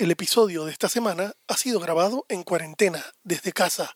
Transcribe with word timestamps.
El 0.00 0.10
episodio 0.10 0.64
de 0.64 0.72
esta 0.72 0.88
semana 0.88 1.34
ha 1.46 1.58
sido 1.58 1.78
grabado 1.78 2.24
en 2.30 2.42
cuarentena, 2.42 3.04
desde 3.22 3.52
casa. 3.52 3.92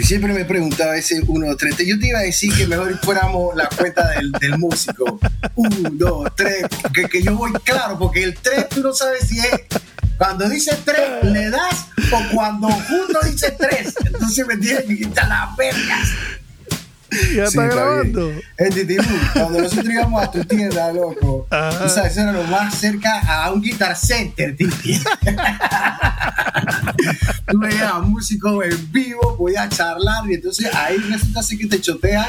Siempre 0.00 0.32
me 0.32 0.44
preguntaba 0.44 0.96
ese 0.96 1.20
1, 1.26 1.46
2, 1.48 1.56
3. 1.56 1.76
Yo 1.88 1.98
te 1.98 2.06
iba 2.06 2.20
a 2.20 2.22
decir 2.22 2.54
que 2.56 2.68
mejor 2.68 2.96
fuéramos 3.00 3.56
la 3.56 3.68
cuenta 3.68 4.08
del, 4.10 4.30
del 4.30 4.58
músico. 4.58 5.18
1, 5.56 5.90
2, 5.90 6.28
3. 6.36 6.66
Que, 6.94 7.08
que 7.08 7.20
yo 7.20 7.36
voy 7.36 7.52
claro, 7.64 7.98
porque 7.98 8.22
el 8.22 8.36
3 8.36 8.68
tú 8.68 8.80
no 8.80 8.92
sabes 8.92 9.26
si 9.26 9.40
es 9.40 9.80
cuando 10.20 10.46
dice 10.50 10.76
3 10.84 11.32
le 11.32 11.48
das 11.48 11.86
o 12.12 12.34
cuando 12.34 12.66
uno 12.66 13.20
dice 13.24 13.56
3. 13.58 13.94
Entonces 14.04 14.46
me 14.46 14.58
tienes 14.58 14.84
que 14.84 14.98
quitar 14.98 15.26
las 15.26 15.56
vergas. 15.56 16.10
Ya 17.34 17.44
está 17.44 17.64
grabando. 17.64 18.30
En 18.58 18.70
Titibú, 18.70 19.02
cuando 19.32 19.62
nosotros 19.62 19.88
íbamos 19.88 20.22
a 20.22 20.30
tu 20.30 20.44
tienda, 20.44 20.92
loco, 20.92 21.46
tú 21.48 21.88
sabes, 21.88 22.12
eso 22.12 22.20
era 22.20 22.32
lo 22.32 22.44
más 22.44 22.74
cerca 22.74 23.18
a 23.20 23.50
un 23.50 23.62
guitar 23.62 23.96
center, 23.96 24.54
Titi. 24.54 25.00
tú 27.48 27.58
veías 27.58 27.90
a 27.90 28.00
músicos 28.00 28.62
en 28.66 28.92
vivo, 28.92 29.38
podías 29.38 29.70
charlar, 29.70 30.30
y 30.30 30.34
entonces 30.34 30.72
ahí 30.74 30.98
resulta 30.98 31.40
así 31.40 31.56
que 31.56 31.66
te 31.66 31.80
chotea 31.80 32.28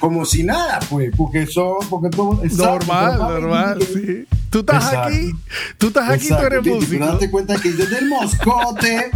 como 0.00 0.24
si 0.24 0.42
nada, 0.42 0.80
pues, 0.90 1.12
porque 1.16 1.46
son, 1.46 1.76
porque 1.88 2.10
todo 2.10 2.42
es 2.42 2.54
normal, 2.54 3.18
normal, 3.18 3.78
sí. 3.82 4.26
Tú 4.50 4.60
estás 4.60 4.92
aquí, 4.92 5.32
tú 5.78 5.86
estás 5.88 6.10
aquí, 6.10 6.28
tú 6.28 6.34
eres 6.34 6.66
músico. 6.66 6.90
Pero 6.90 7.06
date 7.06 7.30
cuenta 7.30 7.56
que 7.56 7.72
yo 7.72 7.86
del 7.86 8.08
Moscote, 8.08 9.10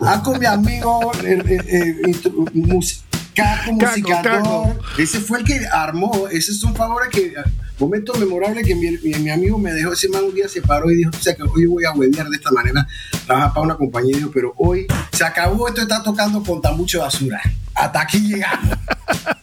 a 0.00 0.22
con 0.22 0.40
mi 0.40 0.46
amigo, 0.46 1.12
eh, 1.24 1.42
eh, 1.46 2.02
eh, 2.08 2.92
Caco, 3.34 3.72
musicador. 3.72 4.78
Ese 4.98 5.20
fue 5.20 5.38
el 5.38 5.44
que 5.44 5.66
armó. 5.66 6.28
Ese 6.30 6.52
es 6.52 6.62
un 6.64 6.74
favor 6.74 7.08
que. 7.08 7.32
Momento 7.78 8.12
memorable 8.14 8.62
que 8.62 8.74
mi, 8.74 8.90
mi, 9.18 9.30
amigo 9.30 9.58
me 9.58 9.72
dejó. 9.72 9.92
Ese 9.92 10.08
man 10.08 10.24
un 10.24 10.34
día 10.34 10.48
se 10.48 10.60
paró 10.60 10.90
y 10.90 10.96
dijo: 10.96 11.10
O 11.10 11.22
sea, 11.22 11.34
que 11.34 11.42
hoy 11.42 11.66
voy 11.66 11.84
a 11.84 11.92
huevear 11.92 12.28
de 12.28 12.36
esta 12.36 12.50
manera. 12.50 12.86
Trabaja 13.24 13.54
para 13.54 13.66
una 13.66 13.76
compañía. 13.76 14.16
Dijo, 14.16 14.30
pero 14.32 14.52
hoy 14.58 14.86
se 15.12 15.24
acabó. 15.24 15.68
Esto 15.68 15.80
está 15.80 16.02
tocando 16.02 16.42
con 16.42 16.60
tan 16.60 16.76
mucho 16.76 17.00
basura. 17.00 17.40
Hasta 17.74 18.02
aquí 18.02 18.20
llegamos. 18.20 18.76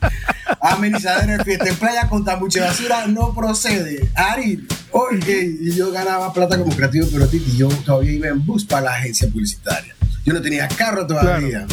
Amenizadera 0.71 1.37
de 1.37 1.43
fiesta 1.43 1.69
en 1.69 1.75
playa 1.75 2.07
con 2.07 2.23
tan 2.23 2.39
mucha 2.39 2.65
basura 2.65 3.07
no 3.07 3.33
procede. 3.33 4.09
Ari, 4.15 4.67
oye, 4.91 5.57
y 5.61 5.71
yo 5.73 5.91
ganaba 5.91 6.31
plata 6.33 6.57
como 6.57 6.75
creativo, 6.75 7.07
pero 7.11 7.27
Titi, 7.27 7.57
yo 7.57 7.67
todavía 7.85 8.11
iba 8.11 8.27
en 8.27 8.45
bus 8.45 8.65
para 8.65 8.81
la 8.83 8.95
agencia 8.95 9.27
publicitaria. 9.29 9.95
Yo 10.25 10.33
no 10.33 10.41
tenía 10.41 10.67
carro 10.67 11.07
todavía. 11.07 11.65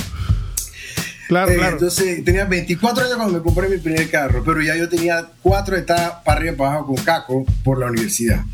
Claro, 1.28 1.50
eh, 1.50 1.56
claro. 1.56 1.72
Entonces 1.72 2.25
tenía 2.25 2.44
24 2.44 3.05
años 3.05 3.16
cuando 3.16 3.38
me 3.38 3.42
compré 3.42 3.69
mi 3.69 3.78
primer 3.78 4.08
carro, 4.11 4.42
pero 4.44 4.62
ya 4.62 4.77
yo 4.77 4.88
tenía 4.88 5.27
cuatro 5.42 5.77
etapas 5.77 6.22
para 6.25 6.38
arriba 6.38 6.53
y 6.53 6.56
para 6.56 6.70
abajo 6.70 6.86
con 6.86 7.05
Caco 7.05 7.44
por 7.64 7.78
la 7.78 7.86
universidad. 7.86 8.44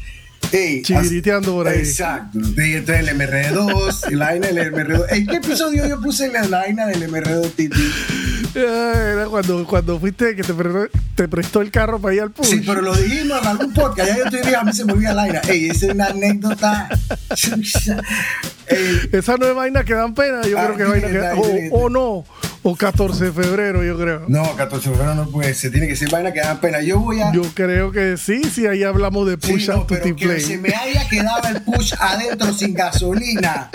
Hey, 0.53 0.83
Chiriteando 0.83 1.55
por 1.55 1.67
ahí. 1.67 1.79
Exacto. 1.79 2.39
Entonces 2.39 3.09
el 3.09 3.09
MR2, 3.19 4.11
la 4.11 4.27
vaina 4.27 4.49
del 4.49 4.73
MR2. 4.73 5.07
¿En 5.11 5.27
qué 5.27 5.37
episodio 5.37 5.89
yo 5.89 5.99
puse 6.01 6.31
la 6.31 6.47
vaina 6.47 6.87
del 6.87 7.11
MR2, 7.11 7.53
Titi? 7.53 7.91
Era 8.55 9.27
cuando, 9.31 9.67
cuando 9.67 9.99
fuiste 9.99 10.37
que 10.37 10.43
te, 10.43 10.53
te 11.15 11.27
prestó 11.27 11.63
el 11.63 11.71
carro 11.71 11.99
para 11.99 12.15
ir 12.15 12.21
al 12.21 12.33
pub. 12.33 12.45
Sí, 12.45 12.63
pero 12.67 12.83
lo 12.83 12.95
dijimos 12.95 13.41
en 13.41 13.49
algún 13.49 13.73
podcast. 13.73 14.11
Ya 14.11 14.19
yo 14.19 14.31
te 14.31 14.43
dije, 14.43 14.55
a 14.55 14.63
mí 14.63 14.75
se 14.75 14.85
me 14.85 14.93
olvida 14.93 15.15
la 15.15 15.23
aire. 15.23 15.41
Ey, 15.49 15.71
esa 15.71 15.87
es 15.87 15.93
una 15.95 16.07
anécdota. 16.09 16.89
Esa 19.13 19.37
no 19.39 19.47
es 19.47 19.55
vaina 19.55 19.85
que 19.85 19.95
dan 19.95 20.15
pena. 20.15 20.43
Yo 20.43 20.57
creo 20.57 20.77
que 20.77 20.83
es 20.83 20.89
vaina 20.89 21.09
que. 21.09 21.71
O, 21.73 21.85
o 21.85 21.89
no. 21.89 22.25
O 22.65 22.77
14 22.77 23.25
de 23.25 23.33
febrero, 23.33 23.83
yo 23.83 23.99
creo. 23.99 24.23
No, 24.29 24.55
14 24.55 24.89
de 24.89 24.95
febrero 24.95 25.15
no 25.17 25.29
puede 25.29 25.53
ser. 25.53 25.73
Tiene 25.73 25.89
que 25.89 25.97
ser 25.97 26.11
vaina 26.11 26.33
que 26.33 26.41
dan 26.41 26.61
pena. 26.61 26.81
Yo 26.81 27.01
voy 27.01 27.21
a. 27.21 27.33
Yo 27.33 27.43
creo 27.55 27.91
que 27.91 28.17
sí, 28.17 28.41
si 28.45 28.67
ahí 28.67 28.85
hablamos 28.85 29.27
de 29.27 29.37
push 29.37 29.67
sí, 29.67 29.69
no, 29.69 29.85
pero 29.87 30.15
que 30.15 30.41
se 30.41 30.59
me 30.59 30.69
haya 30.69 31.09
quedado 31.09 31.49
el 31.49 31.63
push 31.63 31.93
adentro 31.99 32.53
sin 32.53 32.73
gasolina. 32.73 33.69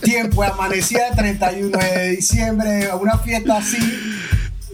Tiempo, 0.00 0.42
amanecía 0.42 1.08
el 1.08 1.16
31 1.16 1.76
de 1.76 2.10
diciembre, 2.12 2.88
una 2.94 3.18
fiesta 3.18 3.58
así. 3.58 3.78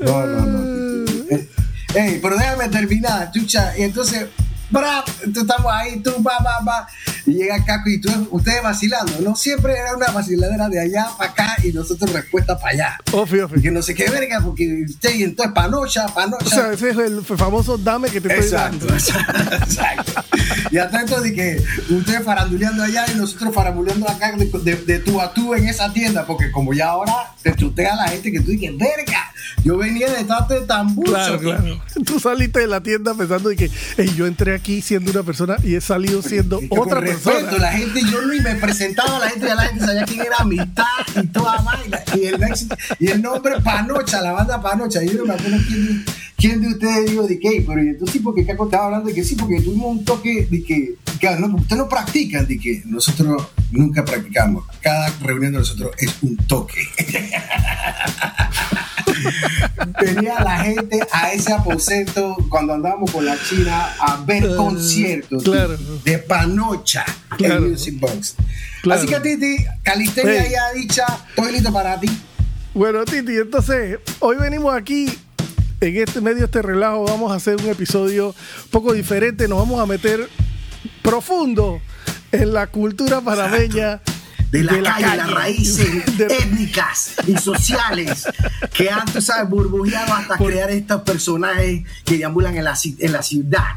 No, 0.01 0.25
no, 0.25 0.47
no. 0.47 1.11
Eh, 1.29 1.49
ey, 1.97 2.21
pero 2.23 2.37
déjame 2.37 2.69
terminar, 2.69 3.33
chucha. 3.33 3.77
Y 3.77 3.83
entonces 3.83 4.27
bra, 4.71 5.05
estamos 5.25 5.73
ahí, 5.73 6.01
tú, 6.01 6.13
va, 6.23 6.39
va, 6.39 6.61
va. 6.65 6.89
Y 7.27 7.35
llega 7.35 7.65
Caco 7.65 7.91
y 7.91 8.01
tú, 8.01 8.09
ustedes 8.31 8.63
vacilando, 8.63 9.13
¿no? 9.21 9.35
Siempre 9.35 9.75
era 9.77 9.97
una 9.97 10.07
vaciladera 10.09 10.69
de 10.69 10.81
allá 10.81 11.09
para 11.19 11.31
acá 11.31 11.57
y 11.65 11.73
nosotros 11.73 12.13
respuesta 12.13 12.59
para 12.59 12.73
allá. 12.73 12.99
Obvio, 13.13 13.49
Que 13.49 13.71
no 13.71 13.83
sé 13.83 13.95
qué 13.95 14.09
verga, 14.09 14.41
porque 14.43 14.85
usted 14.89 15.15
y 15.15 15.23
entonces 15.25 15.53
panocha, 15.53 16.07
panocha. 16.09 16.47
O 16.47 16.49
sea, 16.49 16.73
ese 16.73 16.91
es 16.91 16.99
el 16.99 17.25
famoso 17.25 17.77
dame 17.79 18.11
que 18.11 18.21
te 18.21 18.29
estoy 18.29 18.45
exacto, 18.45 18.87
dando. 18.87 19.57
Exacto, 19.57 20.13
Y 20.71 20.79
atento 20.79 21.21
de 21.21 21.35
que 21.35 21.65
ustedes 21.91 22.23
faranduleando 22.23 22.83
allá 22.83 23.07
y 23.13 23.17
nosotros 23.17 23.55
faranduleando 23.55 24.09
acá 24.09 24.33
de, 24.33 24.77
de, 24.77 24.99
tú 25.01 25.21
a 25.21 25.33
tú 25.35 25.55
en 25.55 25.69
esa 25.69 25.93
tienda, 25.93 26.27
porque 26.27 26.51
como 26.53 26.73
ya 26.73 26.89
ahora 26.89 27.33
te 27.43 27.55
chutea 27.55 27.97
la 27.97 28.09
gente 28.09 28.31
que 28.31 28.41
tú 28.41 28.53
dices, 28.53 28.71
verga, 28.77 29.33
yo 29.65 29.77
venía 29.77 30.09
de 30.11 30.25
de 30.49 30.61
tambucho. 30.67 31.13
Claro, 31.13 31.39
claro. 31.41 31.83
Tú 32.05 32.21
saliste 32.21 32.61
de 32.61 32.67
la 32.67 32.81
tienda 32.83 33.15
pensando 33.15 33.49
de 33.49 33.57
que 33.57 33.71
hey, 33.97 34.13
yo 34.17 34.27
entré 34.27 34.55
aquí 34.55 34.83
siendo 34.83 35.11
una 35.11 35.23
persona 35.23 35.57
y 35.63 35.75
he 35.75 35.81
salido 35.81 36.23
siendo 36.23 36.61
otra 36.71 37.01
persona. 37.01 37.16
La 37.59 37.73
gente, 37.73 38.01
yo 38.11 38.23
ni 38.23 38.41
me 38.41 38.55
presentaba 38.57 39.17
a 39.17 39.21
la 39.21 39.31
gente, 39.31 39.47
ya 39.47 39.55
la 39.55 39.63
gente 39.63 39.85
sabía 39.85 40.05
quién 40.05 40.21
era 40.21 40.37
amistad 40.39 40.85
y 41.23 41.27
toda 41.29 41.61
vaina. 41.63 42.01
Y 42.15 42.27
el, 42.27 42.41
y 42.99 43.09
el 43.09 43.23
nombre 43.23 43.61
Panocha, 43.63 44.21
la 44.21 44.33
banda 44.33 44.61
Panocha. 44.61 45.03
Yo 45.03 45.15
no 45.15 45.27
me 45.27 45.35
acuerdo 45.35 45.59
quién, 45.67 46.05
quién 46.37 46.61
de 46.61 46.69
ustedes 46.69 47.11
dijo 47.11 47.27
de 47.27 47.39
qué, 47.39 47.65
pero 47.67 47.81
entonces 47.81 48.13
sí, 48.13 48.19
porque 48.21 48.45
Caco 48.45 48.67
estaba 48.67 48.87
hablando 48.87 49.09
de 49.09 49.15
que 49.15 49.25
sí, 49.25 49.35
porque 49.35 49.61
tuvimos 49.61 49.91
un 49.91 50.05
toque 50.05 50.47
de 50.51 50.63
que, 50.63 50.97
que 51.19 51.37
no, 51.37 51.57
ustedes 51.57 51.79
no 51.79 51.89
practican, 51.89 52.47
de 52.47 52.59
que 52.59 52.83
nosotros 52.85 53.49
nunca 53.71 54.05
practicamos. 54.05 54.65
Cada 54.81 55.09
reunión 55.21 55.53
de 55.53 55.59
nosotros 55.59 55.93
es 55.99 56.15
un 56.23 56.37
toque. 56.37 56.81
Venía 60.01 60.41
la 60.41 60.59
gente 60.59 61.01
a 61.13 61.33
ese 61.33 61.53
aposento 61.53 62.37
cuando 62.49 62.75
andábamos 62.75 63.11
con 63.11 63.25
la 63.25 63.37
China 63.43 63.95
a 64.01 64.23
ver 64.25 64.57
conciertos 64.57 65.45
de 66.05 66.19
Panocha 66.19 67.05
en 67.39 67.71
Music 67.71 67.99
Box. 68.01 68.37
Así 68.91 69.07
que 69.07 69.21
Titi, 69.21 69.65
calistenia 69.83 70.49
ya 70.49 70.73
dicha, 70.75 71.07
estoy 71.31 71.53
listo 71.53 71.73
para 71.73 71.99
ti. 71.99 72.09
Bueno, 72.75 73.05
Titi, 73.05 73.37
entonces 73.37 73.99
hoy 74.21 74.37
venimos 74.37 74.75
aquí 74.75 75.19
en 75.81 75.97
este 75.97 76.21
medio 76.21 76.47
este 76.47 76.63
relajo 76.63 77.05
vamos 77.05 77.33
a 77.33 77.35
hacer 77.35 77.57
un 77.57 77.69
episodio 77.69 78.29
un 78.29 78.71
poco 78.71 78.93
diferente, 78.93 79.49
nos 79.49 79.59
vamos 79.59 79.81
a 79.81 79.87
meter 79.87 80.29
profundo 81.03 81.81
en 82.33 82.53
la 82.53 82.67
cultura 82.67 83.21
panameña 83.21 84.01
de 84.63 84.81
la, 84.83 84.95
calle, 84.95 85.17
las 85.17 85.31
raíces 85.31 85.89
étnicas 86.19 87.15
y 87.27 87.37
sociales 87.37 88.27
que 88.73 88.91
han, 88.91 89.05
tú 89.07 89.21
sabes, 89.21 89.49
burbujeado 89.49 90.15
hasta 90.15 90.37
crear 90.37 90.71
estos 90.71 91.03
personajes 91.03 91.85
que 92.05 92.19
deambulan 92.19 92.57
en 92.57 92.65
la, 92.65 92.79
en 92.99 93.13
la 93.13 93.23
ciudad. 93.23 93.77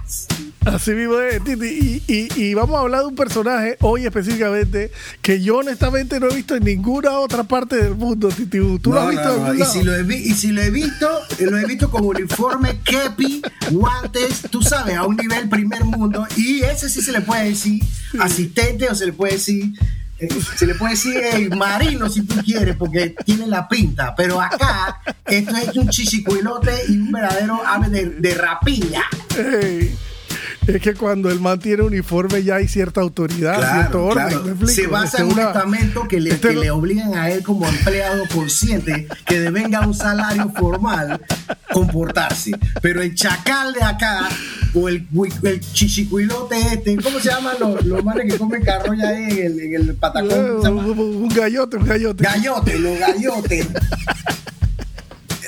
Así 0.66 0.92
mismo 0.92 1.20
es, 1.20 1.44
Titi. 1.44 2.04
Y, 2.08 2.54
vamos 2.54 2.78
a 2.78 2.82
hablar 2.82 3.02
de 3.02 3.08
un 3.08 3.16
personaje 3.16 3.78
hoy 3.80 4.06
específicamente 4.06 4.92
que 5.22 5.42
yo 5.42 5.58
honestamente 5.58 6.20
no 6.20 6.28
he 6.30 6.36
visto 6.36 6.56
en 6.56 6.64
ninguna 6.64 7.20
otra 7.20 7.44
parte 7.44 7.78
del 7.78 7.96
mundo, 7.96 8.30
Titi. 8.30 8.60
¿Tú 8.80 8.92
lo 8.92 9.00
has 9.00 9.10
visto? 9.10 9.56
y, 9.56 9.64
si 9.64 9.84
lo 9.84 9.96
he, 9.96 10.18
y 10.18 10.34
si 10.34 10.52
lo 10.52 10.62
he 10.62 10.70
visto, 10.70 11.08
lo 11.40 11.58
he 11.58 11.66
visto 11.66 11.90
con 11.90 12.06
uniforme, 12.06 12.80
kepi, 12.84 13.42
guantes, 13.72 14.42
tú 14.50 14.62
sabes, 14.62 14.96
a 14.96 15.06
un 15.06 15.16
nivel 15.16 15.48
primer 15.48 15.86
mundo. 15.86 16.28
Y 16.36 16.62
ese 16.62 16.90
sí 16.90 17.02
se 17.02 17.14
le 17.14 17.22
puede 17.22 17.50
decir 17.50 17.82
asistente 18.20 18.90
o 18.90 18.96
se 18.96 19.06
le 19.06 19.14
puede 19.14 19.34
decir 19.34 19.72
se 20.56 20.66
le 20.66 20.76
puede 20.76 20.94
decir 20.94 21.56
marino 21.56 22.10
si 22.10 22.24
tú 22.24 22.36
quieres, 22.44 22.76
porque 22.76 23.16
tiene 23.26 23.48
la 23.48 23.68
pinta, 23.68 24.14
pero 24.16 24.42
acá 24.42 25.00
esto 25.26 25.56
es 25.56 25.76
un 25.76 25.90
chichicuilote 25.90 26.72
y 26.90 26.98
un 26.98 27.12
verdadero 27.12 27.62
ave 27.66 27.90
de, 27.90 28.06
de. 28.10 29.96
Es 30.76 30.82
que 30.82 30.94
cuando 30.94 31.32
el 31.32 31.40
man 31.40 31.60
tiene 31.60 31.84
uniforme 31.84 32.44
ya 32.44 32.56
hay 32.56 32.68
cierta 32.68 33.02
autoridad, 33.02 33.74
cierto 33.74 34.06
orden. 34.06 34.68
Se 34.68 34.88
basa 34.88 35.22
en 35.22 35.32
un 35.32 35.40
estamento 35.40 36.08
que 36.08 36.20
le, 36.20 36.32
este 36.32 36.50
que 36.50 36.56
le 36.56 36.72
obligan 36.72 37.16
a 37.16 37.30
él 37.32 37.44
como 37.44 37.68
empleado 37.68 38.24
consciente 38.34 39.08
que 39.26 39.40
devenga 39.40 39.82
un 39.82 39.94
salario 39.94 40.52
formal 40.56 41.20
comportarse. 41.74 42.52
Pero 42.82 43.02
el 43.02 43.16
chacal 43.16 43.74
de 43.74 43.84
acá, 43.84 44.30
o 44.76 44.88
el, 44.90 45.08
el 45.44 45.60
chichicuilote 45.60 46.60
este, 46.74 46.98
¿cómo 46.98 47.20
se 47.20 47.30
llaman 47.30 47.56
los, 47.60 47.86
los 47.86 48.04
manes 48.04 48.32
que 48.32 48.38
comen 48.38 48.64
carroña 48.64 49.10
ahí 49.10 49.24
en 49.24 49.46
el, 49.46 49.60
en 49.60 49.74
el 49.76 49.96
patacón? 49.96 50.68
Un 50.68 51.30
gallote, 51.30 51.78
un 51.78 51.86
gallote. 51.86 52.24
Gallote, 52.24 52.80
los 52.80 53.00
gallotes 53.00 53.68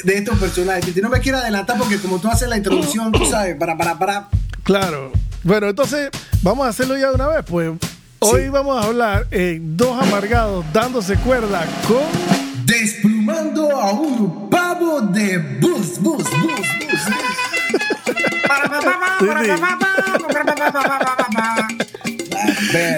de 0.03 0.17
estos 0.17 0.39
personajes. 0.39 0.95
No 0.97 1.09
me 1.09 1.19
quiero 1.19 1.37
adelantar 1.37 1.77
porque 1.77 1.97
como 1.97 2.19
tú 2.19 2.27
haces 2.27 2.49
la 2.49 2.57
introducción, 2.57 3.11
tú 3.11 3.23
sabes, 3.25 3.55
para, 3.55 3.77
para, 3.77 3.99
para 3.99 4.29
Claro. 4.63 5.11
Bueno, 5.43 5.69
entonces 5.69 6.09
vamos 6.41 6.65
a 6.65 6.69
hacerlo 6.69 6.97
ya 6.97 7.09
de 7.09 7.15
una 7.15 7.27
vez. 7.27 7.43
Pues 7.47 7.71
Hoy 8.23 8.49
vamos 8.49 8.79
a 8.79 8.87
hablar 8.87 9.25
en 9.31 9.75
Dos 9.75 9.99
Amargados 9.99 10.63
dándose 10.71 11.15
cuerda 11.17 11.65
con. 11.87 12.03
Desplumando 12.65 13.71
a 13.71 13.91
un 13.93 14.47
pavo 14.47 15.01
de 15.01 15.39
bus, 15.59 15.99
bus, 15.99 16.23
bus, 16.23 16.43
bus. 16.43 17.01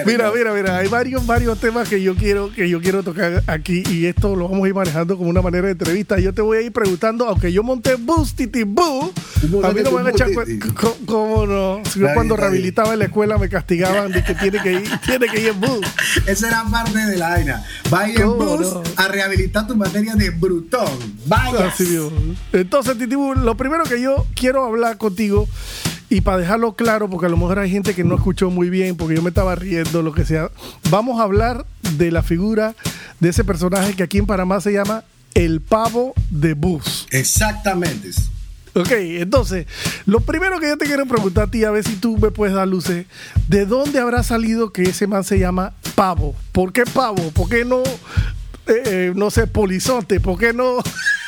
Mira, 0.06 0.32
mira, 0.32 0.52
mira, 0.52 0.78
hay 0.78 0.88
varios, 0.88 1.26
varios 1.26 1.58
temas 1.58 1.88
que 1.88 2.00
yo 2.02 2.14
quiero, 2.14 2.52
que 2.52 2.68
yo 2.68 2.80
quiero 2.80 3.02
tocar 3.02 3.42
aquí 3.46 3.82
y 3.90 4.06
esto 4.06 4.36
lo 4.36 4.48
vamos 4.48 4.64
a 4.64 4.68
ir 4.68 4.74
manejando 4.74 5.16
como 5.16 5.28
una 5.28 5.42
manera 5.42 5.66
de 5.66 5.72
entrevista. 5.72 6.18
Yo 6.18 6.32
te 6.32 6.42
voy 6.42 6.58
a 6.58 6.60
ir 6.62 6.72
preguntando, 6.72 7.26
aunque 7.26 7.52
yo 7.52 7.62
monté 7.62 7.96
Bus 7.96 8.34
Titi 8.34 8.62
Boo, 8.62 9.12
a 9.62 9.70
mí 9.72 9.80
no 9.82 9.90
me 9.90 9.96
van 10.02 10.06
a 10.06 10.10
echar 10.10 10.28
¿Cómo 11.06 11.46
no? 11.46 11.82
Si 11.90 12.00
yo 12.00 12.08
cuando 12.14 12.36
rehabilitaba 12.36 12.92
en 12.92 13.00
la 13.00 13.04
escuela 13.06 13.38
me 13.38 13.48
castigaban 13.48 14.12
de 14.12 14.22
que 14.22 14.34
tiene 14.34 14.62
que 14.62 14.72
ir, 14.72 14.90
tiene 15.04 15.26
que 15.26 15.40
ir 15.40 15.48
en 15.48 15.60
bus. 15.60 15.80
Esa 16.26 16.48
era 16.48 16.64
parte 16.70 16.98
de 16.98 17.16
la 17.16 17.30
vaina. 17.30 17.64
Vaya 17.90 18.22
en 18.22 18.38
bus 18.38 18.74
a 18.96 19.08
rehabilitar 19.08 19.66
tu 19.66 19.76
materia 19.76 20.14
de 20.14 20.30
brutón. 20.30 20.88
Vaya. 21.26 21.72
Entonces, 22.52 22.98
Titi 22.98 23.14
Boo, 23.14 23.34
lo 23.34 23.56
primero 23.56 23.84
que 23.84 24.00
yo 24.00 24.26
quiero 24.34 24.64
hablar 24.64 24.98
contigo 24.98 25.48
y 26.08 26.20
para 26.20 26.38
dejarlo 26.38 26.74
claro, 26.74 27.08
porque 27.08 27.26
a 27.26 27.30
lo 27.30 27.36
mejor 27.36 27.58
hay 27.58 27.70
gente 27.70 27.94
que 27.94 28.04
no 28.04 28.14
escuchó 28.14 28.50
muy 28.50 28.70
bien, 28.70 28.96
porque 28.96 29.16
yo 29.16 29.22
me 29.22 29.30
estaba 29.30 29.54
riendo, 29.54 30.02
lo 30.02 30.12
que 30.12 30.24
sea, 30.24 30.50
vamos 30.90 31.20
a 31.20 31.24
hablar 31.24 31.64
de 31.96 32.10
la 32.10 32.22
figura 32.22 32.74
de 33.20 33.30
ese 33.30 33.44
personaje 33.44 33.94
que 33.94 34.02
aquí 34.02 34.18
en 34.18 34.26
Panamá 34.26 34.60
se 34.60 34.72
llama 34.72 35.04
el 35.34 35.60
pavo 35.60 36.14
de 36.30 36.54
bus. 36.54 37.06
Exactamente. 37.10 38.10
Ok, 38.74 38.90
entonces, 38.90 39.66
lo 40.04 40.20
primero 40.20 40.58
que 40.58 40.68
yo 40.68 40.76
te 40.76 40.86
quiero 40.86 41.06
preguntar 41.06 41.44
a 41.44 41.50
ti, 41.50 41.62
a 41.64 41.70
ver 41.70 41.84
si 41.84 41.94
tú 41.94 42.18
me 42.18 42.32
puedes 42.32 42.56
dar 42.56 42.66
luces, 42.66 43.06
¿de 43.48 43.66
dónde 43.66 44.00
habrá 44.00 44.24
salido 44.24 44.72
que 44.72 44.82
ese 44.82 45.06
man 45.06 45.22
se 45.22 45.38
llama 45.38 45.74
pavo? 45.94 46.34
¿Por 46.50 46.72
qué 46.72 46.82
pavo? 46.84 47.30
¿Por 47.30 47.48
qué 47.48 47.64
no, 47.64 47.82
eh, 47.82 48.82
eh, 48.86 49.12
no 49.14 49.30
sé, 49.30 49.46
polizonte? 49.46 50.18
¿Por 50.18 50.38
qué 50.38 50.52
no? 50.52 50.78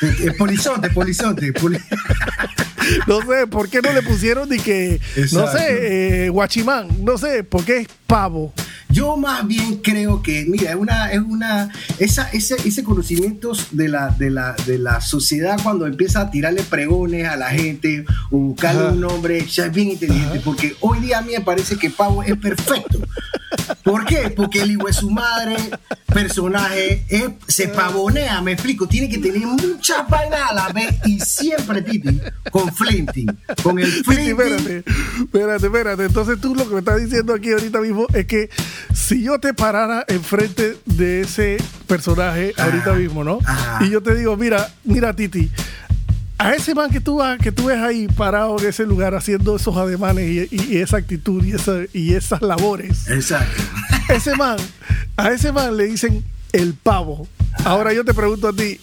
Eh, 0.01 0.31
polizonte, 0.37 0.89
polizonte. 0.89 1.53
no 3.07 3.21
sé, 3.21 3.47
¿por 3.47 3.69
qué 3.69 3.81
no 3.81 3.91
le 3.91 4.01
pusieron 4.01 4.49
ni 4.49 4.57
que, 4.57 4.99
no 5.31 5.51
sé, 5.51 6.25
eh, 6.25 6.29
guachimán? 6.29 6.89
No 7.03 7.17
sé, 7.17 7.43
¿por 7.43 7.63
qué 7.63 7.87
pavo? 8.07 8.53
Yo 8.89 9.17
más 9.17 9.45
bien 9.45 9.77
creo 9.77 10.23
que, 10.23 10.45
mira, 10.47 10.71
es 10.71 10.75
una, 10.77 11.11
es 11.11 11.19
una, 11.19 11.69
esa, 11.99 12.29
ese, 12.31 12.55
ese 12.65 12.83
conocimiento 12.83 13.51
de 13.71 13.89
la, 13.89 14.09
de, 14.09 14.29
la, 14.31 14.55
de 14.65 14.79
la 14.79 15.01
sociedad 15.01 15.59
cuando 15.61 15.85
empieza 15.85 16.21
a 16.21 16.31
tirarle 16.31 16.63
pregones 16.63 17.27
a 17.27 17.35
la 17.35 17.49
gente 17.49 18.05
o 18.31 18.37
buscarle 18.37 18.87
un 18.87 19.01
nombre, 19.01 19.45
ya 19.45 19.65
es 19.65 19.73
bien 19.73 19.89
inteligente, 19.89 20.41
porque 20.43 20.75
hoy 20.79 20.99
día 20.99 21.19
a 21.19 21.21
mí 21.21 21.33
me 21.33 21.41
parece 21.41 21.77
que 21.77 21.89
Pavo 21.89 22.23
es 22.23 22.37
perfecto. 22.37 22.99
¿Por 23.83 24.05
qué? 24.05 24.29
Porque 24.35 24.61
el 24.61 24.71
hijo 24.71 24.87
de 24.87 24.93
su 24.93 25.09
madre, 25.09 25.55
personaje, 26.13 27.05
se 27.47 27.67
pavonea, 27.67 28.41
me 28.41 28.53
explico, 28.53 28.87
tiene 28.87 29.09
que 29.09 29.17
tener 29.17 29.45
muchas 29.45 30.07
vainas 30.09 30.51
a 30.51 30.53
la 30.53 30.69
vez 30.69 30.95
y 31.05 31.19
siempre, 31.19 31.81
Titi, 31.81 32.19
con 32.51 32.73
Flinting, 32.73 33.37
con 33.63 33.79
el 33.79 33.91
Flinting. 33.91 34.31
Espérate, 34.31 34.83
espérate, 35.19 35.65
espérate. 35.65 36.05
Entonces 36.05 36.39
tú 36.39 36.55
lo 36.55 36.67
que 36.67 36.73
me 36.73 36.79
estás 36.79 37.01
diciendo 37.01 37.33
aquí 37.33 37.51
ahorita 37.51 37.81
mismo 37.81 37.96
es 38.13 38.27
que 38.27 38.49
si 38.93 39.23
yo 39.23 39.39
te 39.39 39.53
parara 39.53 40.05
enfrente 40.07 40.77
de 40.85 41.21
ese 41.21 41.57
personaje 41.87 42.53
ahorita 42.57 42.93
mismo, 42.93 43.23
¿no? 43.23 43.39
Y 43.81 43.89
yo 43.89 44.03
te 44.03 44.13
digo, 44.13 44.37
mira, 44.37 44.71
mira, 44.83 45.13
Titi, 45.15 45.49
a 46.37 46.53
ese 46.53 46.75
man 46.75 46.91
que 46.91 46.99
tú, 46.99 47.19
que 47.41 47.51
tú 47.51 47.65
ves 47.65 47.79
ahí 47.79 48.07
parado 48.07 48.59
en 48.59 48.67
ese 48.67 48.85
lugar 48.85 49.15
haciendo 49.15 49.55
esos 49.55 49.75
ademanes 49.75 50.51
y, 50.51 50.77
esa 50.77 50.97
actitud 50.97 51.43
y, 51.43 51.53
esa, 51.53 51.79
y 51.93 52.13
esas 52.13 52.41
labores. 52.41 53.07
Exacto. 53.09 53.63
Ese 54.09 54.37
man, 54.37 54.55
a 55.17 55.31
ese 55.31 55.51
man 55.51 55.75
le 55.75 55.83
dicen 55.83 56.23
el 56.53 56.75
pavo. 56.75 57.27
Ahora 57.65 57.91
yo 57.91 58.05
te 58.05 58.13
pregunto 58.13 58.47
a 58.47 58.53
ti, 58.53 58.79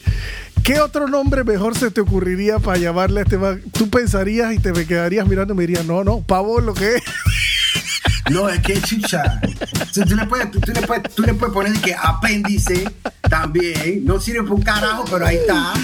¿qué 0.62 0.80
otro 0.80 1.08
nombre 1.08 1.44
mejor 1.44 1.78
se 1.78 1.90
te 1.90 2.02
ocurriría 2.02 2.58
para 2.58 2.76
llamarle 2.76 3.20
a 3.20 3.22
este 3.22 3.38
man? 3.38 3.62
Tú 3.72 3.88
pensarías 3.88 4.52
y 4.52 4.58
te 4.58 4.74
me 4.74 4.86
quedarías 4.86 5.26
mirando 5.26 5.54
y 5.54 5.56
me 5.56 5.62
dirías, 5.62 5.86
no, 5.86 6.04
no, 6.04 6.20
pavo 6.20 6.58
es 6.58 6.66
lo 6.66 6.74
que 6.74 6.96
es. 6.96 7.02
No, 8.30 8.48
es 8.48 8.60
que 8.60 8.80
chicha. 8.80 9.40
Tú, 9.92 10.16
le 10.16 10.26
puedes, 10.26 10.50
tú, 10.50 10.72
le 10.72 10.82
puedes, 10.82 11.14
tú 11.14 11.22
le 11.22 11.34
puedes 11.34 11.52
poner 11.52 11.72
que 11.80 11.94
apéndice 11.94 12.90
también. 13.28 14.04
No 14.04 14.20
sirve 14.20 14.42
para 14.42 14.54
un 14.54 14.62
carajo, 14.62 15.04
pero 15.10 15.26
ahí 15.26 15.36
está. 15.36 15.74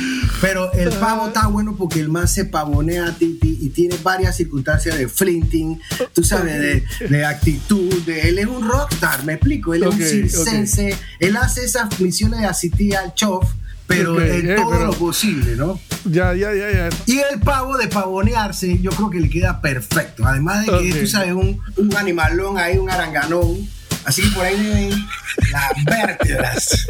Pero 0.41 0.73
el 0.73 0.91
pavo 0.91 1.29
está 1.29 1.49
bueno 1.49 1.77
porque 1.77 2.01
el 2.01 2.09
man 2.09 2.27
se 2.27 2.47
pavonea 2.47 3.09
a 3.09 3.13
Titi 3.13 3.59
y 3.61 3.69
tiene 3.69 3.97
varias 4.03 4.37
circunstancias 4.37 4.97
de 4.97 5.07
flinting, 5.07 5.81
tú 6.15 6.25
sabes, 6.25 6.59
de, 6.59 7.09
de 7.09 7.25
actitud. 7.27 7.93
De, 8.05 8.29
él 8.29 8.39
es 8.39 8.47
un 8.47 8.67
rockstar, 8.67 9.25
me 9.25 9.35
explico. 9.35 9.75
Él 9.75 9.83
es 9.83 9.89
un 9.89 10.03
circense. 10.03 10.97
Él 11.19 11.37
hace 11.37 11.65
esas 11.65 12.01
misiones 12.01 12.41
de 12.41 12.47
asistía 12.47 13.01
al 13.01 13.15
chof 13.15 13.45
pero 13.91 14.21
en 14.21 14.57
todo 14.57 14.79
lo 14.87 14.93
posible, 14.93 15.57
¿no? 15.57 15.81
Ya, 16.05 16.33
ya, 16.35 16.55
ya, 16.55 16.71
ya. 16.71 16.89
Y 17.07 17.19
el 17.19 17.41
pavo 17.41 17.77
de 17.77 17.89
pavonearse, 17.89 18.79
yo 18.81 18.91
creo 18.93 19.11
que 19.11 19.21
le 19.21 19.29
queda 19.29 19.61
perfecto. 19.61 20.25
Además 20.25 20.65
de 20.65 20.79
que, 20.79 21.01
tú 21.01 21.07
sabes, 21.07 21.33
un, 21.33 21.61
un 21.77 21.97
animalón 21.97 22.57
ahí, 22.57 22.79
un 22.79 22.89
aranganón. 22.89 23.69
Así 24.05 24.23
que 24.23 24.29
por 24.31 24.45
ahí 24.45 25.07
las 25.53 25.85
vértebras. 25.85 26.87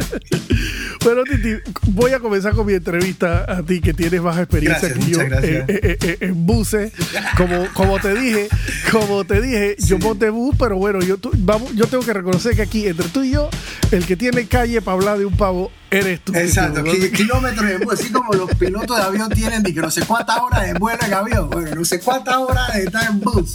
Bueno, 1.02 1.22
Titi, 1.24 1.54
voy 1.86 2.12
a 2.12 2.20
comenzar 2.20 2.54
con 2.54 2.66
mi 2.66 2.74
entrevista 2.74 3.46
a 3.48 3.62
ti, 3.62 3.80
que 3.80 3.94
tienes 3.94 4.20
más 4.20 4.36
experiencia 4.38 4.92
que 4.92 5.00
yo 5.10 5.20
en, 5.22 6.46
buses. 6.46 6.92
Como, 7.36 7.66
como 7.72 7.98
te 7.98 8.14
dije, 8.14 8.48
como 8.92 9.24
te 9.24 9.40
dije, 9.40 9.76
yo 9.78 9.98
monté 9.98 10.28
bus, 10.28 10.54
pero 10.58 10.76
bueno, 10.76 11.00
yo, 11.00 11.16
vamos, 11.38 11.74
yo 11.74 11.86
tengo 11.86 12.04
que 12.04 12.12
reconocer 12.12 12.54
que 12.54 12.62
aquí, 12.62 12.86
entre 12.86 13.08
tú 13.08 13.22
y 13.22 13.30
yo, 13.30 13.48
el 13.90 14.04
que 14.04 14.16
tiene 14.16 14.46
calle 14.46 14.82
para 14.82 14.96
hablar 14.96 15.18
de 15.18 15.24
un 15.24 15.36
pavo 15.36 15.72
eres 15.90 16.20
tú. 16.20 16.34
Exacto, 16.34 16.84
kilómetros 16.84 17.66
de 17.66 17.78
bus, 17.78 17.94
así 17.94 18.12
como 18.12 18.34
los 18.34 18.54
pilotos 18.56 18.96
de 18.96 19.02
avión 19.02 19.30
tienen 19.30 19.62
de 19.62 19.72
que 19.72 19.80
no 19.80 19.90
sé 19.90 20.02
cuántas 20.02 20.38
horas 20.38 20.66
de 20.66 20.74
vuelo 20.74 21.00
en 21.02 21.14
avión, 21.14 21.48
bueno, 21.48 21.74
no 21.76 21.84
sé 21.84 22.00
cuántas 22.00 22.36
horas 22.36 22.74
de 22.74 22.84
estar 22.84 23.10
en 23.10 23.20
bus. 23.20 23.54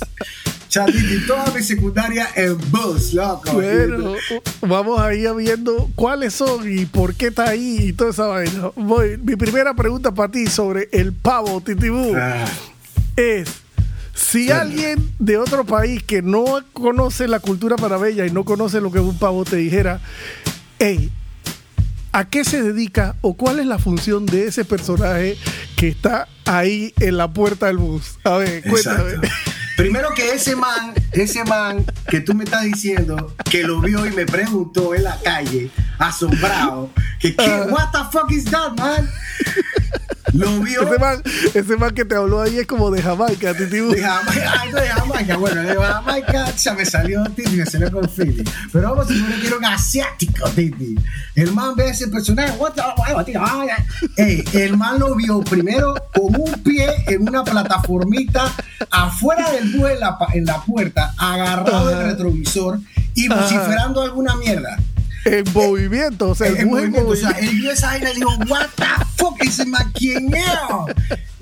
Chatiti, 0.76 1.26
toda 1.26 1.54
mi 1.54 1.64
secundaria 1.64 2.28
en 2.36 2.58
bus, 2.70 3.14
loco. 3.14 3.54
Bueno, 3.54 4.16
vamos 4.60 5.00
a 5.00 5.14
ir 5.14 5.34
viendo 5.34 5.90
cuáles 5.96 6.34
son 6.34 6.70
y 6.70 6.86
por 6.86 7.16
qué 7.16 7.28
está 7.28 7.48
ahí 7.48 7.78
y 7.80 7.94
toda 7.94 8.10
esa 8.10 8.28
vaina. 8.28 8.72
Voy, 8.76 9.18
mi 9.24 9.38
primera 9.38 9.74
pregunta 9.74 10.14
para 10.14 10.30
ti 10.30 10.48
sobre 10.48 10.90
el 10.92 11.14
pavo 11.14 11.62
Titibú 11.62 12.14
ah. 12.18 12.44
es 13.16 13.48
si 14.14 14.52
alguien 14.52 15.14
de 15.18 15.38
otro 15.38 15.66
país 15.66 16.04
que 16.04 16.22
no 16.22 16.44
conoce 16.74 17.30
la 17.30 17.40
cultura 17.40 17.78
parabella 17.78 18.26
y 18.26 18.32
no 18.32 18.44
conoce 18.44 18.82
lo 18.82 18.92
que 18.92 18.98
es 18.98 19.06
un 19.06 19.18
pavo 19.18 19.46
te 19.46 19.56
dijera, 19.56 20.02
hey, 20.80 21.10
¿a 22.12 22.28
qué 22.28 22.44
se 22.44 22.62
dedica 22.62 23.16
o 23.22 23.36
cuál 23.36 23.62
es 23.62 23.66
la 23.66 23.80
función 23.80 24.26
de 24.26 24.48
ese 24.48 24.66
personaje 24.66 25.38
que 25.78 25.88
está 25.88 26.28
ahí 26.44 26.94
en 27.00 27.16
la 27.16 27.32
puerta 27.32 27.68
del 27.68 27.78
bus? 27.78 28.18
A 28.26 28.36
ver, 28.36 28.62
cuéntame. 28.62 29.22
Primero 29.76 30.14
que 30.14 30.34
ese 30.34 30.56
man, 30.56 30.94
ese 31.12 31.44
man 31.44 31.86
que 32.10 32.22
tú 32.22 32.34
me 32.34 32.46
estás 32.46 32.64
diciendo 32.64 33.36
que 33.50 33.64
lo 33.64 33.82
vio 33.82 34.06
y 34.06 34.12
me 34.12 34.26
preguntó 34.26 34.96
en 34.96 35.04
la 35.04 35.20
calle, 35.22 35.70
asombrado, 36.00 36.90
que 37.20 37.36
¿qué, 37.36 37.62
what 37.70 37.92
the 37.92 38.00
fuck 38.12 38.32
is 38.32 38.46
that, 38.46 38.72
man? 38.78 39.10
Lo 40.34 40.60
vio. 40.60 40.84
Ese 40.84 41.00
man, 41.00 41.22
ese 41.54 41.78
man 41.78 41.94
que 41.94 42.06
te 42.06 42.16
habló 42.16 42.42
ahí 42.42 42.58
es 42.58 42.68
como 42.68 42.90
de 42.92 43.02
Jamaica, 43.02 43.54
Titi. 43.54 43.80
De 43.80 44.02
Jamaica, 44.02 44.82
de 44.82 44.88
Jamaica. 44.88 45.38
Bueno, 45.38 45.62
de 45.62 45.76
Jamaica 45.76 46.52
ya 46.56 46.74
me 46.74 46.86
salió 46.86 47.24
Titi, 47.36 47.58
me 47.58 47.66
salió 47.66 47.92
con 47.92 48.10
Philly. 48.10 48.44
Pero 48.72 48.90
vamos 48.90 49.10
a 49.10 49.14
suponer 49.14 49.40
que 49.40 49.48
era 49.48 49.58
un 49.58 49.66
asiático, 49.66 50.50
Titi. 50.50 50.96
El 51.36 51.52
man 51.52 51.76
ve 51.76 51.84
a 51.86 51.92
ese 51.92 52.08
personaje. 52.08 52.58
What 52.58 52.74
the, 53.26 54.64
el 54.66 54.78
man 54.78 55.00
lo 55.00 55.16
vio 55.16 55.42
primero 55.42 55.96
con 56.14 56.36
un 56.40 56.52
pie 56.64 56.90
en 57.08 57.28
una 57.28 57.44
plataformita 57.44 58.52
afuera 58.90 59.52
del 59.52 59.72
bus 59.72 59.92
en 59.92 60.00
la, 60.00 60.18
en 60.34 60.46
la 60.46 60.62
puerta, 60.62 61.14
agarrado 61.18 61.88
del 61.88 62.12
retrovisor 62.12 62.80
y 63.14 63.28
vociferando 63.28 64.02
alguna 64.02 64.36
mierda 64.36 64.78
en 65.26 65.44
movimiento, 65.54 66.30
o 66.30 66.36
sea, 66.36 66.48
en, 66.48 66.68
movimiento, 66.68 67.08
o 67.08 67.16
sea, 67.16 67.32
él 67.32 67.50
vio 67.60 67.72
esa 67.72 67.88
vaina 67.88 68.12
y 68.12 68.16
dijo, 68.16 68.30
what 68.48 68.68
the 68.76 69.06
fuck, 69.18 69.36
ese 69.44 69.66
maquineo. 69.66 70.86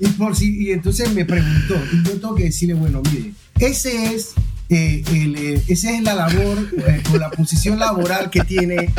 Y, 0.00 0.08
por 0.08 0.34
si, 0.34 0.64
y 0.64 0.72
entonces 0.72 1.12
me 1.12 1.24
preguntó, 1.24 1.76
y 1.92 2.02
yo 2.02 2.12
tengo 2.12 2.34
que 2.34 2.44
decirle, 2.44 2.74
bueno, 2.74 3.02
mire, 3.12 3.32
ese 3.60 4.14
es 4.14 4.34
eh, 4.70 5.04
el, 5.12 5.36
eh, 5.36 5.62
esa 5.68 5.90
es 5.90 6.02
la 6.02 6.14
labor 6.14 6.66
eh, 6.86 7.02
o 7.12 7.18
la 7.18 7.30
posición 7.30 7.78
laboral 7.78 8.30
que 8.30 8.40
tiene 8.40 8.92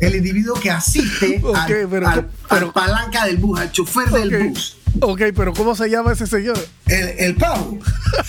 el 0.00 0.16
individuo 0.16 0.58
que 0.60 0.72
asiste 0.72 1.40
al, 2.48 2.72
palanca 2.72 3.26
del 3.26 3.36
bus, 3.36 3.60
al 3.60 3.70
chofer 3.70 4.10
del 4.10 4.48
bus. 4.48 4.76
Ok, 5.00 5.20
pero 5.34 5.52
¿cómo 5.52 5.74
se 5.74 5.90
llama 5.90 6.12
ese 6.12 6.26
señor? 6.26 6.56
El, 6.86 7.08
el 7.18 7.34
pavo. 7.36 7.78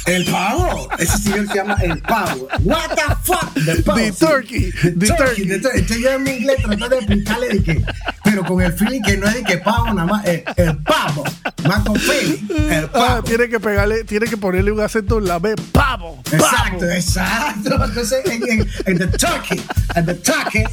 El 0.08 0.26
pavo. 0.26 0.90
Ese 0.98 1.18
señor 1.20 1.48
se 1.48 1.56
llama 1.56 1.76
el 1.84 2.02
pavo. 2.02 2.48
What 2.64 2.90
the 2.96 3.16
fuck? 3.24 3.54
The, 3.54 3.84
pavo, 3.84 3.98
the 4.00 4.12
turkey. 4.12 4.72
The, 4.72 4.92
turkey. 5.08 5.48
The 5.48 5.60
turkey. 5.60 5.76
Entonces 5.78 5.98
yo 6.00 6.10
en 6.12 6.24
mi 6.24 6.32
inglés 6.32 6.58
tratando 6.58 6.90
de 6.90 6.98
explicarle 6.98 7.48
de 7.50 7.64
que, 7.64 7.86
pero 8.24 8.44
con 8.46 8.62
el 8.62 8.74
feeling 8.74 9.02
que 9.04 9.16
no 9.18 9.28
es 9.28 9.36
de 9.36 9.44
que 9.44 9.58
pavo 9.60 9.94
nada 9.94 10.06
más, 10.06 10.26
el, 10.26 10.44
el 10.58 10.78
pavo. 10.80 11.24
Más 11.68 11.84
con 11.84 11.96
Feli. 11.98 12.46
El 12.70 12.86
Ah, 12.86 12.92
pavo. 12.92 13.24
tiene 13.24 13.48
que 13.48 13.60
pegarle, 13.60 14.04
tiene 14.04 14.26
que 14.28 14.38
ponerle 14.38 14.72
un 14.72 14.80
acento 14.82 15.20
en 15.20 15.26
la 15.26 15.40
B. 15.40 15.56
¡Pavo! 15.72 16.22
¡Pavo! 16.24 16.36
Exacto, 16.36 16.86
exacto. 16.90 17.84
Entonces, 17.86 18.26
en, 18.26 18.50
en, 18.50 18.68
en 18.86 18.98
the 18.98 19.08
turkey, 19.18 19.62
and 19.96 20.08
the 20.08 20.16
turkey, 20.16 20.64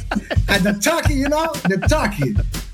and 0.47 0.63
the 0.63 0.73
turkey, 0.73 1.19
you 1.19 1.27
know, 1.27 1.51
the 1.69 1.77
turkey. 1.87 2.33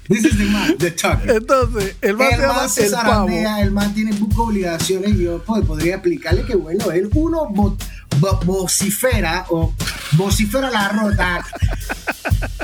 This 0.09 0.25
is 0.25 0.37
the 0.39 0.45
man, 0.45 0.75
the 0.79 0.89
turkey. 0.91 1.29
Entonces, 1.29 1.95
el 2.01 2.17
man 2.17 2.33
El 2.33 2.39
llama 2.41 2.53
man 2.55 2.69
se 2.69 2.85
el 2.87 2.91
pavo. 2.91 3.03
zarandea, 3.11 3.61
el 3.61 3.71
man 3.71 3.93
tiene 3.93 4.11
buco 4.13 4.43
obligaciones 4.45 5.11
y 5.11 5.23
yo 5.25 5.43
pues, 5.45 5.63
podría 5.65 5.95
explicarle 5.95 6.43
que 6.45 6.55
bueno, 6.55 6.89
él 6.91 7.09
uno 7.13 7.43
vo- 7.49 7.77
vo- 8.19 8.43
vocifera 8.43 9.45
o 9.49 9.71
vocifera 10.13 10.71
la 10.71 10.89
rota. 10.89 11.45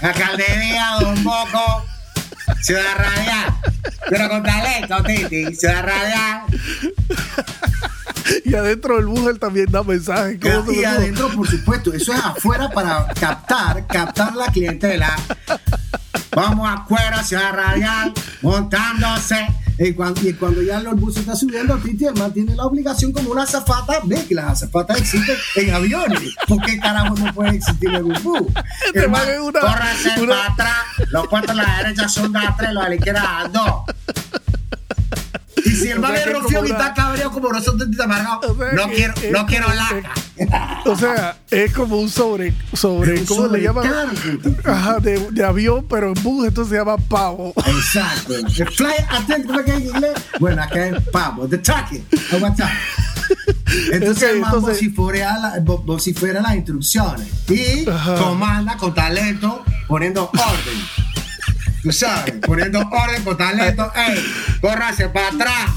Alcaldía, 0.01 0.97
Don 1.01 1.23
Boco, 1.23 1.85
Ciudad 2.61 2.83
Radial. 2.97 3.55
Pero 4.09 4.29
con 4.29 4.43
talento, 4.43 5.03
Titi, 5.03 5.55
Ciudad 5.55 5.83
Radial. 5.83 6.41
Y 8.43 8.55
adentro 8.55 8.95
del 8.95 9.05
bus 9.05 9.27
él 9.29 9.37
también 9.39 9.67
da 9.71 9.83
mensajes. 9.83 10.39
¿Cómo 10.41 10.65
se 10.71 10.79
Y 10.79 10.83
adentro, 10.83 11.29
por 11.29 11.47
supuesto, 11.47 11.93
eso 11.93 12.11
es 12.11 12.19
afuera 12.19 12.69
para 12.71 13.05
captar, 13.19 13.85
captar 13.85 14.35
la 14.35 14.47
clientela. 14.47 15.15
Vamos 16.35 16.69
afuera, 16.69 17.23
Ciudad 17.23 17.53
Radial, 17.53 18.13
montándose. 18.41 19.47
Y 19.77 19.91
cuando, 19.93 20.21
y 20.27 20.33
cuando 20.33 20.61
ya 20.61 20.79
los 20.79 20.95
buses 20.95 21.21
están 21.21 21.35
subiendo, 21.35 21.77
Titi, 21.79 22.05
el 22.05 22.15
man 22.15 22.31
tiene 22.33 22.55
la 22.55 22.63
obligación 22.63 23.11
como 23.11 23.31
una 23.31 23.43
azafata. 23.43 23.99
Ve 24.05 24.25
que 24.25 24.33
las 24.33 24.45
azafatas 24.63 24.99
existen 24.99 25.35
en 25.57 25.73
aviones. 25.73 26.33
¿Por 26.47 26.61
qué 26.65 26.79
carajo 26.79 27.13
no 27.15 27.33
puede 27.33 27.57
existir 27.57 27.89
en 27.93 28.05
un 28.05 28.23
bus? 28.23 28.41
Este 28.85 28.99
El 29.03 29.09
man 29.09 29.21
una- 29.41 29.59
córrase 29.59 30.21
una- 30.21 30.35
para 30.35 30.53
atrás. 30.53 31.09
Los 31.11 31.27
puestos 31.27 31.51
a 31.51 31.53
la 31.55 31.77
derecha 31.83 32.07
son 32.07 32.31
de 32.31 32.39
a 32.39 32.55
tres, 32.57 32.71
los 32.71 32.83
de 32.83 32.89
la 32.89 32.95
izquierda 32.95 33.39
a 33.39 33.47
dos. 33.49 33.81
Y 35.75 35.77
si 35.77 35.89
el 35.89 35.99
man 35.99 36.15
es 36.15 36.25
y 36.25 36.71
está 36.71 36.93
cabreado 36.93 37.31
como 37.31 37.51
nosotros, 37.51 37.89
Titi 37.89 38.01
Amargado, 38.01 38.39
O 38.51 38.55
sea, 38.57 38.71
no 38.73 38.87
quiero, 38.89 39.13
es 39.21 39.31
no 39.31 39.45
quiero 39.45 39.67
laca. 39.73 40.11
O 40.85 40.95
sea, 40.95 41.37
es 41.51 41.73
como 41.73 41.97
un 41.97 42.09
sobre, 42.09 42.53
sobre, 42.73 43.19
Un 43.19 43.25
¿cómo 43.25 43.47
le 43.47 43.61
llaman? 43.61 43.87
Ajá, 44.63 44.99
de, 44.99 45.19
de 45.31 45.43
avión, 45.43 45.85
pero 45.89 46.07
en 46.13 46.23
bus, 46.23 46.47
entonces 46.47 46.71
se 46.71 46.77
llama 46.77 46.97
pavo. 46.97 47.53
Exacto. 47.65 48.35
El 48.35 48.47
fly 48.49 48.87
attendant, 49.09 49.45
¿cómo 49.47 49.59
es 49.59 49.65
que 49.65 49.71
es 49.71 49.77
en 49.77 49.87
inglés? 49.87 50.13
Bueno, 50.39 50.61
acá 50.63 50.87
es 50.87 51.01
pavo. 51.11 51.47
The 51.47 51.57
turkey. 51.57 52.03
Aguanta. 52.31 52.71
Entonces 53.91 54.23
Ok, 54.23 54.29
el 54.35 54.39
man 54.39 54.51
entonces- 54.53 54.75
vocifera, 54.93 55.37
la- 55.39 55.59
vocifera 55.59 56.41
las 56.41 56.55
instrucciones 56.55 57.27
y 57.49 57.89
Ajá. 57.89 58.15
comanda 58.15 58.77
con 58.77 58.93
talento 58.93 59.63
poniendo 59.87 60.29
orden. 60.31 61.14
Tú 61.85 61.91
sabes, 61.91 62.33
poniendo 62.43 62.79
orden 62.79 63.23
con 63.23 63.37
talento. 63.37 63.91
¡Ey! 63.95 64.19
¡Córrase 64.59 65.07
para 65.09 65.27
atrás! 65.27 65.69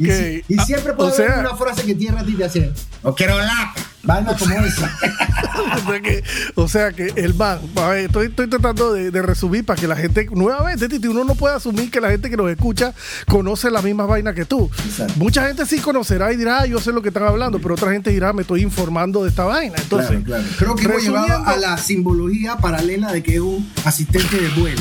Y, 0.00 0.06
si- 0.06 0.44
y 0.48 0.58
Ah, 0.58 0.64
siempre 0.64 0.92
o 0.92 0.96
puede 0.96 1.14
haber 1.14 1.30
sea, 1.30 1.38
una 1.40 1.54
frase 1.54 1.84
que 1.84 1.94
tiene 1.94 2.18
a 2.18 2.24
ti 2.24 2.32
de 2.32 2.44
hacer. 2.46 2.72
No 3.04 3.14
quiero 3.14 3.38
laca. 3.38 3.74
Vaina 4.02 4.34
como 4.36 4.54
esa. 4.54 4.90
o 5.84 5.90
sea 5.90 6.00
que, 6.00 6.24
o 6.54 6.68
sea 6.68 6.92
que 6.92 7.12
el 7.16 7.34
man, 7.34 7.60
a 7.76 7.88
ver, 7.88 8.06
estoy, 8.06 8.28
estoy 8.28 8.48
tratando 8.48 8.92
de, 8.94 9.10
de 9.10 9.22
resumir 9.22 9.64
para 9.66 9.78
que 9.80 9.86
la 9.86 9.94
gente, 9.94 10.28
nuevamente, 10.32 10.88
Titi, 10.88 11.06
uno 11.08 11.24
no 11.24 11.34
puede 11.34 11.56
asumir 11.56 11.90
que 11.90 12.00
la 12.00 12.10
gente 12.10 12.30
que 12.30 12.36
nos 12.36 12.50
escucha 12.50 12.94
conoce 13.26 13.70
las 13.70 13.84
mismas 13.84 14.08
vainas 14.08 14.34
que 14.34 14.44
tú. 14.46 14.70
Exacto. 14.84 15.12
Mucha 15.16 15.46
gente 15.46 15.66
sí 15.66 15.78
conocerá 15.78 16.32
y 16.32 16.36
dirá, 16.36 16.60
"Ah, 16.62 16.66
yo 16.66 16.80
sé 16.80 16.90
lo 16.92 17.02
que 17.02 17.08
están 17.08 17.24
hablando, 17.24 17.58
pero 17.60 17.74
otra 17.74 17.92
gente 17.92 18.10
dirá, 18.10 18.32
me 18.32 18.42
estoy 18.42 18.62
informando 18.62 19.24
de 19.24 19.28
esta 19.30 19.44
vaina. 19.44 19.74
Entonces, 19.78 20.08
Claro, 20.24 20.24
claro. 20.24 20.44
Creo 20.58 20.74
que 20.76 20.84
hemos 20.86 21.02
llevado 21.02 21.44
a 21.46 21.56
la 21.56 21.76
simbología 21.78 22.56
paralela 22.56 23.12
de 23.12 23.22
que 23.22 23.34
es 23.34 23.40
un 23.40 23.70
asistente 23.84 24.40
de 24.40 24.48
vuelo. 24.50 24.80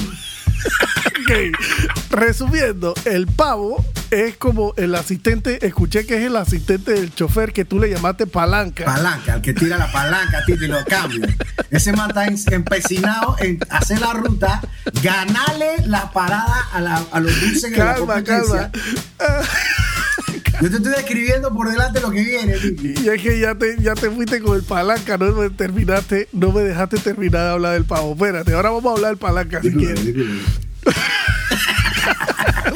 Ok. 1.26 2.12
Resumiendo, 2.12 2.94
el 3.06 3.26
pavo 3.26 3.84
es 4.12 4.38
como 4.38 4.74
el 4.78 4.94
asistente, 4.94 5.66
escuché 5.66 6.06
que 6.06 6.18
es 6.18 6.24
el 6.26 6.36
asistente 6.36 6.92
del 6.92 7.14
chofer 7.16 7.52
que 7.52 7.66
tú 7.66 7.80
le 7.80 7.90
llamaste 7.90 8.28
palanca. 8.28 8.86
palanca, 8.86 9.36
el 9.36 9.42
que 9.42 9.54
tira 9.54 9.78
la 9.78 9.92
palanca, 9.92 10.44
Titi, 10.46 10.68
lo 10.68 10.86
cambia. 10.86 11.36
Ese 11.72 11.94
man 11.94 12.12
está 12.16 12.54
empecinado 12.56 13.36
en 13.40 13.60
hacer 13.72 14.00
la 14.02 14.14
ruta, 14.14 14.62
ganarle 15.02 15.78
la 15.88 16.12
parada 16.12 16.68
a, 16.72 16.80
la- 16.82 17.04
a 17.12 17.20
los 17.20 17.34
buses 17.42 17.64
en 17.66 17.72
la 17.80 17.96
calma, 17.96 18.24
calma. 18.24 18.72
Yo 20.62 20.70
te 20.70 20.78
estoy 20.78 20.94
describiendo 20.94 21.54
por 21.54 21.70
delante 21.70 22.00
lo 22.00 22.12
que 22.12 22.24
viene, 22.24 22.54
Titi. 22.54 22.94
Y 23.04 23.10
es 23.10 23.22
que 23.22 23.40
ya 23.40 23.56
te, 23.56 23.78
ya 23.82 23.94
te 23.94 24.10
fuiste 24.10 24.42
con 24.42 24.56
el 24.56 24.64
palanca, 24.64 25.18
no 25.18 25.32
me 25.34 25.50
terminaste, 25.50 26.30
no 26.32 26.52
me 26.52 26.62
dejaste 26.62 26.98
terminar 26.98 27.42
de 27.44 27.50
hablar 27.50 27.74
del 27.74 27.86
pavo. 27.86 28.14
Espérate, 28.14 28.54
ahora 28.54 28.70
vamos 28.70 28.86
a 28.86 28.96
hablar 28.96 29.12
del 29.12 29.18
palanca 29.18 29.62
si 29.62 29.72
quieres. 29.72 30.06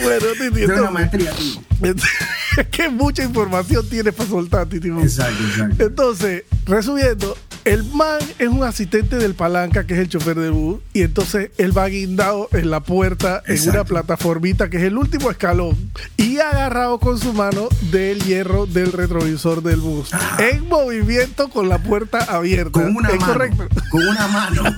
Bueno, 0.01 0.25
Titi, 0.33 0.65
Tengo 0.65 0.81
una 0.81 0.91
maestría, 0.91 1.31
Titi. 1.31 1.59
es 2.57 2.67
que 2.67 2.89
mucha 2.89 3.23
información 3.23 3.87
tienes 3.89 4.13
para 4.13 4.29
soltar, 4.29 4.67
Titi. 4.67 4.89
Exacto, 4.89 5.43
exacto. 5.43 5.85
Entonces, 5.85 6.43
resumiendo, 6.65 7.37
el 7.65 7.83
man 7.85 8.19
es 8.37 8.47
un 8.47 8.63
asistente 8.63 9.17
del 9.17 9.35
palanca, 9.35 9.85
que 9.85 9.93
es 9.93 9.99
el 9.99 10.09
chofer 10.09 10.37
del 10.37 10.51
bus, 10.51 10.79
y 10.93 11.01
entonces 11.01 11.51
él 11.57 11.77
va 11.77 11.87
guindado 11.87 12.49
en 12.51 12.69
la 12.69 12.79
puerta, 12.81 13.43
en 13.47 13.69
una 13.69 13.83
plataformita, 13.83 14.69
que 14.69 14.77
es 14.77 14.83
el 14.83 14.97
último 14.97 15.29
escalón, 15.31 15.77
y 16.17 16.39
agarrado 16.39 16.99
con 16.99 17.17
su 17.17 17.33
mano 17.33 17.69
del 17.91 18.23
hierro 18.23 18.65
del 18.65 18.91
retrovisor 18.91 19.61
del 19.61 19.79
bus, 19.79 20.11
en 20.37 20.67
movimiento 20.67 21.49
con 21.49 21.69
la 21.69 21.77
puerta 21.79 22.19
abierta. 22.19 22.79
Ah. 22.79 22.83
Con 22.83 22.95
una 22.95 23.09
¿Es 23.09 23.19
mano. 23.19 23.33
correcto? 23.33 23.67
Con 23.91 24.07
una 24.07 24.27
mano. 24.27 24.63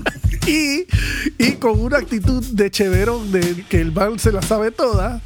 Y, 0.48 0.88
y 1.38 1.52
con 1.60 1.80
una 1.80 2.00
actitud 2.00 2.44
de 2.44 2.72
cheverón, 2.72 3.32
de 3.32 3.64
que 3.70 3.80
el 3.80 3.92
man 3.92 4.18
se 4.18 4.32
la 4.32 4.42
sabe 4.42 4.72
toda, 4.72 5.22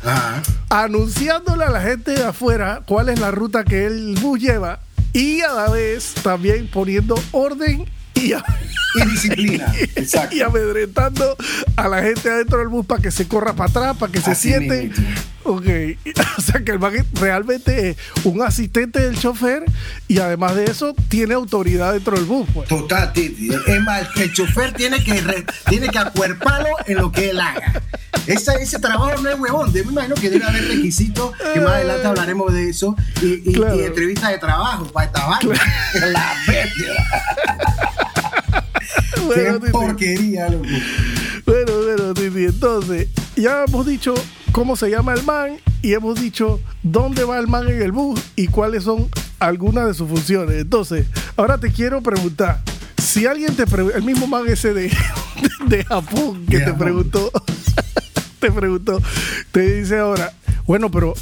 anunciándole 0.69 1.63
a 1.63 1.69
la 1.69 1.81
gente 1.81 2.11
de 2.11 2.25
afuera 2.25 2.81
cuál 2.85 3.07
es 3.07 3.19
la 3.21 3.31
ruta 3.31 3.63
que 3.63 3.85
el 3.85 4.15
bus 4.19 4.41
lleva 4.41 4.81
y 5.15 5.41
a 5.41 5.51
la 5.53 5.69
vez 5.69 6.13
también 6.21 6.67
poniendo 6.67 7.15
orden 7.31 7.85
y, 8.15 8.33
a- 8.33 8.43
Y 8.95 9.09
disciplina. 9.09 9.73
Exacto. 9.95 10.35
y 10.35 10.41
amedrentando 10.41 11.35
a 11.75 11.87
la 11.87 12.01
gente 12.03 12.29
adentro 12.29 12.59
del 12.59 12.67
bus 12.67 12.85
para 12.85 13.01
que 13.01 13.11
se 13.11 13.27
corra 13.27 13.53
para 13.53 13.69
atrás, 13.69 13.97
para 13.97 14.11
que 14.11 14.21
se 14.21 14.35
siente. 14.35 14.91
Ok, 15.47 15.65
o 16.37 16.41
sea 16.41 16.63
que 16.65 16.71
el 16.71 16.79
man 16.79 16.93
realmente 17.13 17.89
es 17.91 17.97
un 18.23 18.41
asistente 18.41 18.99
del 18.99 19.17
chofer 19.17 19.63
y 20.07 20.17
además 20.17 20.55
de 20.55 20.65
eso 20.65 20.95
tiene 21.07 21.35
autoridad 21.35 21.93
dentro 21.93 22.15
del 22.17 22.25
bus. 22.25 22.47
Pues. 22.51 22.67
Total, 22.67 23.13
Titi. 23.13 23.49
Es 23.67 23.81
más, 23.83 24.07
el 24.17 24.33
chofer 24.33 24.73
tiene 24.73 25.03
que, 25.03 25.21
re- 25.21 25.45
tiene 25.69 25.89
que 25.89 25.99
acuerparlo 25.99 26.69
en 26.87 26.97
lo 26.97 27.11
que 27.11 27.29
él 27.29 27.39
haga. 27.39 27.81
Esa- 28.25 28.55
ese 28.55 28.79
trabajo 28.79 29.21
no 29.21 29.29
es 29.29 29.39
huevón. 29.39 29.71
Yo 29.71 29.85
me 29.85 29.91
imagino 29.91 30.15
que 30.15 30.31
debe 30.31 30.45
haber 30.45 30.67
requisitos, 30.67 31.31
que 31.53 31.59
más 31.59 31.73
adelante 31.73 32.07
hablaremos 32.07 32.51
de 32.51 32.69
eso, 32.69 32.95
y, 33.21 33.49
y- 33.51 33.53
Claro. 33.53 33.75
y 33.75 33.83
entrevistas 33.83 34.31
de 34.31 34.39
trabajo 34.39 34.85
para 34.91 35.05
esta 35.05 35.27
vaina. 35.27 35.61
La 36.07 36.33
bestia. 36.47 36.93
Qué 39.35 39.69
porquería, 39.71 40.49
loco. 40.49 40.65
Bueno, 41.45 41.73
bueno, 41.83 42.13
Titi. 42.13 42.45
Entonces, 42.45 43.07
ya 43.35 43.65
hemos 43.67 43.85
dicho 43.85 44.13
cómo 44.51 44.75
se 44.75 44.89
llama 44.89 45.13
el 45.13 45.23
man 45.23 45.57
y 45.81 45.93
hemos 45.93 46.19
dicho 46.19 46.59
dónde 46.81 47.23
va 47.23 47.37
el 47.37 47.47
man 47.47 47.67
en 47.67 47.81
el 47.81 47.91
bus 47.91 48.19
y 48.35 48.47
cuáles 48.47 48.83
son 48.83 49.07
algunas 49.39 49.85
de 49.85 49.93
sus 49.93 50.09
funciones. 50.09 50.61
Entonces, 50.61 51.05
ahora 51.37 51.59
te 51.59 51.71
quiero 51.71 52.01
preguntar. 52.01 52.61
Si 52.97 53.27
alguien 53.27 53.55
te 53.55 53.67
pregunta, 53.67 53.97
el 53.97 54.03
mismo 54.03 54.25
man 54.25 54.47
ese 54.47 54.73
de, 54.73 54.91
de 55.67 55.83
Japón 55.83 56.45
que 56.47 56.59
te 56.59 56.73
preguntó, 56.73 57.31
te 58.39 58.51
preguntó, 58.51 58.99
te 59.51 59.79
dice 59.79 59.99
ahora, 59.99 60.33
bueno, 60.65 60.89
pero 60.89 61.13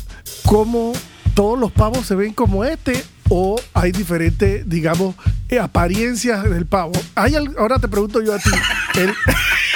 ¿cómo 0.45 0.93
todos 1.33 1.59
los 1.59 1.71
pavos 1.71 2.05
se 2.05 2.15
ven 2.15 2.33
como 2.33 2.63
este? 2.63 3.03
¿O 3.29 3.59
hay 3.73 3.91
diferentes, 3.91 4.69
digamos, 4.69 5.15
eh, 5.49 5.59
apariencias 5.59 6.49
del 6.49 6.65
pavo? 6.65 6.93
¿Hay 7.15 7.35
ahora 7.57 7.79
te 7.79 7.87
pregunto 7.87 8.21
yo 8.21 8.33
a 8.33 8.37
ti, 8.37 8.49
el, 8.95 9.09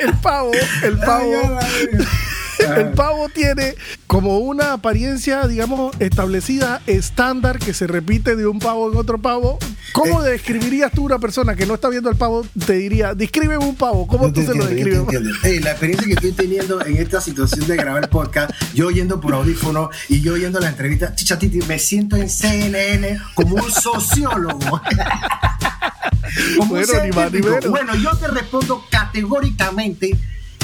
el 0.00 0.14
pavo, 0.14 0.52
el 0.82 0.98
pavo, 0.98 1.58
el 2.76 2.92
pavo 2.92 3.28
tiene 3.28 3.74
como 4.06 4.38
una 4.38 4.72
apariencia, 4.72 5.46
digamos, 5.46 5.94
establecida, 6.00 6.82
estándar, 6.86 7.58
que 7.58 7.74
se 7.74 7.86
repite 7.86 8.36
de 8.36 8.46
un 8.46 8.58
pavo 8.58 8.90
en 8.90 8.98
otro 8.98 9.18
pavo. 9.18 9.58
¿Cómo 9.92 10.22
describirías 10.22 10.92
tú 10.92 11.04
una 11.04 11.18
persona 11.18 11.56
que 11.56 11.66
no 11.66 11.74
está 11.74 11.88
viendo 11.88 12.08
al 12.08 12.16
pavo? 12.16 12.46
Te 12.66 12.74
diría, 12.74 13.14
describe 13.14 13.58
un 13.58 13.74
pavo. 13.74 14.06
¿Cómo 14.06 14.26
Yo 14.28 14.32
tú 14.32 14.42
se 14.42 14.54
lo 14.54 14.66
describes? 14.66 15.00
la 15.62 15.70
experiencia 15.70 16.06
que 16.06 16.14
estoy 16.14 16.32
teniendo 16.32 16.84
en 16.84 16.96
esta 16.96 17.20
situación 17.20 17.66
de 17.66 17.76
grabar 17.76 18.04
el 18.04 18.08
podcast, 18.08 18.52
yo 18.74 18.86
oyendo 18.86 19.20
por 19.20 19.34
audífono 19.34 19.90
y 20.08 20.20
yo 20.20 20.34
oyendo 20.34 20.60
la 20.60 20.68
entrevista, 20.68 21.14
chicha 21.14 21.38
Titi, 21.38 21.60
me 21.62 21.78
siento 21.78 22.16
en 22.16 22.28
CNN 22.28 23.18
como 23.34 23.56
un 23.56 23.70
sociólogo. 23.70 24.58
como 26.58 26.70
Bueno, 26.70 26.92
un 26.94 27.02
ni 27.02 27.10
más 27.10 27.32
ni 27.32 27.40
menos. 27.40 27.68
Bueno, 27.68 27.94
yo 27.96 28.16
te 28.16 28.28
respondo 28.28 28.84
categóricamente 28.90 30.18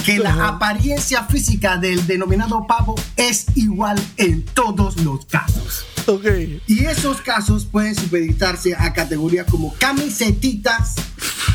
que 0.06 0.20
la 0.20 0.46
apariencia 0.46 1.24
física 1.24 1.78
del 1.78 2.06
denominado 2.06 2.64
pavo 2.64 2.94
es 3.16 3.46
igual 3.56 4.00
en 4.16 4.44
todos 4.44 4.98
los 5.02 5.26
casos. 5.26 5.84
Okay. 6.06 6.62
Y 6.68 6.84
esos 6.84 7.20
casos 7.20 7.64
pueden 7.64 7.96
supeditarse 7.96 8.76
a 8.76 8.92
categorías 8.92 9.48
como 9.50 9.74
camisetitas. 9.74 10.94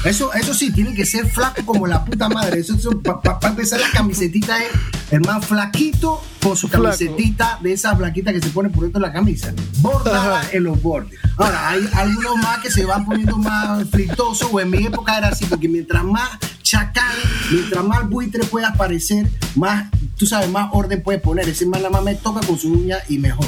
Eso, 0.03 0.33
eso 0.33 0.53
sí, 0.53 0.69
tienen 0.73 0.93
que 0.93 1.05
ser 1.05 1.29
flacos 1.29 1.63
como 1.63 1.87
la 1.87 2.03
puta 2.03 2.27
madre. 2.27 2.59
Eso, 2.59 2.75
para 3.01 3.39
empezar, 3.47 3.79
la 3.79 3.89
camisetita 3.91 4.61
es 4.61 4.71
el 5.11 5.21
más 5.21 5.45
flaquito 5.45 6.21
con 6.43 6.57
su 6.57 6.67
camisetita 6.67 7.57
de 7.61 7.71
esa 7.71 7.95
flaquita 7.95 8.33
que 8.33 8.41
se 8.41 8.49
pone 8.49 8.69
por 8.69 8.83
dentro 8.83 8.99
de 8.99 9.07
la 9.07 9.13
camisa. 9.13 9.53
Bordada 9.77 10.43
en 10.51 10.65
los 10.65 10.81
bordes. 10.81 11.17
Ahora, 11.37 11.69
hay 11.69 11.87
algunos 11.93 12.35
más 12.39 12.59
que 12.59 12.69
se 12.69 12.83
van 12.83 13.05
poniendo 13.05 13.37
más 13.37 13.87
fritosos, 13.89 14.49
o 14.51 14.59
en 14.59 14.71
mi 14.71 14.85
época 14.85 15.17
era 15.17 15.29
así, 15.29 15.45
porque 15.45 15.69
mientras 15.69 16.03
más 16.03 16.31
chacal, 16.71 17.17
mientras 17.51 17.83
más 17.83 18.09
buitre 18.09 18.45
pueda 18.45 18.69
aparecer, 18.69 19.27
más, 19.55 19.91
tú 20.15 20.25
sabes, 20.25 20.49
más 20.49 20.69
orden 20.71 21.03
puede 21.03 21.19
poner. 21.19 21.49
Ese 21.49 21.65
más 21.65 21.81
la 21.81 21.89
más 21.89 22.01
me 22.01 22.15
toca 22.15 22.39
con 22.47 22.57
su 22.57 22.71
uña 22.71 22.97
y 23.09 23.17
mejor. 23.17 23.47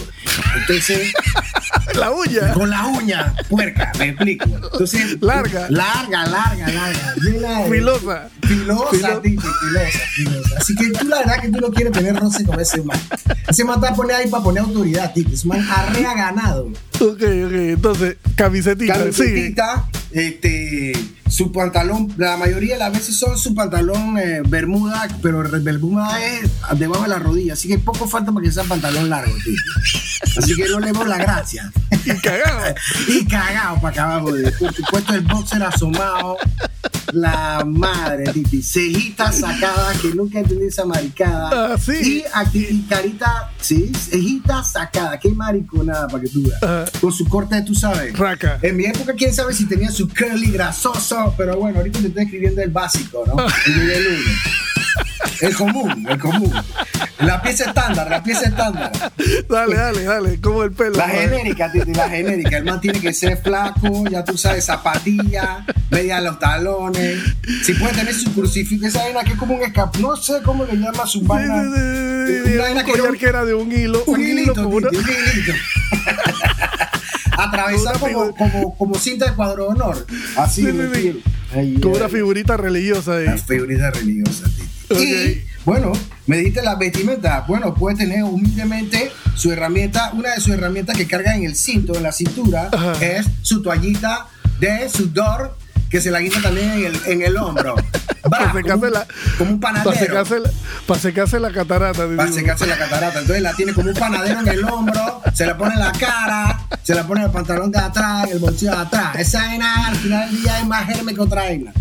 Entonces. 0.57 1.13
la 1.95 2.11
uña. 2.11 2.53
Con 2.53 2.69
la 2.69 2.85
uña, 2.85 3.33
puerca, 3.49 3.93
me 3.97 4.09
explico. 4.09 4.43
Entonces. 4.45 5.21
Larga. 5.21 5.67
Larga, 5.69 6.25
larga, 6.25 6.67
larga. 6.67 7.15
filosa. 7.69 8.29
Filosa, 8.41 9.21
filosa, 9.21 9.99
filosa. 10.15 10.55
Así 10.57 10.75
que 10.75 10.89
tú 10.89 11.07
la 11.07 11.19
verdad 11.19 11.41
que 11.41 11.49
tú 11.49 11.61
no 11.61 11.71
quieres 11.71 11.93
tener 11.93 12.17
roce 12.17 12.43
con 12.43 12.59
ese 12.59 12.83
man. 12.83 12.99
Ese 13.47 13.63
man 13.63 13.81
está 13.81 13.95
poner 13.95 14.17
ahí 14.17 14.29
para 14.29 14.43
poner 14.43 14.63
autoridad, 14.63 15.13
tío. 15.13 15.25
Ese 15.31 15.47
man 15.47 15.65
arrea 15.71 16.13
ganado. 16.13 16.65
Ok, 16.99 17.21
ok. 17.21 17.53
Entonces, 17.53 18.17
camisetita. 18.35 18.95
Camisetita, 18.95 19.89
este 20.11 20.93
su 21.33 21.51
pantalón, 21.51 22.13
la 22.17 22.37
mayoría 22.37 22.75
de 22.75 22.79
las 22.79 22.93
veces 22.93 23.17
son 23.17 23.39
su 23.39 23.55
pantalón 23.55 24.19
eh, 24.19 24.43
bermuda, 24.47 25.07
pero 25.23 25.41
bermuda 25.61 26.23
es 26.23 26.51
debajo 26.77 27.01
de 27.01 27.09
la 27.09 27.17
rodilla, 27.17 27.53
así 27.53 27.67
que 27.67 27.79
poco 27.79 28.07
falta 28.07 28.31
para 28.31 28.45
que 28.45 28.51
sea 28.51 28.63
pantalón 28.65 29.09
largo, 29.09 29.33
tío. 29.43 29.55
Así 30.37 30.55
que 30.55 30.69
no 30.69 30.79
le 30.79 30.91
doy 30.91 31.07
la 31.07 31.17
gracia. 31.17 31.71
Y 32.05 32.19
cagado. 32.19 32.75
y 33.07 33.25
cagado 33.25 33.75
para 33.79 33.89
acá 33.89 34.03
abajo. 34.03 34.35
Por 34.59 34.73
supuesto, 34.73 35.13
el 35.13 35.21
boxer 35.21 35.63
asomado. 35.63 36.37
La 37.13 37.63
madre, 37.65 38.25
Titi. 38.33 38.61
Cejita 38.61 39.31
sacada, 39.31 39.93
que 40.01 40.09
nunca 40.15 40.39
entendí 40.39 40.65
esa 40.65 40.83
maricada. 40.83 41.73
Ah, 41.73 41.77
sí. 41.77 42.23
Y, 42.53 42.81
carita, 42.89 43.51
sí, 43.61 43.91
cejita 43.93 44.63
sacada. 44.63 45.19
Qué 45.19 45.29
mariconada 45.29 46.07
para 46.07 46.23
que 46.23 46.29
tú 46.29 46.43
veas. 46.43 46.61
Ah. 46.63 46.85
Con 46.99 47.13
su 47.13 47.25
corte, 47.25 47.61
tú 47.61 47.75
sabes. 47.75 48.17
Raca. 48.17 48.57
En 48.61 48.75
mi 48.75 48.85
época, 48.85 49.13
quién 49.13 49.33
sabe 49.33 49.53
si 49.53 49.65
tenía 49.65 49.91
su 49.91 50.09
curly 50.09 50.51
grasoso, 50.51 51.22
pero 51.37 51.57
bueno, 51.57 51.79
ahorita 51.79 51.99
te 51.99 52.07
estoy 52.07 52.23
escribiendo 52.23 52.61
el 52.61 52.71
básico, 52.71 53.23
¿no? 53.27 53.35
El 53.65 53.77
nivel 53.77 54.17
el 55.41 55.55
común, 55.55 56.05
el 56.09 56.19
común. 56.19 56.53
La 57.19 57.41
pieza 57.41 57.65
estándar, 57.65 58.09
la 58.09 58.23
pieza 58.23 58.47
estándar. 58.47 58.91
Dale, 59.49 59.75
dale, 59.75 60.03
dale, 60.03 60.41
como 60.41 60.63
el 60.63 60.71
pelo. 60.71 60.97
La 60.97 61.07
genérica, 61.07 61.71
Titi, 61.71 61.93
la 61.93 62.09
genérica. 62.09 62.57
El 62.57 62.65
man 62.65 62.79
tiene 62.81 62.99
que 62.99 63.13
ser 63.13 63.37
flaco, 63.37 64.05
ya 64.09 64.23
tú 64.23 64.37
sabes, 64.37 64.65
zapatilla, 64.65 65.65
media 65.89 66.21
los 66.21 66.39
talones. 66.39 67.19
Si 67.63 67.73
puede 67.73 67.93
tener 67.93 68.13
su 68.13 68.33
crucifijo, 68.33 68.85
esa 68.85 69.03
vaina 69.03 69.23
que 69.23 69.33
es 69.33 69.37
como 69.37 69.55
un 69.55 69.63
escape, 69.63 69.99
no 69.99 70.15
sé 70.15 70.41
cómo 70.43 70.65
le 70.65 70.75
llama 70.75 71.05
su 71.05 71.21
vaina. 71.21 71.55
una 71.55 72.61
vaina 72.63 72.83
que, 72.83 72.93
que, 73.17 73.25
era 73.25 73.45
de 73.45 73.53
un 73.53 73.71
hilo. 73.71 74.03
Un, 74.05 74.21
hilito, 74.21 74.67
un 74.67 74.83
hilito. 74.83 75.53
Atravesado 77.43 77.99
como, 77.99 78.35
como, 78.35 78.77
como, 78.77 78.95
cinta 78.95 79.29
de 79.29 79.35
cuadro 79.35 79.65
de 79.65 79.69
honor. 79.69 80.07
Así, 80.37 80.65
sí, 80.65 81.79
Como 81.81 81.95
una 81.95 82.09
figurita 82.09 82.57
religiosa 82.57 83.17
ahí. 83.17 83.27
Una 83.27 83.37
figurita 83.37 83.91
religiosa. 83.91 84.45
Y 84.89 85.41
bueno, 85.65 85.93
me 86.27 86.37
diste 86.37 86.61
la 86.61 86.75
vestimenta. 86.75 87.45
Bueno, 87.47 87.73
puede 87.73 87.97
tener 87.97 88.23
humildemente 88.23 89.11
su 89.35 89.51
herramienta, 89.51 90.11
una 90.13 90.35
de 90.35 90.41
sus 90.41 90.53
herramientas 90.53 90.97
que 90.97 91.07
carga 91.07 91.35
en 91.35 91.43
el 91.43 91.55
cinto, 91.55 91.95
en 91.95 92.03
la 92.03 92.11
cintura, 92.11 92.69
es 93.01 93.25
su 93.41 93.61
toallita 93.61 94.27
de 94.59 94.89
sudor 94.89 95.57
que 95.93 96.01
se 96.01 96.09
la 96.09 96.21
guinda 96.21 96.41
también 96.41 96.71
en 96.71 96.85
el, 96.85 96.99
en 97.05 97.21
el 97.21 97.37
hombro. 97.37 97.75
para 98.29 98.51
secarse 98.51 98.89
la, 98.89 99.05
como 99.37 99.51
un 99.51 99.59
panadero. 99.59 99.91
Para 99.91 99.99
secarse, 100.03 100.39
la, 100.39 100.49
para 100.87 100.99
secarse 100.99 101.39
la 101.39 101.51
catarata. 101.51 102.07
Para 102.17 102.31
secarse 102.31 102.65
la 102.65 102.79
catarata. 102.79 103.19
Entonces 103.19 103.43
la 103.43 103.53
tiene 103.53 103.73
como 103.73 103.89
un 103.89 103.93
panadero 103.93 104.39
en 104.39 104.47
el 104.47 104.63
hombro, 104.63 105.21
se 105.35 105.45
la 105.45 105.55
pone 105.55 105.75
en 105.75 105.79
la 105.81 105.91
cara, 105.91 106.65
se 106.81 106.95
la 106.95 107.05
pone 107.05 107.19
en 107.19 107.27
el 107.27 107.31
pantalón 107.31 107.71
de 107.71 107.77
atrás, 107.77 108.25
en 108.25 108.31
el 108.31 108.39
bolsillo 108.39 108.71
de 108.71 108.77
atrás. 108.77 109.19
Esa 109.19 109.41
vaina 109.41 109.85
al 109.85 109.95
final 109.97 110.31
del 110.31 110.41
día 110.41 110.59
es 110.61 110.65
más 110.65 110.87
germe 110.87 111.13
que 111.13 111.21
otra 111.21 111.43
vaina. 111.43 111.71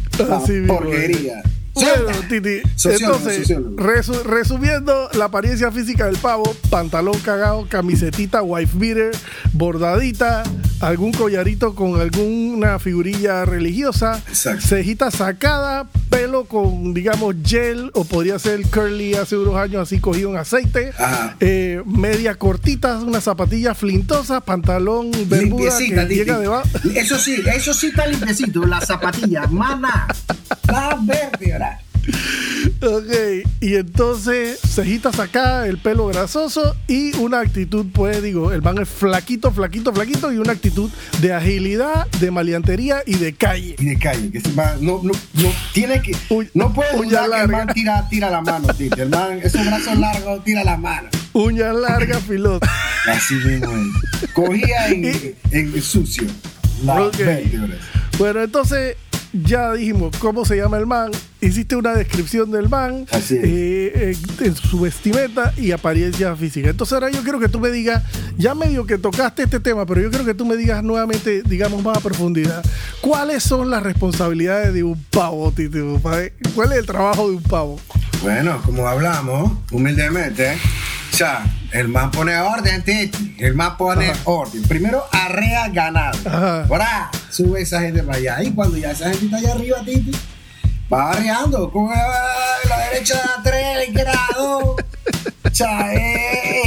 porquería. 0.67 1.43
Bueno, 1.73 2.05
Titi, 2.29 2.61
entonces, 2.85 3.51
resumiendo 4.27 5.09
la 5.15 5.25
apariencia 5.25 5.73
física 5.73 6.05
del 6.05 6.19
pavo, 6.19 6.55
pantalón 6.69 7.19
cagado, 7.21 7.67
camisetita, 7.67 8.43
wife 8.43 8.77
beater, 8.77 9.13
bordadita, 9.55 10.43
algún 10.83 11.13
collarito 11.13 11.75
con 11.75 12.01
alguna 12.01 12.79
figurilla 12.79 13.45
religiosa, 13.45 14.21
cejita 14.61 15.11
sacada, 15.11 15.89
pelo 16.11 16.45
con, 16.45 16.93
digamos, 16.93 17.37
gel, 17.45 17.91
o 17.95 18.05
podría 18.05 18.39
ser 18.39 18.63
curly 18.63 19.15
hace 19.15 19.37
unos 19.37 19.57
años 19.57 19.83
así 19.83 20.01
cogido 20.01 20.31
en 20.31 20.37
aceite, 20.37 20.93
eh, 21.41 21.83
media 21.87 22.35
cortita, 22.35 22.99
una 22.99 23.21
zapatilla 23.21 23.75
flintosa, 23.75 24.41
pantalón 24.41 25.11
bermuda 25.27 25.77
que 25.79 26.07
llega 26.15 26.39
debajo. 26.39 26.69
Eso 26.95 27.19
sí, 27.19 27.43
eso 27.55 27.73
sí 27.73 27.89
está 27.89 28.07
limpiecito, 28.07 28.67
la 28.67 28.81
zapatilla, 28.81 29.47
mana, 29.47 30.09
la 30.69 30.99
verde, 31.01 31.59
Ok, 32.83 33.47
y 33.61 33.77
entonces 33.77 34.59
cejitas 34.61 35.19
acá, 35.19 35.67
el 35.67 35.79
pelo 35.79 36.07
grasoso 36.07 36.77
y 36.89 37.15
una 37.17 37.41
actitud, 37.41 37.87
pues 37.93 38.23
digo, 38.23 38.53
el 38.53 38.63
man 38.63 38.79
es 38.79 38.89
flaquito, 38.89 39.53
flaquito, 39.53 39.93
flaquito 39.93 40.33
y 40.33 40.39
una 40.39 40.53
actitud 40.53 40.91
de 41.21 41.33
agilidad, 41.33 42.07
de 42.21 42.31
maleantería 42.31 43.03
y 43.07 43.15
de 43.17 43.35
calle. 43.35 43.77
Y 43.79 43.85
de 43.85 43.99
calle, 43.99 44.31
que 44.31 44.41
se 44.41 44.53
va, 44.53 44.77
no, 44.81 45.01
no, 45.03 45.13
no, 45.35 45.53
tiene 45.73 46.03
que, 46.03 46.13
no 46.55 46.73
puede 46.73 46.97
dudar 46.97 47.31
que 47.31 47.41
el 47.41 47.49
man 47.49 47.69
tira, 47.73 48.09
tira 48.09 48.31
la 48.31 48.41
mano, 48.41 48.69
tío. 48.75 48.91
El 48.97 49.09
man, 49.09 49.41
esos 49.43 49.65
brazos 49.65 49.99
largos, 49.99 50.45
tira 50.45 50.65
la 50.65 50.77
mano. 50.77 51.09
Uña 51.33 51.73
larga, 51.73 52.19
piloto. 52.21 52.67
Así 53.09 53.35
mismo 53.35 53.73
es. 53.73 54.31
Cogía 54.33 54.89
en, 54.89 55.35
en 55.51 55.83
sucio. 55.83 56.27
La 56.85 57.11
Bueno, 58.19 58.43
entonces 58.43 58.97
ya 59.33 59.73
dijimos 59.73 60.17
cómo 60.19 60.45
se 60.45 60.57
llama 60.57 60.77
el 60.79 60.87
man, 60.87 61.11
hiciste 61.41 61.77
una 61.77 61.95
descripción 61.95 62.51
del 62.51 62.69
man, 62.69 63.07
eh, 63.31 64.17
en 64.41 64.55
su 64.55 64.81
vestimenta 64.81 65.53
y 65.57 65.73
apariencia 65.73 66.35
física. 66.37 66.71
Entonces 66.71 66.93
ahora 66.93 67.11
yo 67.11 67.23
quiero 67.23 67.41
que 67.41 67.49
tú 67.49 67.59
me 67.59 67.71
digas, 67.71 68.03
ya 68.37 68.55
medio 68.55 68.87
que 68.87 68.99
tocaste 68.99 69.45
este 69.45 69.61
tema, 69.61 69.87
pero 69.87 70.01
yo 70.01 70.11
quiero 70.11 70.25
que 70.25 70.35
tú 70.35 70.45
me 70.45 70.57
digas 70.57 70.83
nuevamente, 70.83 71.43
digamos 71.43 71.83
más 71.83 71.99
a 71.99 72.01
profundidad, 72.01 72.65
¿cuáles 73.01 73.43
son 73.43 73.71
las 73.71 73.83
responsabilidades 73.83 74.75
de 74.75 74.83
un 74.83 75.03
pavo, 75.11 75.51
Tito? 75.53 75.99
¿Cuál 76.03 76.73
es 76.73 76.79
el 76.79 76.87
trabajo 76.87 77.29
de 77.29 77.37
un 77.37 77.43
pavo? 77.43 77.81
Bueno, 78.23 78.61
como 78.65 78.87
hablamos, 78.87 79.53
humildemente, 79.73 80.57
o 81.13 81.17
sea, 81.17 81.45
el 81.73 81.89
man 81.89 82.11
pone 82.11 82.37
orden, 82.37 82.83
Titi. 82.83 83.37
El 83.39 83.55
man 83.55 83.77
pone 83.77 84.13
orden. 84.25 84.63
Primero 84.63 85.05
arrea 85.11 85.69
ganado. 85.69 86.19
Ahora 86.69 87.11
sube 87.33 87.63
esa 87.63 87.81
gente 87.81 88.03
para 88.03 88.19
allá. 88.19 88.43
Y 88.43 88.53
cuando 88.53 88.77
ya 88.77 88.93
esa 88.93 89.11
gente 89.11 89.25
está 89.25 89.39
allá 89.39 89.53
arriba, 89.53 89.83
Titi, 89.85 90.13
va 90.93 91.11
arreando. 91.11 91.71
Con 91.71 91.89
la 91.89 92.79
derecha 92.91 93.15
de 93.15 93.51
tres 93.51 93.95
grados. 93.95 94.77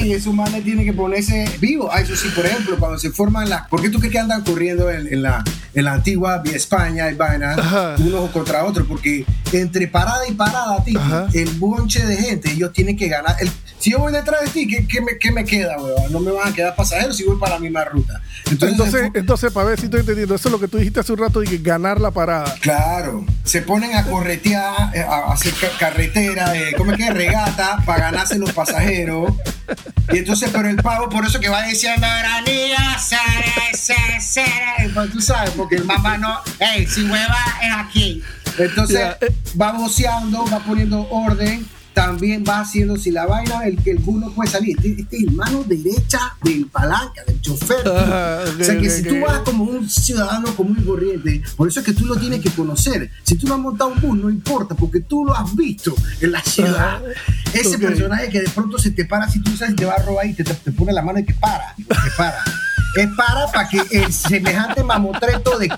y 0.03 0.13
esos 0.13 0.33
manes 0.33 0.63
tienen 0.63 0.85
que 0.85 0.93
ponerse 0.93 1.49
vivo. 1.59 1.89
Ah, 1.91 2.01
eso 2.01 2.15
sí, 2.15 2.29
por 2.29 2.45
ejemplo, 2.45 2.77
cuando 2.77 2.97
se 2.97 3.11
forman 3.11 3.49
las. 3.49 3.67
¿Por 3.67 3.81
qué 3.81 3.89
tú 3.89 3.99
crees 3.99 4.11
que 4.11 4.19
andan 4.19 4.43
corriendo 4.43 4.89
en, 4.89 5.21
la, 5.21 5.43
en 5.73 5.85
la 5.85 5.93
antigua 5.93 6.41
España 6.53 7.09
y 7.09 7.15
vainas 7.15 7.57
unos 7.99 8.29
contra 8.31 8.65
otros? 8.65 8.87
Porque 8.87 9.25
entre 9.51 9.87
parada 9.87 10.27
y 10.27 10.33
parada, 10.33 10.83
tío, 10.83 10.99
el 11.33 11.49
bonche 11.51 12.05
de 12.05 12.17
gente, 12.17 12.51
ellos 12.51 12.71
tienen 12.73 12.97
que 12.97 13.07
ganar. 13.07 13.35
El, 13.39 13.49
si 13.85 13.91
yo 13.91 13.99
voy 13.99 14.11
detrás 14.11 14.41
de 14.41 14.47
ti, 14.47 14.65
¿qué, 14.67 14.99
me, 14.99 15.19
qué 15.19 15.31
me, 15.31 15.45
queda, 15.45 15.77
weón? 15.77 16.11
No 16.11 16.19
me 16.19 16.31
van 16.31 16.47
a 16.47 16.53
quedar 16.55 16.75
pasajeros 16.75 17.17
si 17.17 17.23
voy 17.23 17.37
para 17.37 17.53
la 17.53 17.59
misma 17.59 17.85
ruta. 17.85 18.19
Entonces, 18.49 19.11
entonces, 19.13 19.51
para 19.51 19.67
ver 19.67 19.79
si 19.79 19.85
estoy 19.85 19.99
entendiendo, 19.99 20.33
eso 20.33 20.47
es 20.47 20.51
lo 20.51 20.59
que 20.59 20.67
tú 20.67 20.79
dijiste 20.79 21.01
hace 21.01 21.13
un 21.13 21.19
rato 21.19 21.39
de 21.39 21.45
que 21.45 21.59
ganar 21.59 22.01
la 22.01 22.09
parada. 22.09 22.51
Claro, 22.61 23.23
se 23.43 23.61
ponen 23.61 23.95
a 23.95 24.03
corretear, 24.05 24.89
eh, 24.95 25.05
a 25.07 25.31
hacer 25.31 25.53
carretera, 25.77 26.57
eh, 26.57 26.73
¿cómo 26.75 26.93
es 26.93 26.97
que? 26.97 27.11
Regata 27.11 27.83
para 27.85 28.09
ganarse 28.09 28.39
los 28.39 28.53
pasajeros. 28.53 29.31
Y 30.11 30.17
entonces, 30.17 30.49
pero 30.51 30.67
el 30.67 30.77
pavo, 30.77 31.07
por 31.07 31.23
eso 31.23 31.39
que 31.39 31.49
va 31.49 31.61
diciendo, 31.61 32.07
pues 34.95 35.11
tú 35.11 35.21
sabes, 35.21 35.51
porque 35.51 35.75
el 35.75 35.85
mamá 35.85 36.17
no, 36.17 36.39
hey, 36.57 36.87
si 36.89 37.03
hueva 37.03 37.37
es 37.61 37.71
aquí. 37.71 38.23
Entonces, 38.57 39.15
eh. 39.21 39.31
va 39.61 39.73
boceando, 39.73 40.43
va 40.51 40.57
poniendo 40.61 41.07
orden 41.11 41.67
también 41.95 42.43
va 42.47 42.59
haciendo, 42.59 42.97
si 42.97 43.09
la 43.09 43.25
vaina, 43.25 43.65
el 43.65 43.81
que 43.81 43.91
el 43.91 43.99
bus 43.99 44.19
no 44.19 44.29
puede 44.31 44.51
salir, 44.51 44.75
este, 44.77 45.01
este 45.01 45.17
es 45.17 45.31
mano 45.31 45.63
derecha 45.63 46.35
del 46.43 46.67
palanca, 46.67 47.23
del 47.25 47.39
chofer. 47.39 47.87
o 47.87 48.63
sea 48.63 48.77
que 48.77 48.89
si 48.89 49.01
tú 49.01 49.21
vas 49.21 49.39
como 49.39 49.63
un 49.63 49.89
ciudadano 49.89 50.53
común 50.57 50.77
y 50.81 50.85
corriente, 50.85 51.41
por 51.55 51.69
eso 51.69 51.79
es 51.79 51.85
que 51.85 51.93
tú 51.93 52.05
lo 52.05 52.17
tienes 52.17 52.41
que 52.41 52.49
conocer. 52.51 53.09
Si 53.23 53.35
tú 53.35 53.47
no 53.47 53.55
has 53.55 53.61
montado 53.61 53.91
un 53.91 54.01
bus, 54.01 54.17
no 54.17 54.29
importa, 54.29 54.75
porque 54.75 54.99
tú 54.99 55.23
lo 55.23 55.33
has 55.33 55.55
visto 55.55 55.95
en 56.19 56.33
la 56.33 56.43
ciudad. 56.43 57.01
Ese 57.53 57.77
personaje 57.77 58.29
que 58.29 58.41
de 58.41 58.49
pronto 58.49 58.77
se 58.77 58.91
te 58.91 59.05
para, 59.05 59.29
si 59.29 59.41
tú 59.41 59.55
sabes, 59.55 59.77
te 59.77 59.85
va 59.85 59.93
a 59.93 60.01
robar 60.03 60.25
y 60.27 60.33
te, 60.33 60.43
te, 60.43 60.71
pone 60.73 60.91
la 60.91 61.01
mano 61.01 61.19
y 61.19 61.23
te 61.23 61.33
para, 61.33 61.75
te 61.77 62.11
para 62.17 62.43
es 62.95 63.09
para, 63.15 63.47
para 63.47 63.67
que 63.67 63.81
el 63.91 64.13
semejante 64.13 64.83
mamotreto 64.83 65.59
de 65.59 65.69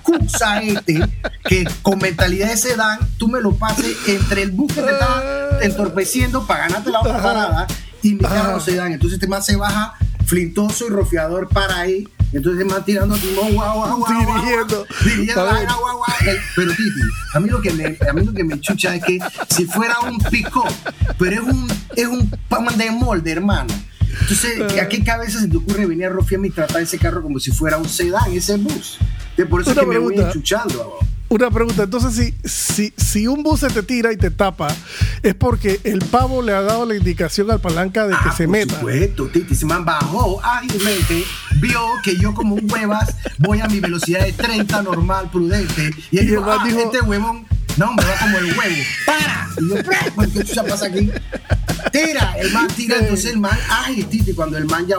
este 0.62 1.00
que 1.44 1.68
con 1.82 1.98
mentalidad 1.98 2.48
de 2.48 2.56
sedán, 2.56 3.00
tú 3.18 3.28
me 3.28 3.40
lo 3.40 3.54
pases 3.56 3.96
entre 4.06 4.42
el 4.42 4.52
bus 4.52 4.72
que 4.72 4.82
te 4.82 4.92
está 4.92 5.47
entorpeciendo 5.60 6.46
para 6.46 6.68
ganarte 6.68 6.90
la 6.90 7.00
otra 7.00 7.22
parada 7.22 7.66
y 8.02 8.14
mi 8.14 8.20
carro 8.20 8.60
sedán. 8.60 8.92
Entonces 8.92 9.16
este 9.18 9.26
man 9.26 9.42
se 9.42 9.56
baja 9.56 9.94
flintoso 10.26 10.86
y 10.86 10.90
rofiador 10.90 11.48
para 11.48 11.78
ahí. 11.78 12.08
Entonces 12.32 12.66
man 12.66 12.84
tirando 12.84 13.16
timón, 13.16 13.54
guau, 13.54 13.78
guau, 13.78 13.98
guau, 13.98 14.18
dirigiendo. 14.18 14.86
Dirigiendo, 15.04 15.44
guau, 15.44 15.96
guau, 15.96 16.36
Pero 16.56 16.70
Titi, 16.70 17.00
a 17.34 17.40
mí 17.40 17.48
lo 17.48 17.60
que 17.60 17.72
me, 17.72 17.96
a 18.08 18.12
mí 18.12 18.24
lo 18.24 18.32
que 18.32 18.44
me 18.44 18.60
chucha 18.60 18.94
es 18.94 19.04
que 19.04 19.18
si 19.48 19.64
fuera 19.64 20.00
un 20.00 20.18
pico, 20.18 20.64
pero 21.18 21.32
es 21.32 21.40
un, 21.40 21.68
es 21.96 22.06
un 22.06 22.30
pan 22.48 22.66
de 22.76 22.90
molde, 22.90 23.32
hermano 23.32 23.87
entonces, 24.20 24.80
¿a 24.80 24.88
qué 24.88 25.04
cabeza 25.04 25.40
se 25.40 25.48
te 25.48 25.56
ocurre 25.56 25.86
venir 25.86 26.06
a 26.06 26.08
Rofiam 26.10 26.44
y 26.44 26.50
tratar 26.50 26.82
ese 26.82 26.98
carro 26.98 27.22
como 27.22 27.38
si 27.38 27.50
fuera 27.50 27.76
un 27.76 27.88
sedán, 27.88 28.32
ese 28.32 28.56
bus? 28.56 28.98
Por 29.46 29.60
eso 29.60 29.70
es 29.70 29.78
que 29.78 29.86
me 29.86 29.98
voy 29.98 30.18
enchuchando. 30.18 30.98
Una 31.30 31.50
pregunta, 31.50 31.82
entonces 31.82 32.14
si, 32.14 32.48
si, 32.48 32.94
si 32.96 33.26
un 33.26 33.42
bus 33.42 33.60
se 33.60 33.68
te 33.68 33.82
tira 33.82 34.10
y 34.14 34.16
te 34.16 34.30
tapa, 34.30 34.68
es 35.22 35.34
porque 35.34 35.78
el 35.84 35.98
pavo 35.98 36.40
le 36.40 36.54
ha 36.54 36.62
dado 36.62 36.86
la 36.86 36.96
indicación 36.96 37.50
al 37.50 37.60
palanca 37.60 38.06
de 38.06 38.14
que 38.14 38.28
ah, 38.30 38.34
se 38.34 38.44
por 38.44 38.52
meta. 38.52 38.74
supuesto, 38.76 39.26
Titi, 39.26 39.54
se 39.54 39.66
man 39.66 39.84
bajó 39.84 40.40
ágilmente, 40.42 41.24
vio 41.60 41.80
que 42.02 42.16
yo 42.16 42.32
como 42.32 42.54
un 42.54 42.72
huevas 42.72 43.14
voy 43.36 43.60
a 43.60 43.66
mi 43.66 43.78
velocidad 43.78 44.24
de 44.24 44.32
30 44.32 44.82
normal, 44.82 45.28
prudente, 45.30 45.90
y 46.10 46.18
él 46.18 46.28
dijo, 46.28 46.44
ah, 46.50 46.64
dijo, 46.64 46.80
este 46.80 47.02
huevón, 47.02 47.46
no, 47.76 47.92
me 47.92 48.02
va 48.02 48.18
como 48.20 48.38
el 48.38 48.46
huevo, 48.46 48.76
para, 49.04 49.48
y 49.58 49.68
yo, 49.68 50.44
¿qué 50.44 50.62
pasa 50.66 50.86
aquí? 50.86 51.10
Tira, 51.92 52.34
el 52.38 52.52
man 52.52 52.68
tira, 52.68 52.98
entonces 52.98 53.32
el 53.32 53.38
man, 53.38 53.58
ay, 53.68 54.02
Titi, 54.04 54.32
cuando 54.32 54.58
el 54.58 54.66
man 54.66 54.86
ya 54.86 54.96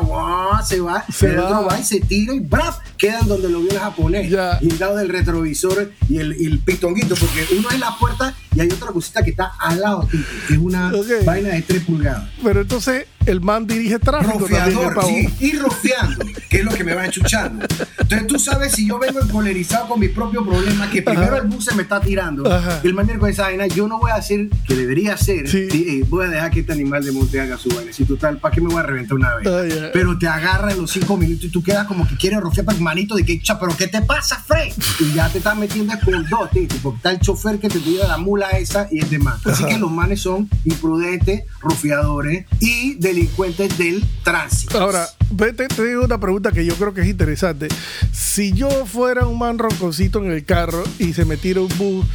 se 0.63 0.80
va, 0.80 1.06
se 1.12 1.28
el 1.28 1.39
otro 1.39 1.65
va 1.65 1.80
y 1.80 1.84
se 1.84 2.00
tira 2.02 2.34
y 2.34 2.39
¡braf! 2.39 2.78
quedan 2.98 3.28
donde 3.28 3.50
lo 3.50 3.62
vio 3.62 3.72
el 3.72 3.80
japonés, 3.80 4.30
ya. 4.30 4.60
y 4.62 4.70
lado 4.78 4.98
del 4.98 5.10
retrovisor 5.10 5.92
y 6.10 6.18
el, 6.18 6.34
el 6.34 6.60
pitonguito, 6.60 7.15
porque 7.15 7.46
uno 7.58 7.70
es 7.70 7.80
la 7.80 7.98
puerta 7.98 8.36
y 8.60 8.62
hay 8.62 8.72
otra 8.72 8.88
cosita 8.88 9.24
que 9.24 9.32
está 9.32 9.54
al 9.58 9.80
lado, 9.80 10.08
que 10.48 10.54
es 10.54 10.60
una 10.60 10.91
vaina 11.26 11.50
de 11.50 11.62
3 11.62 11.84
pulgadas. 11.86 12.30
Pero 12.43 12.62
entonces 12.62 13.06
el 13.26 13.41
man 13.41 13.67
dirige 13.67 14.00
tráfico 14.00 14.39
Rofiador, 14.39 14.98
sí, 15.06 15.30
y 15.39 15.58
rofiando, 15.58 16.26
que 16.50 16.60
es 16.60 16.65
lo 16.65 16.72
que 16.72 16.84
me 16.84 16.93
va 16.93 17.06
enchuchando. 17.06 17.65
Entonces 18.00 18.28
tú 18.28 18.39
sabes 18.39 18.74
si 18.74 18.88
yo 18.88 18.98
vengo 18.98 19.22
encolerizado 19.22 19.88
con 19.88 20.00
mi 20.00 20.10
propio 20.10 20.43
problema, 20.43 20.89
que 20.89 21.02
primero 21.02 21.38
el 21.38 21.48
bus 21.48 21.65
se 21.65 21.76
me 21.76 21.84
está 21.84 22.02
tirando, 22.02 22.43
el 22.84 22.93
man 22.93 23.08
con 23.19 23.30
esa 23.30 23.43
vaina, 23.43 23.67
yo 23.67 23.88
no 23.88 24.00
voy 24.00 24.12
a 24.12 24.15
hacer 24.15 24.50
que 24.67 24.76
debería 24.76 25.13
hacer, 25.13 25.45
eh, 25.54 26.04
voy 26.10 26.26
a 26.26 26.30
dejar 26.30 26.52
que 26.52 26.62
este 26.62 26.74
animal 26.74 27.04
de 27.04 27.12
monte 27.12 27.39
haga 27.39 27.58
su 27.58 27.69
vaina. 27.69 27.93
Si 27.93 28.04
total, 28.06 28.39
¿para 28.39 28.54
qué 28.54 28.62
me 28.62 28.67
voy 28.67 28.80
a 28.80 28.84
reventar 28.84 29.15
una 29.15 29.36
vez? 29.36 29.91
Pero 29.93 30.17
te 30.17 30.28
agarra 30.28 30.72
en 30.72 30.82
los 30.82 30.91
cinco 30.91 31.15
minutos 31.17 31.45
y 31.45 31.50
tú 31.50 31.63
quedas 31.63 31.88
como 31.88 32.08
que 32.08 32.15
quieres 32.17 32.39
rofiar 32.39 32.65
para 32.65 32.78
el 32.78 32.84
manito 32.84 33.15
de 33.15 33.24
que, 33.24 33.41
pero 33.60 33.76
¿qué 33.78 33.88
te 33.88 34.02
pasa, 34.02 34.43
Fred? 34.45 34.74
Y 35.00 35.13
ya 35.13 35.30
te 35.30 35.38
estás 35.38 35.56
metiendo 35.56 35.93
con 36.04 36.28
dos, 36.30 36.50
tío, 36.52 36.67
porque 36.82 36.98
está 36.98 37.12
el 37.12 37.19
chofer 37.19 37.60
que 37.60 37.69
te 37.69 37.80
tira 37.80 38.08
la 38.08 38.17
mula 38.17 38.48
esa 38.51 38.88
y 38.91 38.99
el 38.99 39.09
demás. 39.09 39.45
Así 39.45 39.65
que 39.65 39.77
los 39.77 39.91
manes 39.91 40.21
son 40.21 40.49
imprudentes, 40.65 41.43
rofiadores 41.62 42.45
y 42.59 42.95
delincuentes 42.95 43.77
del 43.77 44.03
tránsito. 44.23 44.79
Ahora, 44.79 45.07
te, 45.38 45.53
te, 45.53 45.85
digo 45.85 46.03
una 46.03 46.19
pregunta 46.19 46.51
que 46.51 46.65
yo 46.65 46.75
creo 46.75 46.93
que 46.93 47.01
es 47.01 47.07
interesante. 47.07 47.67
Si 48.12 48.53
yo 48.53 48.69
fuera 48.85 49.25
un 49.25 49.38
man 49.38 49.57
ronconcito 49.57 50.23
en 50.23 50.31
el 50.31 50.45
carro 50.45 50.83
y 50.97 51.13
se 51.13 51.25
me 51.25 51.38
tira 51.38 51.62
un 51.62 51.69
bus 51.77 52.05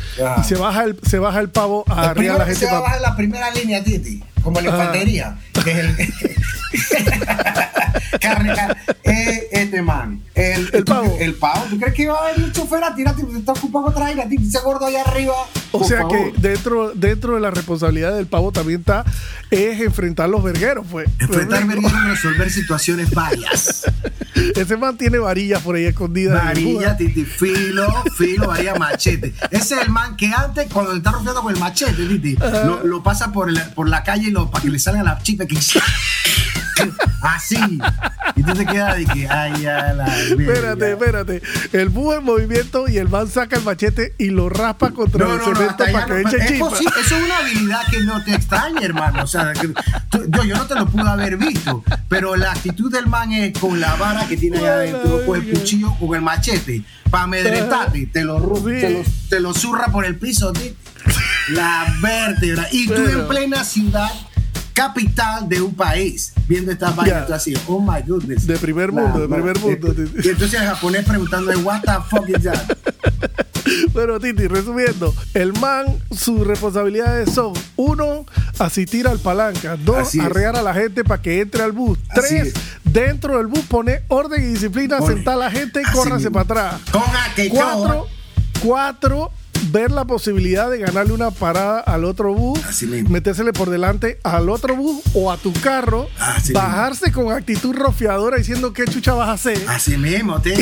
y 0.41 0.45
se 0.45 0.57
baja 0.57 0.85
el, 0.85 0.99
se 1.07 1.19
baja 1.19 1.41
el 1.41 1.51
pavo 1.51 1.85
a 1.89 2.11
arriba 2.11 2.39
la 2.39 2.45
gente. 2.47 2.61
Se 2.61 2.67
va 2.67 2.79
a 2.79 2.81
bajar 2.81 3.01
la 3.01 3.17
primera 3.17 3.51
línea, 3.51 3.83
Titi, 3.83 4.23
como 4.43 4.61
la 4.61 4.71
infantería, 4.71 5.39
que 5.65 5.71
es 5.71 5.79
el. 5.79 5.97
carne, 8.29 8.55
carne. 8.55 8.77
Eh, 9.05 9.49
este 9.53 9.83
man. 9.83 10.23
El, 10.35 10.71
el, 10.73 10.85
pavo. 10.85 11.17
El 11.21 11.35
pavo. 11.35 11.67
¿Tú 11.69 11.79
crees 11.79 11.95
que 11.95 12.03
iba 12.05 12.19
a 12.19 12.29
haber 12.29 12.43
un 12.43 12.53
chofer 12.53 12.83
a 12.83 12.95
tirarte? 12.95 13.23
Te 13.23 13.39
está 13.39 13.53
ocupando 13.53 13.91
otra 13.91 14.09
a 14.09 14.29
ti 14.29 14.37
ese 14.41 14.61
gordo 14.61 14.87
allá 14.87 15.03
arriba. 15.03 15.35
O 15.73 15.85
sea 15.85 16.05
que 16.09 16.33
dentro, 16.39 16.93
dentro 16.95 17.35
de 17.35 17.41
la 17.41 17.51
responsabilidad 17.51 18.15
del 18.15 18.27
pavo 18.27 18.51
también 18.51 18.81
está 18.81 19.05
es 19.51 19.81
enfrentar 19.81 20.29
los 20.29 20.43
vergueros, 20.43 20.87
pues. 20.91 21.09
Enfrentar 21.19 21.67
vergueros 21.67 21.93
y 21.93 22.09
resolver 22.09 22.51
situaciones 22.51 23.11
varias. 23.11 23.85
Ese 24.57 24.77
man 24.77 24.97
tiene 24.97 25.19
varillas 25.19 25.63
por 25.63 25.77
ahí 25.77 25.85
escondidas. 25.85 26.43
Varilla, 26.43 26.97
titi, 26.97 27.25
filo, 27.25 27.87
filo, 28.17 28.49
varilla, 28.49 28.75
machete. 28.75 29.33
Ese 29.51 29.75
es 29.75 29.83
el 29.83 29.91
man 29.91 30.17
que 30.17 30.33
antes, 30.33 30.73
cuando 30.73 30.93
le 30.93 30.99
está 30.99 31.13
rompiendo 31.13 31.43
con 31.43 31.55
el 31.55 31.61
machete, 31.61 32.07
titi, 32.07 32.37
lo, 32.37 32.85
lo, 32.85 33.03
pasa 33.03 33.33
por, 33.33 33.53
por 33.75 33.89
la 33.89 34.03
calle 34.03 34.29
y 34.29 34.31
lo, 34.31 34.51
para 34.51 34.63
que 34.63 34.71
le 34.71 34.79
salgan 34.79 35.05
las 35.05 35.23
chispas 35.23 35.47
que 35.47 35.57
Así. 37.21 37.79
Y 38.37 38.43
tú 38.43 38.53
te 38.53 38.67
quedas 38.67 38.97
de 38.97 39.05
que, 39.07 39.29
ay, 39.29 39.63
ya 39.63 39.93
la. 39.93 40.19
Espérate, 40.19 40.93
espérate. 40.93 41.43
El 41.73 41.89
búho 41.89 42.15
en 42.15 42.25
movimiento 42.25 42.89
y 42.89 42.99
el 42.99 43.09
man 43.09 43.29
saca 43.29 43.57
el 43.57 43.63
machete 43.63 44.15
y 44.19 44.31
lo 44.31 44.49
raspa 44.49 44.91
contra 44.91 45.27
el 45.33 45.41
cemento 45.41 45.85
para 45.93 46.07
que 46.07 46.21
eche 46.21 46.55
chipa. 46.55 46.69
Eso 46.69 47.17
es 47.17 47.25
una 47.25 47.39
habilidad 47.39 47.81
que 47.91 48.01
no 48.01 48.23
te 48.25 48.35
extraña, 48.35 48.81
hermano. 48.83 49.23
O 49.23 49.27
sea, 49.27 49.53
yo, 49.55 49.71
yo 50.45 50.57
no 50.57 50.67
te 50.67 50.75
lo 50.75 50.87
pude 50.87 51.09
haber 51.09 51.37
visto. 51.37 51.85
Pero 52.09 52.37
la 52.37 52.53
actitud 52.53 52.93
del 52.93 53.07
man 53.07 53.33
es 53.33 53.59
con 53.59 53.81
la 53.81 53.95
vara 53.97 54.27
que 54.27 54.37
tiene 54.37 54.59
allá 54.59 54.75
adentro, 54.75 55.25
con 55.27 55.41
el 55.41 55.51
cuchillo, 55.51 55.95
con 55.99 56.15
el 56.15 56.23
machete, 56.23 56.83
para 57.11 57.25
amedrentarte. 57.25 58.07
Te 58.07 58.25
lo, 58.25 58.41
te, 58.65 58.91
lo, 58.91 59.03
te 59.29 59.41
lo 59.41 59.55
zurra 59.55 59.89
por 59.89 60.05
el 60.05 60.19
piso, 60.19 60.53
tío. 60.53 60.73
La 61.49 61.87
vértebra. 62.01 62.67
Y 62.73 62.87
tú 62.87 62.95
en 62.95 63.29
plena 63.29 63.65
ciudad 63.65 64.11
capital 64.75 65.49
de 65.49 65.63
un 65.63 65.75
país 65.75 66.35
viendo 66.47 66.71
estas 66.73 66.95
vainas 66.95 67.31
así, 67.31 67.55
oh 67.67 67.81
my 67.81 68.03
goodness. 68.07 68.47
De 68.47 68.59
primer 68.59 68.93
mundo, 68.93 69.21
de 69.21 69.29
primer 69.29 69.59
mundo. 69.59 69.95
Y 70.23 70.29
entonces 70.29 70.61
el 70.61 70.67
japonés 70.67 71.05
preguntando, 71.07 71.53
what 71.61 71.81
the 71.83 71.93
fuck 72.11 72.29
is 72.29 72.43
that? 72.43 72.77
Bueno, 73.93 74.21
Titi, 74.21 74.47
resumiendo, 74.47 75.15
el 75.33 75.53
man, 75.55 75.87
sus 76.15 76.47
responsabilidades 76.47 77.33
son: 77.33 77.55
uno, 77.77 78.27
asistir 78.59 79.07
al 79.07 79.19
palanca, 79.19 79.77
dos, 79.77 80.15
arrear 80.17 80.57
a 80.57 80.63
la 80.63 80.75
gente 80.75 81.03
para 81.03 81.23
que 81.23 81.41
entre 81.41 81.63
al 81.63 81.73
bus, 81.73 81.99
tres, 82.15 82.53
dentro 82.85 83.39
del 83.39 83.47
bus 83.47 83.61
poner 83.61 84.05
orden 84.09 84.43
y 84.43 84.47
disciplina, 84.49 85.01
sentar 85.01 85.35
a 85.35 85.39
la 85.39 85.51
gente 85.51 85.81
y 85.81 85.93
córrase 85.93 86.31
para 86.31 86.43
atrás. 86.43 86.81
Cuatro, 87.51 88.07
cuatro, 88.63 89.31
ver 89.75 89.91
la 89.91 90.05
posibilidad 90.05 90.71
de 90.71 90.79
ganarle 90.79 91.13
una 91.13 91.33
parada 91.33 91.81
al 91.81 92.05
otro 92.05 92.33
bus, 92.33 92.61
metérsele 93.09 93.53
por 93.53 93.71
delante 93.71 94.21
al 94.23 94.49
otro 94.49 94.77
bus 94.77 95.03
o 95.15 95.33
a 95.33 95.37
tu 95.37 95.53
carro, 95.53 96.09
bajarse 96.53 97.11
con 97.11 97.33
actitud 97.33 97.75
rofiadora 97.75 98.37
diciendo 98.37 98.73
qué 98.73 98.85
chucha 98.85 99.15
vas 99.15 99.29
a 99.29 99.33
hacer. 99.33 99.61
Así 99.67 99.97
mismo, 99.97 100.41
te, 100.41 100.55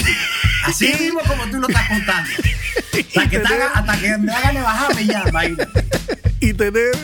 así 0.65 0.87
mismo 1.01 1.21
como 1.29 1.45
tú 1.51 1.59
lo 1.59 1.69
estás 1.69 1.89
contando. 1.89 2.31
Hasta 3.15 3.29
que, 3.29 3.39
te 3.39 3.55
haga, 3.55 3.71
hasta 3.75 3.99
que 4.01 4.19
me 4.19 4.33
hagan 4.33 4.55
bajarme 4.55 5.07
ya, 5.07 5.25
y 6.41 6.55
tener 6.55 6.97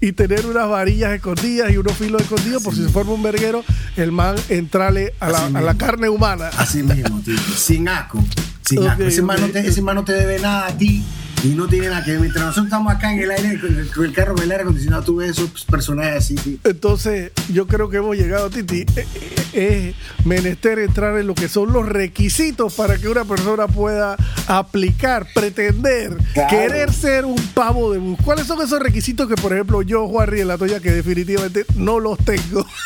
y 0.00 0.12
tener 0.12 0.44
unas 0.44 0.68
varillas 0.68 1.12
escondidas 1.12 1.70
y 1.72 1.78
unos 1.78 1.94
filos 1.96 2.20
escondidos 2.20 2.62
por 2.62 2.74
si 2.74 2.82
se 2.82 2.90
forma 2.90 3.12
un 3.12 3.22
verguero, 3.22 3.64
el 3.96 4.12
man 4.12 4.36
entrale 4.50 5.14
a 5.20 5.30
la, 5.30 5.46
a 5.46 5.60
la, 5.62 5.74
carne 5.74 6.10
humana. 6.10 6.50
Así 6.58 6.82
mismo, 6.82 7.20
tío. 7.22 7.38
Sin 7.56 7.88
asco. 7.88 8.22
Sin 8.62 8.86
asco. 8.86 9.04
Ese, 9.04 9.22
man 9.22 9.40
no 9.40 9.48
te, 9.48 9.60
ese 9.66 9.80
man 9.80 9.94
no 9.94 10.04
te 10.04 10.12
debe 10.12 10.38
nada 10.38 10.66
a 10.66 10.76
ti 10.76 11.02
y 11.46 11.50
no 11.50 11.68
tiene 11.68 11.88
nada 11.88 12.02
que 12.02 12.12
ver. 12.12 12.20
Mientras 12.20 12.44
nosotros 12.44 12.66
estamos 12.66 12.92
acá 12.92 13.12
en 13.12 13.20
el 13.20 13.30
aire 13.30 13.60
con 13.60 14.04
el, 14.04 14.12
carro 14.12 14.34
con 14.34 14.42
el 14.42 14.50
aire 14.50 14.62
acondicionado, 14.64 15.04
tú 15.04 15.16
ves 15.16 15.30
esos 15.30 15.64
personajes 15.64 16.16
así. 16.16 16.60
Entonces, 16.64 17.30
yo 17.52 17.66
creo 17.68 17.88
que 17.88 17.98
hemos 17.98 18.16
llegado, 18.16 18.50
Titi. 18.50 18.80
Es 18.80 18.96
eh, 18.96 19.06
eh, 19.52 19.94
menester 20.24 20.80
entrar 20.80 21.16
en 21.18 21.28
lo 21.28 21.34
que 21.34 21.48
son 21.48 21.72
los 21.72 21.88
requisitos 21.88 22.74
para 22.74 22.98
que 22.98 23.08
una 23.08 23.24
persona 23.24 23.68
pueda 23.68 24.16
aplicar, 24.48 25.28
pretender, 25.34 26.16
querer 26.50 26.92
ser 26.92 27.24
un 27.24 27.36
pavo 27.54 27.92
de 27.92 27.98
bus. 27.98 28.18
¿Cuáles 28.24 28.46
son 28.46 28.60
esos 28.60 28.80
requisitos 28.80 29.28
que, 29.28 29.36
por 29.36 29.52
ejemplo, 29.52 29.82
yo, 29.82 30.08
Juan 30.08 30.34
en 30.36 30.48
la 30.48 30.58
Toya, 30.58 30.80
que 30.80 30.90
definitivamente 30.90 31.64
no 31.76 32.00
los 32.00 32.18
tengo? 32.18 32.66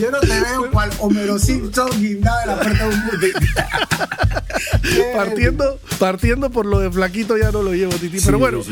Yo 0.00 0.10
no 0.10 0.18
te 0.20 0.40
veo 0.40 0.70
cual 0.70 0.90
Homero 0.98 1.38
Simpson 1.38 1.90
guindado 2.00 2.40
de 2.40 2.46
la 2.46 2.60
puerta 2.60 2.88
de 2.88 2.94
un 2.94 3.06
bus 3.06 3.20
partiendo, 5.14 5.78
partiendo 5.98 6.50
por 6.50 6.66
lo 6.66 6.78
de 6.78 6.90
flaquito 6.90 7.36
ya 7.36 7.50
no 7.50 7.62
lo 7.62 7.74
llevo, 7.74 7.92
Titi. 7.94 8.18
Pero 8.24 8.38
bueno, 8.38 8.62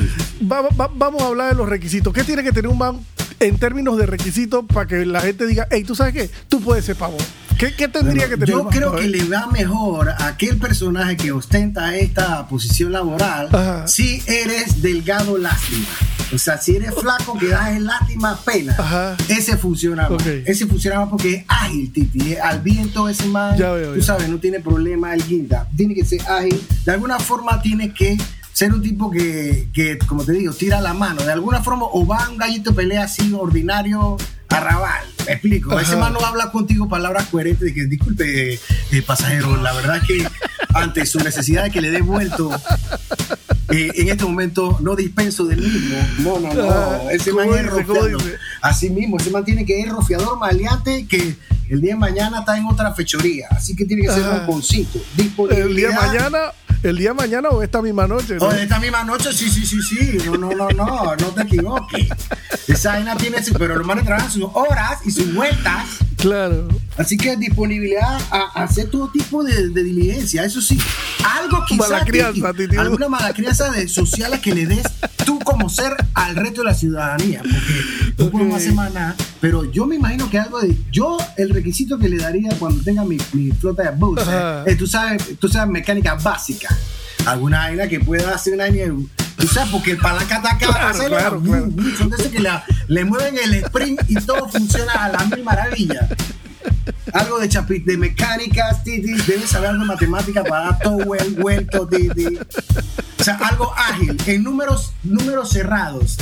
vamos 0.41 1.23
a 1.23 1.27
hablar 1.27 1.51
de 1.51 1.55
los 1.57 1.69
requisitos. 1.69 2.13
¿Qué 2.13 2.25
tiene 2.25 2.43
que 2.43 2.53
tener 2.53 2.71
un 2.71 2.79
man 2.79 3.01
en 3.41 3.59
términos 3.59 3.97
de 3.99 4.07
requisitos 4.07 4.65
para 4.73 4.87
que 4.87 5.07
la 5.07 5.21
gente 5.21 5.47
diga, 5.47 5.67
hey, 5.71 5.85
¿tú 5.85 5.95
sabes 5.95 6.15
qué? 6.15 6.31
Tú 6.49 6.61
puedes 6.61 6.85
ser 6.85 6.97
pavo. 6.97 7.17
¿Qué, 7.59 7.71
tendría 7.89 8.29
que 8.29 8.37
tener? 8.37 8.51
Yo 8.51 8.69
creo 8.69 8.95
que 8.95 9.09
le 9.09 9.25
va 9.25 9.49
mejor 9.49 10.11
a 10.11 10.29
aquel 10.29 10.59
personaje 10.59 11.17
que 11.17 11.33
ostenta 11.33 11.97
esta 11.97 12.47
posición 12.47 12.93
laboral 12.93 13.49
si 13.87 14.23
eres 14.27 14.81
delgado 14.81 15.37
lástima. 15.39 15.87
O 16.33 16.39
sea, 16.39 16.59
si 16.59 16.77
eres 16.77 16.95
flaco 16.95 17.39
que 17.39 17.49
das 17.49 17.81
lástima 17.81 18.37
pena, 18.45 18.75
Ajá. 18.79 19.17
ese 19.29 19.57
funciona. 19.57 20.09
Ese 20.45 20.67
funciona 20.67 21.09
porque 21.09 21.35
es 21.37 21.45
ágil, 21.49 21.91
Titi. 21.93 22.33
eh, 22.35 22.41
Al 22.41 22.61
viento 22.61 23.09
ese 23.09 23.27
man, 23.27 23.57
Ya 23.57 23.73
veo, 23.73 23.95
tú 23.95 24.01
ya. 24.01 24.05
sabes, 24.07 24.29
no 24.29 24.39
tiene 24.39 24.61
problema 24.61 25.15
el 25.15 25.27
guinda. 25.27 25.67
Tiene 25.77 25.95
que 25.95 26.05
ser 26.05 26.21
ágil. 26.29 26.61
De 26.85 26.93
alguna 26.93 27.19
forma 27.19 27.63
tiene 27.63 27.95
que 27.95 28.19
ser 28.53 28.73
un 28.75 28.83
tipo 28.83 29.11
que, 29.11 29.69
que, 29.73 29.99
como 30.07 30.25
te 30.25 30.33
digo, 30.33 30.53
tira 30.53 30.81
la 30.81 30.93
mano. 30.93 31.23
De 31.23 31.33
alguna 31.33 31.63
forma, 31.63 31.87
o 31.91 32.07
va 32.07 32.25
a 32.25 32.29
un 32.29 32.37
gallito 32.37 32.71
de 32.71 32.77
pelea 32.77 33.05
así, 33.05 33.33
ordinario, 33.33 34.17
arrabal. 34.51 35.05
Me 35.27 35.33
explico. 35.33 35.73
Ajá. 35.73 35.83
Ese 35.83 35.97
man 35.97 36.13
no 36.13 36.21
habla 36.21 36.51
contigo 36.51 36.89
palabras 36.89 37.27
coherentes 37.31 37.63
de 37.67 37.73
que, 37.75 37.87
disculpe, 37.87 38.55
eh, 38.55 39.03
pasajero, 39.07 39.57
la 39.63 39.73
verdad 39.73 39.97
es 39.99 40.03
que 40.05 40.29
ante 40.75 41.07
su 41.07 41.19
necesidad 41.21 41.65
de 41.65 41.71
que 41.71 41.81
le 41.81 41.91
dé 41.91 42.03
vuelto, 42.03 42.51
eh, 43.71 43.93
en 43.97 44.09
este 44.09 44.25
momento 44.25 44.79
no 44.81 44.97
dispenso 44.97 45.45
del 45.45 45.61
mismo. 45.61 45.97
No, 46.21 46.41
no, 46.41 46.55
no. 46.55 46.71
Ah, 46.71 47.01
ese 47.13 47.31
¿cómo 47.31 47.45
man 47.45 47.67
es 47.67 47.87
dice? 47.87 48.39
Así 48.63 48.91
mismo, 48.91 49.19
ese 49.19 49.31
man 49.31 49.45
tiene 49.45 49.65
que 49.65 49.79
ir 49.79 49.89
rofiador 49.89 50.39
maleante 50.39 51.07
que 51.07 51.37
el 51.69 51.81
día 51.81 51.93
de 51.93 52.01
mañana 52.01 52.41
está 52.41 52.57
en 52.57 52.65
otra 52.67 52.95
fechoría. 52.95 53.47
Así 53.51 53.77
que 53.77 53.85
tiene 53.85 54.03
que 54.03 54.13
ser 54.13 54.27
un 54.27 54.47
concito. 54.47 54.99
El 55.51 55.77
día 55.77 55.89
de 55.89 55.95
mañana, 55.95 56.39
el 56.83 56.97
día 56.97 57.11
de 57.11 57.15
mañana 57.15 57.51
o 57.51 57.63
esta 57.63 57.83
misma 57.83 58.07
noche. 58.07 58.37
¿no? 58.37 58.47
O 58.47 58.53
esta 58.53 58.79
misma 58.79 59.05
noche, 59.05 59.33
sí, 59.33 59.51
sí, 59.51 59.67
sí, 59.67 59.83
sí. 59.83 60.19
No, 60.25 60.37
no, 60.37 60.55
no, 60.55 60.71
no, 60.71 61.17
no 61.17 61.27
te 61.29 61.43
equivoques. 61.43 62.09
Esa 62.67 62.93
vaina 62.93 63.17
tiene, 63.17 63.39
pero 63.59 63.77
los 63.77 63.87
manes 63.87 64.05
trabajan 64.05 64.31
sus 64.31 64.45
horas 64.55 65.01
y 65.05 65.11
sus 65.11 65.35
vueltas. 65.35 65.85
Claro. 66.19 66.69
Así 66.97 67.17
que 67.17 67.37
disponibilidad 67.37 68.19
a, 68.31 68.61
a 68.61 68.65
hacer 68.65 68.91
todo 68.91 69.09
tipo 69.11 69.45
de, 69.45 69.69
de 69.71 69.85
diligencia. 69.85 70.45
Eso 70.45 70.61
sí, 70.61 70.77
algo 71.25 71.65
quizás. 71.67 71.91
Mala 71.91 72.05
crianza, 72.05 72.53
Titi, 72.53 72.65
Titi. 72.65 72.77
alguna 72.77 73.09
mala 73.09 73.33
crianza 73.33 73.71
de 73.71 73.87
sociales 73.89 74.41
que 74.41 74.55
le 74.55 74.67
des 74.67 74.83
tú 75.25 75.39
como 75.41 75.69
ser 75.69 75.95
al 76.15 76.35
resto 76.37 76.63
de 76.63 76.67
la 76.67 76.75
ciudadanía. 76.75 77.41
Porque 77.43 78.13
tú 78.17 78.25
Ok. 78.27 78.33
podemos 78.33 78.57
hacer 78.57 78.75
más 78.75 78.93
nada. 78.93 79.15
Pero 79.41 79.65
yo 79.71 79.87
me 79.87 79.95
imagino 79.97 80.29
que 80.29 80.39
algo 80.39 80.61
de. 80.61 80.77
Yo, 80.91 81.17
el 81.37 81.51
requisito 81.51 81.99
que 81.99 82.09
le 82.09 82.17
daría 82.19 82.51
cuando 82.59 82.83
tenga 82.83 83.05
mi, 83.05 83.17
mi 83.33 83.51
flota 83.53 83.85
de 83.85 83.97
bus, 83.97 84.19
Ajá. 84.19 84.65
eh, 84.67 84.75
tú 84.75 84.87
sabes, 84.89 85.23
tú 85.39 85.49
sabes, 85.49 85.71
mecánica 85.71 86.15
básica. 86.17 86.69
Alguna 87.27 87.59
vaina 87.61 87.87
que 87.89 88.01
pueda 88.01 88.35
hacer 88.35 88.55
una 88.55 88.65
vaina. 88.65 88.93
Sabes, 89.47 89.71
porque 89.71 89.93
el 89.93 89.99
palanca 89.99 90.37
está 90.37 90.51
acá. 90.53 90.67
Claro, 90.67 91.07
claro. 91.09 91.39
uh, 91.39 91.97
Son 91.97 92.11
de 92.11 92.17
esos 92.17 92.29
que 92.33 92.41
la- 92.41 92.65
le 92.89 93.05
mueven 93.05 93.37
el 93.39 93.55
sprint 93.55 94.01
y 94.09 94.15
todo 94.17 94.49
funciona 94.49 94.93
a 94.93 95.09
la 95.11 95.25
mil 95.27 95.45
maravilla 95.45 96.09
algo 97.13 97.39
de 97.39 97.49
chapi 97.49 97.79
de 97.81 97.97
mecánicas, 97.97 98.83
titi, 98.85 99.13
debes 99.27 99.49
saber 99.49 99.71
algo 99.71 99.83
de 99.83 99.89
matemática 99.89 100.43
para 100.45 100.65
dar 100.67 100.79
todo 100.81 100.99
vuel- 100.99 101.35
vuelto, 101.37 101.89
titi. 101.89 102.37
O 103.19 103.25
sea, 103.25 103.35
algo 103.37 103.73
ágil, 103.77 104.17
en 104.27 104.43
números, 104.43 104.93
números 105.05 105.49
cerrados. 105.51 106.17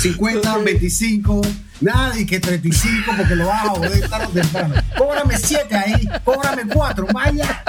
50, 0.00 0.56
Ok. 0.56 0.64
25, 0.64 1.42
nada 1.82 2.18
y 2.18 2.26
que 2.26 2.40
35 2.40 3.12
porque 3.16 3.36
lo 3.36 3.46
vas 3.46 3.64
a 3.64 3.68
joder 3.70 4.08
tarde 4.08 4.26
o 4.26 4.30
temprano. 4.30 4.74
Cóbrame 4.96 5.36
7 5.38 5.74
ahí, 5.76 6.08
cóbrame 6.24 6.62
4, 6.72 7.06
vaya. 7.12 7.64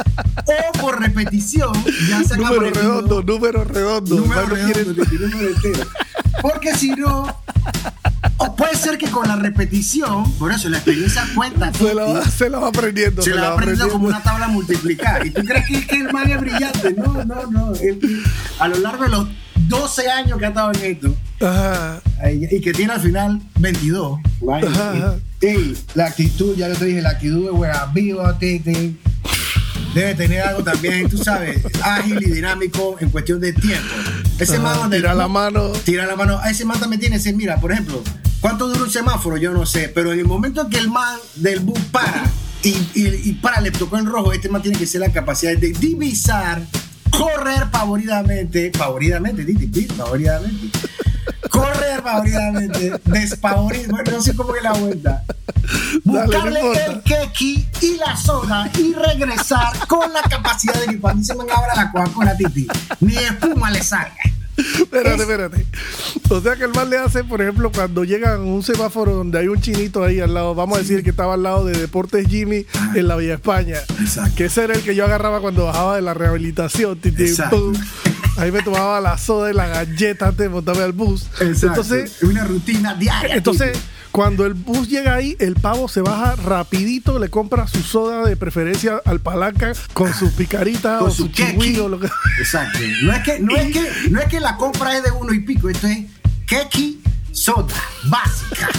O 0.45 0.79
por 0.79 1.01
repetición, 1.01 1.71
ya 2.09 2.23
se 2.23 2.37
Número 2.37 2.69
redondo, 2.69 3.21
número 3.23 3.63
redondo. 3.63 4.15
Número 4.15 4.45
redondo, 4.47 5.05
quiere- 5.05 5.27
número 5.27 5.49
entero. 5.49 5.87
Porque 6.41 6.73
si 6.75 6.91
no, 6.91 7.35
o 8.37 8.55
puede 8.55 8.75
ser 8.75 8.97
que 8.97 9.09
con 9.09 9.27
la 9.27 9.35
repetición, 9.35 10.31
por 10.33 10.51
eso 10.51 10.67
la 10.69 10.77
experiencia 10.77 11.23
cuenta. 11.35 11.71
Se 11.73 11.93
la, 11.93 12.03
va, 12.03 12.25
se 12.25 12.49
la 12.49 12.59
va 12.59 12.67
aprendiendo. 12.69 13.21
se 13.21 13.29
la 13.31 13.49
va 13.49 13.53
aprendiendo 13.53 13.89
como 13.89 14.07
una 14.07 14.21
tabla 14.21 14.47
multiplicar. 14.47 15.25
¿Y 15.25 15.31
tú 15.31 15.43
crees 15.43 15.65
que, 15.65 15.85
que 15.87 15.95
el 15.97 16.11
man 16.11 16.29
es 16.29 16.39
brillante? 16.39 16.93
No, 16.93 17.23
no, 17.23 17.47
no. 17.47 17.73
A 18.59 18.67
lo 18.67 18.77
largo 18.79 19.03
de 19.03 19.09
los 19.09 19.27
12 19.67 20.09
años 20.09 20.37
que 20.39 20.45
ha 20.45 20.49
estado 20.49 20.71
en 20.73 20.83
esto 20.83 21.15
Ajá. 21.43 22.01
y 22.31 22.61
que 22.61 22.73
tiene 22.73 22.93
al 22.93 23.01
final 23.01 23.41
22. 23.59 24.19
vaya, 24.41 24.67
Ajá, 24.67 24.91
ajá. 24.91 25.15
y- 25.41 25.75
la 25.93 26.05
actitud, 26.07 26.55
ya 26.55 26.69
yo 26.69 26.75
te 26.75 26.85
dije, 26.85 27.01
la 27.01 27.09
actitud 27.11 27.49
de 27.51 27.69
vivo, 27.93 28.33
titi. 28.39 28.97
Debe 29.93 30.15
tener 30.15 30.41
algo 30.41 30.63
también, 30.63 31.07
tú 31.07 31.17
sabes, 31.19 31.59
ágil 31.83 32.17
y 32.23 32.31
dinámico 32.31 32.95
en 32.99 33.09
cuestión 33.11 33.39
de 33.39 33.53
tiempo. 33.53 33.93
Ese 34.39 34.55
Ajá, 34.55 34.63
man 34.63 34.77
donde 34.77 34.97
tira 34.97 35.13
la 35.13 35.27
mano. 35.27 35.69
Tira 35.85 36.07
la 36.07 36.15
mano. 36.15 36.39
Ese 36.45 36.65
man 36.65 36.79
también 36.79 36.99
tiene 36.99 37.17
ese, 37.17 37.31
mira, 37.33 37.57
por 37.59 37.71
ejemplo, 37.71 38.01
¿cuánto 38.41 38.67
dura 38.69 38.81
un 38.83 38.89
semáforo? 38.89 39.37
Yo 39.37 39.51
no 39.53 39.67
sé, 39.67 39.89
pero 39.89 40.11
en 40.11 40.17
el 40.19 40.25
momento 40.25 40.61
en 40.61 40.69
que 40.69 40.79
el 40.79 40.89
man 40.89 41.19
del 41.35 41.59
bus 41.59 41.77
para 41.91 42.23
y, 42.63 42.69
y, 42.95 43.21
y 43.25 43.33
para, 43.33 43.61
le 43.61 43.69
tocó 43.69 43.97
en 43.99 44.07
rojo, 44.07 44.33
este 44.33 44.49
man 44.49 44.63
tiene 44.63 44.79
que 44.79 44.87
ser 44.87 45.01
la 45.01 45.11
capacidad 45.11 45.55
de 45.55 45.71
divisar, 45.73 46.63
correr 47.11 47.67
favoridamente, 47.71 48.71
favoridamente, 48.75 49.43
favoridamente. 49.95 50.69
Correr 51.49 52.01
favoridamente, 52.01 52.93
despavorido, 53.05 53.89
bueno, 53.91 54.11
no 54.11 54.21
sé 54.21 54.35
cómo 54.35 54.53
que 54.53 54.61
la 54.61 54.73
vuelta. 54.73 55.23
Buscarle 56.03 56.61
el 56.85 57.01
keki 57.03 57.67
y 57.81 57.97
la 57.97 58.15
soda 58.17 58.69
y 58.77 58.93
regresar 58.93 59.87
con 59.87 60.11
la 60.11 60.21
capacidad 60.23 60.73
de 60.81 60.87
que 60.87 60.99
cuando 60.99 61.23
se 61.23 61.35
me 61.35 61.43
abra 61.43 61.75
la 61.75 61.91
Coca-Cola, 61.91 62.35
Titi, 62.35 62.67
ni 62.99 63.15
espuma 63.15 63.69
le 63.71 63.83
salga. 63.83 64.15
Espérate, 64.55 65.15
Es- 65.15 65.21
espérate. 65.21 65.65
O 66.29 66.39
sea 66.41 66.55
que 66.55 66.63
el 66.65 66.71
mal 66.73 66.89
le 66.89 66.97
hace, 66.97 67.23
por 67.23 67.41
ejemplo, 67.41 67.71
cuando 67.71 68.03
llega 68.03 68.35
a 68.35 68.39
un 68.39 68.61
semáforo 68.63 69.13
donde 69.15 69.39
hay 69.39 69.47
un 69.47 69.59
chinito 69.59 70.03
ahí 70.03 70.19
al 70.19 70.33
lado, 70.33 70.53
vamos 70.55 70.77
a 70.77 70.81
decir 70.81 71.03
que 71.03 71.09
estaba 71.09 71.33
al 71.33 71.43
lado 71.43 71.65
de 71.65 71.77
Deportes 71.77 72.27
Jimmy 72.27 72.65
en 72.95 73.07
la 73.07 73.15
Villa 73.15 73.33
España. 73.35 73.77
Exacto. 73.99 74.35
Que 74.35 74.45
ese 74.45 74.63
era 74.63 74.75
el 74.75 74.81
que 74.81 74.93
yo 74.95 75.05
agarraba 75.05 75.39
cuando 75.41 75.65
bajaba 75.65 75.95
de 75.95 76.01
la 76.03 76.13
rehabilitación. 76.13 76.99
titi, 76.99 77.23
Exacto. 77.23 77.71
Ahí 78.37 78.51
me 78.51 78.61
tomaba 78.61 78.99
la 78.99 79.17
soda 79.17 79.51
y 79.51 79.53
la 79.53 79.67
galleta 79.67 80.27
antes 80.27 80.39
de 80.39 80.49
montarme 80.49 80.83
al 80.83 80.91
bus. 80.93 81.27
Exacto. 81.39 81.81
Entonces, 81.81 82.17
Es 82.17 82.23
una 82.23 82.43
rutina 82.43 82.95
diaria. 82.95 83.35
entonces 83.35 83.77
cuando 84.11 84.45
el 84.45 84.53
bus 84.53 84.89
llega 84.89 85.15
ahí, 85.15 85.35
el 85.39 85.55
pavo 85.55 85.87
se 85.87 86.01
baja 86.01 86.35
rapidito, 86.35 87.17
le 87.17 87.29
compra 87.29 87.67
su 87.67 87.81
soda 87.81 88.23
de 88.23 88.35
preferencia 88.37 89.01
al 89.05 89.19
palanca 89.19 89.73
con 89.93 90.11
o 90.11 90.13
su 90.13 90.29
su 90.29 91.27
chihui 91.29 91.79
o 91.79 91.89
lo 91.89 91.99
que... 91.99 92.07
Exacto. 92.37 92.77
No 93.01 93.11
es 93.11 93.23
que, 93.23 93.39
no 93.39 93.55
es 93.55 93.73
que, 93.73 94.09
no 94.11 94.19
es 94.19 94.27
que 94.27 94.39
la 94.39 94.57
compra 94.57 94.95
es 94.95 95.03
de 95.03 95.09
uno 95.09 95.33
y 95.33 95.39
pico, 95.39 95.67
esto 95.67 95.87
es 95.87 96.05
keki 96.45 97.02
soda 97.33 97.75
básica. 98.05 98.69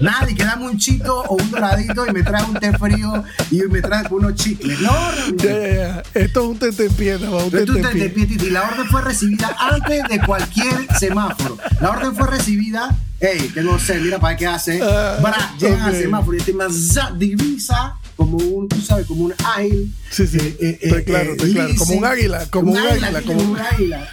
Nadie 0.00 0.34
que 0.34 0.44
dame 0.44 0.66
un 0.66 0.78
chito 0.78 1.22
o 1.22 1.34
un 1.36 1.50
doradito 1.50 2.06
y 2.06 2.12
me 2.12 2.22
trae 2.22 2.44
un 2.44 2.54
té 2.54 2.76
frío 2.78 3.24
y 3.50 3.62
me 3.62 3.80
trae 3.80 4.04
unos 4.10 4.34
chicles. 4.34 4.80
No, 4.80 4.92
no, 4.92 5.28
no. 5.28 5.36
Ya, 5.36 5.68
ya. 5.74 6.02
Esto 6.14 6.40
es 6.42 6.46
un 6.46 6.58
tentempié, 6.58 7.18
más, 7.18 7.44
un 7.44 7.50
te, 7.50 7.66
tentempié. 7.66 8.26
te 8.26 8.46
y 8.46 8.50
la 8.50 8.62
orden 8.62 8.86
fue 8.86 9.02
recibida 9.02 9.56
antes 9.58 10.04
de 10.08 10.20
cualquier 10.20 10.86
semáforo. 10.98 11.58
La 11.80 11.90
orden 11.90 12.14
fue 12.14 12.28
recibida, 12.28 12.96
hey, 13.20 13.50
que 13.52 13.62
no 13.62 13.78
sé, 13.78 13.98
mira 14.00 14.18
para 14.18 14.36
qué 14.36 14.46
hace. 14.46 14.80
Ah, 14.82 15.18
Bra, 15.20 15.54
llega 15.58 15.84
al 15.86 15.94
ok. 15.94 16.00
semáforo 16.00 16.36
y 16.36 16.40
este 16.40 16.52
man 16.52 16.72
za, 16.72 17.10
divisa 17.10 17.96
como 18.18 18.36
un, 18.36 18.68
tú 18.68 18.78
sabes, 18.82 19.06
como 19.06 19.24
un 19.26 19.34
ágil. 19.44 19.94
Sí, 20.10 20.26
sí, 20.26 20.56
estoy 20.60 21.04
claro, 21.04 21.30
estoy 21.30 21.52
claro. 21.54 21.72
Como 21.78 21.92
un 21.94 22.04
águila, 22.04 22.46
como 22.50 22.72
un 22.72 22.78
águila, 22.78 23.22
como 23.22 23.38
como- 23.38 23.52
un 23.52 23.58
águila. 23.60 24.08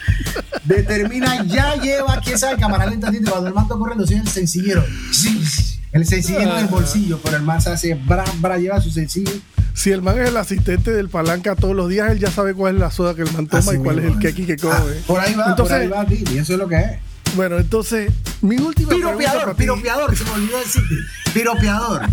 Determina, 0.63 1.43
ya 1.45 1.75
lleva, 1.75 2.21
quién 2.23 2.37
sabe, 2.37 2.57
cámara 2.57 2.85
lenta, 2.85 3.11
cuando 3.29 3.47
el 3.47 3.53
man 3.53 3.63
está 3.65 3.75
corriendo, 3.75 4.05
soy 4.07 4.17
el 4.17 4.27
sencillero. 4.27 4.85
Sí, 5.11 5.41
el 5.91 6.05
sencillero 6.05 6.51
en 6.53 6.65
el 6.65 6.67
bolsillo, 6.67 7.19
pero 7.23 7.37
el 7.37 7.43
man 7.43 7.59
se 7.61 7.71
hace, 7.71 7.95
bra, 7.95 8.23
bra, 8.39 8.57
lleva 8.59 8.79
su 8.79 8.91
sencillo. 8.91 9.31
Si 9.73 9.91
el 9.91 10.01
man 10.01 10.19
es 10.21 10.29
el 10.29 10.37
asistente 10.37 10.91
del 10.91 11.09
palanca 11.09 11.55
todos 11.55 11.75
los 11.75 11.89
días, 11.89 12.09
él 12.11 12.19
ya 12.19 12.29
sabe 12.31 12.53
cuál 12.53 12.75
es 12.75 12.79
la 12.81 12.91
soda 12.91 13.15
que 13.15 13.23
el 13.23 13.31
man 13.33 13.47
toma 13.47 13.59
Así 13.59 13.75
y 13.75 13.79
cuál 13.79 13.99
es 13.99 14.05
el 14.05 14.19
keki 14.19 14.45
que 14.45 14.53
Ah, 14.53 14.79
come. 14.81 14.93
por 15.07 15.19
ahí 15.19 15.33
va, 15.33 15.47
entonces, 15.49 15.73
por 15.75 15.81
ahí 15.81 15.87
va, 15.87 16.05
Titi, 16.05 16.37
eso 16.37 16.53
es 16.53 16.59
lo 16.59 16.67
que 16.67 16.75
es. 16.75 16.91
Bueno, 17.36 17.58
entonces, 17.58 18.12
mi 18.41 18.58
última 18.58 18.89
Piropeador, 18.89 19.56
piropeador, 19.56 20.15
se 20.15 20.24
me 20.24 20.32
olvidó 20.32 20.58
decirte. 20.60 20.95
Piropeador. 21.34 22.04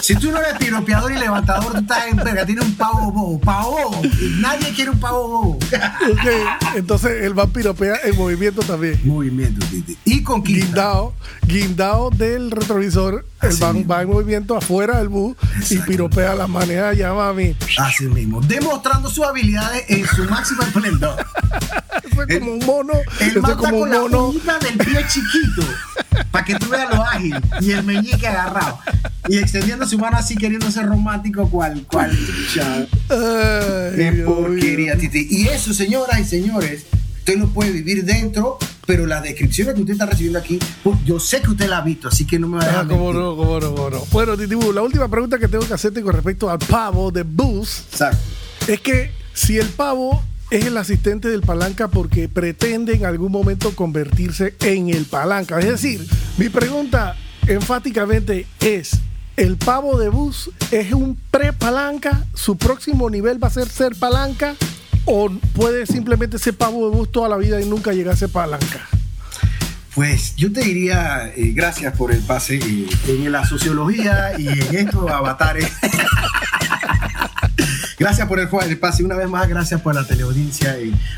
Si 0.00 0.14
tú 0.14 0.30
no 0.30 0.38
eres 0.38 0.54
piropeador 0.58 1.10
y 1.10 1.18
levantador, 1.18 1.72
tú 1.72 1.78
estás 1.78 2.06
en 2.06 2.16
verga, 2.16 2.46
tienes 2.46 2.64
un 2.64 2.74
pavo 2.76 3.10
bobo. 3.10 3.40
Pavo 3.40 3.72
bobo. 3.90 4.02
Y 4.04 4.36
nadie 4.40 4.72
quiere 4.72 4.90
un 4.92 5.00
pavo 5.00 5.28
bobo. 5.28 5.50
Ok, 5.56 6.76
entonces 6.76 7.24
el 7.24 7.34
man 7.34 7.50
piropea 7.50 7.96
en 8.04 8.16
movimiento 8.16 8.62
también. 8.62 9.00
Movimiento, 9.04 9.66
Titi. 9.66 9.98
Y 10.04 10.22
conquista. 10.22 10.66
Guindado, 10.66 11.14
guindado 11.46 12.10
del 12.10 12.50
retrovisor, 12.52 13.26
el 13.42 13.48
Así 13.48 13.64
mismo. 13.64 13.92
va 13.92 14.02
en 14.02 14.08
movimiento 14.08 14.56
afuera 14.56 14.98
del 14.98 15.08
bus 15.08 15.36
y 15.68 15.78
piropea 15.78 16.34
la 16.34 16.46
manera 16.46 16.94
ya 16.94 17.12
mami. 17.12 17.56
Así 17.78 18.04
mismo. 18.06 18.40
Demostrando 18.40 19.10
sus 19.10 19.24
habilidades 19.24 19.84
en 19.88 20.06
su 20.06 20.24
máximo 20.24 20.62
esplendor. 20.62 21.16
Eso 22.10 22.22
es 22.28 22.38
como 22.38 22.52
un 22.52 22.66
mono, 22.66 22.92
El 23.20 23.40
man 23.40 23.56
como 23.56 23.80
con 23.80 23.90
la 23.90 24.02
uñita 24.02 24.58
del 24.58 24.76
pie 24.78 25.04
chiquito. 25.08 25.62
Para 26.30 26.44
que 26.44 26.54
tú 26.56 26.68
veas 26.68 26.88
lo 26.94 27.02
ágil. 27.02 27.34
Y 27.60 27.70
el 27.72 27.82
meñique 27.84 28.26
agarrado. 28.26 28.78
Y 29.28 29.38
extendiendo 29.38 29.86
su 29.86 29.98
mano 29.98 30.16
así, 30.16 30.36
queriendo 30.36 30.70
ser 30.70 30.86
romántico, 30.86 31.48
cual, 31.48 31.84
cual. 31.90 32.10
Ay, 32.10 32.88
Qué 33.96 34.22
porquería. 34.26 34.96
Titi. 34.96 35.26
Y 35.30 35.48
eso, 35.48 35.72
señoras 35.74 36.20
y 36.20 36.24
señores, 36.24 36.84
usted 37.18 37.36
lo 37.38 37.48
puede 37.48 37.70
vivir 37.72 38.04
dentro, 38.04 38.58
pero 38.86 39.06
las 39.06 39.22
descripciones 39.22 39.74
que 39.74 39.80
usted 39.82 39.92
está 39.94 40.06
recibiendo 40.06 40.38
aquí, 40.38 40.58
pues, 40.82 40.98
yo 41.04 41.20
sé 41.20 41.40
que 41.42 41.50
usted 41.50 41.68
la 41.68 41.78
ha 41.78 41.82
visto, 41.82 42.08
así 42.08 42.26
que 42.26 42.38
no 42.38 42.48
me 42.48 42.58
va 42.58 42.62
a 42.62 42.66
Ah, 42.66 42.68
dejar 42.70 42.88
cómo 42.88 43.04
mentir. 43.04 43.20
no, 43.22 43.36
cómo 43.36 43.60
no, 43.60 43.74
cómo 43.74 43.90
no. 43.90 44.04
Bueno, 44.10 44.36
Titibu, 44.36 44.72
la 44.72 44.82
última 44.82 45.08
pregunta 45.08 45.38
que 45.38 45.48
tengo 45.48 45.66
que 45.66 45.74
hacerte 45.74 46.02
con 46.02 46.12
respecto 46.14 46.50
al 46.50 46.58
pavo 46.58 47.10
de 47.10 47.22
Bus 47.22 47.84
Exacto. 47.92 48.18
es 48.66 48.80
que 48.80 49.12
si 49.32 49.58
el 49.58 49.68
pavo 49.68 50.22
es 50.50 50.66
el 50.66 50.76
asistente 50.76 51.28
del 51.28 51.42
palanca 51.42 51.88
porque 51.88 52.28
pretende 52.28 52.94
en 52.94 53.06
algún 53.06 53.30
momento 53.30 53.74
convertirse 53.74 54.54
en 54.60 54.90
el 54.90 55.04
palanca. 55.04 55.58
Es 55.60 55.68
decir, 55.68 56.04
mi 56.38 56.48
pregunta 56.48 57.16
enfáticamente 57.46 58.46
es, 58.60 58.98
¿el 59.36 59.56
pavo 59.56 59.98
de 59.98 60.08
bus 60.08 60.50
es 60.72 60.92
un 60.92 61.16
pre-palanca? 61.30 62.24
¿Su 62.34 62.56
próximo 62.56 63.08
nivel 63.08 63.42
va 63.42 63.48
a 63.48 63.52
ser 63.52 63.68
ser 63.68 63.94
palanca? 63.94 64.56
¿O 65.04 65.30
puede 65.54 65.86
simplemente 65.86 66.38
ser 66.38 66.54
pavo 66.54 66.90
de 66.90 66.96
bus 66.96 67.12
toda 67.12 67.28
la 67.28 67.36
vida 67.36 67.60
y 67.60 67.66
nunca 67.66 67.92
llegar 67.92 68.14
a 68.14 68.16
ser 68.16 68.30
palanca? 68.30 68.88
Pues 69.94 70.34
yo 70.36 70.52
te 70.52 70.60
diría, 70.62 71.32
eh, 71.36 71.52
gracias 71.54 71.96
por 71.96 72.12
el 72.12 72.20
pase 72.20 72.56
eh, 72.56 72.86
en 73.08 73.30
la 73.30 73.44
sociología 73.44 74.38
y 74.38 74.48
en 74.48 74.74
estos 74.74 75.10
avatares. 75.10 75.70
Gracias 78.00 78.26
por 78.26 78.40
el, 78.40 78.48
el 78.66 78.78
pase. 78.78 79.04
Una 79.04 79.14
vez 79.14 79.28
más, 79.28 79.46
gracias 79.46 79.82
por 79.82 79.94
la 79.94 80.06
teleaudiencia. 80.06 80.74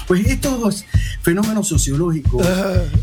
pues 0.09 0.27
estos 0.27 0.85
fenómenos 1.23 1.69
sociológicos, 1.69 2.45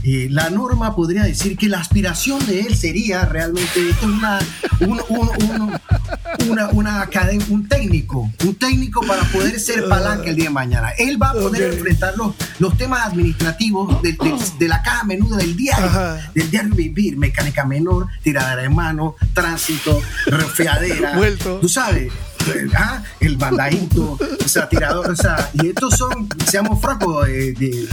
eh, 0.03 0.27
la 0.29 0.49
norma 0.49 0.93
podría 0.97 1.23
decir 1.23 1.55
que 1.55 1.69
la 1.69 1.79
aspiración 1.79 2.45
de 2.45 2.59
él 2.59 2.75
sería 2.75 3.23
realmente 3.23 3.89
esto 3.89 4.05
es 4.05 4.11
una, 4.11 4.39
un, 4.81 5.01
una, 6.49 6.69
una 6.71 7.09
un 7.49 7.69
técnico, 7.69 8.29
un 8.43 8.55
técnico 8.55 8.99
para 9.07 9.23
poder 9.23 9.57
ser 9.57 9.87
palanca 9.87 10.29
el 10.29 10.35
día 10.35 10.45
de 10.45 10.53
mañana. 10.53 10.89
Él 10.97 11.21
va 11.21 11.29
a 11.29 11.33
poder 11.33 11.73
enfrentar 11.73 12.17
los, 12.17 12.35
los 12.59 12.77
temas 12.77 13.07
administrativos 13.07 14.01
de, 14.01 14.17
de, 14.59 14.67
la 14.67 14.83
caja 14.83 15.05
menuda 15.05 15.37
del 15.37 15.55
diario, 15.55 16.21
del 16.35 16.51
diario 16.51 16.75
vivir, 16.75 17.15
mecánica 17.15 17.63
menor, 17.63 18.07
tiradera 18.23 18.61
de 18.61 18.69
mano, 18.69 19.15
tránsito, 19.33 20.01
refriadera. 20.25 21.13
Vuelto. 21.15 21.59
Tú 21.61 21.69
sabes, 21.69 22.11
¿ah? 22.77 23.03
el 23.19 23.37
bandadito, 23.37 24.17
o 24.43 24.47
sea, 24.47 24.67
tirador, 24.67 25.11
o 25.11 25.15
sea, 25.15 25.49
y 25.53 25.67
estos 25.67 25.97
son, 25.97 26.27
seamos 26.45 26.81
francos, 26.81 27.27
de, 27.27 27.53
de, 27.53 27.87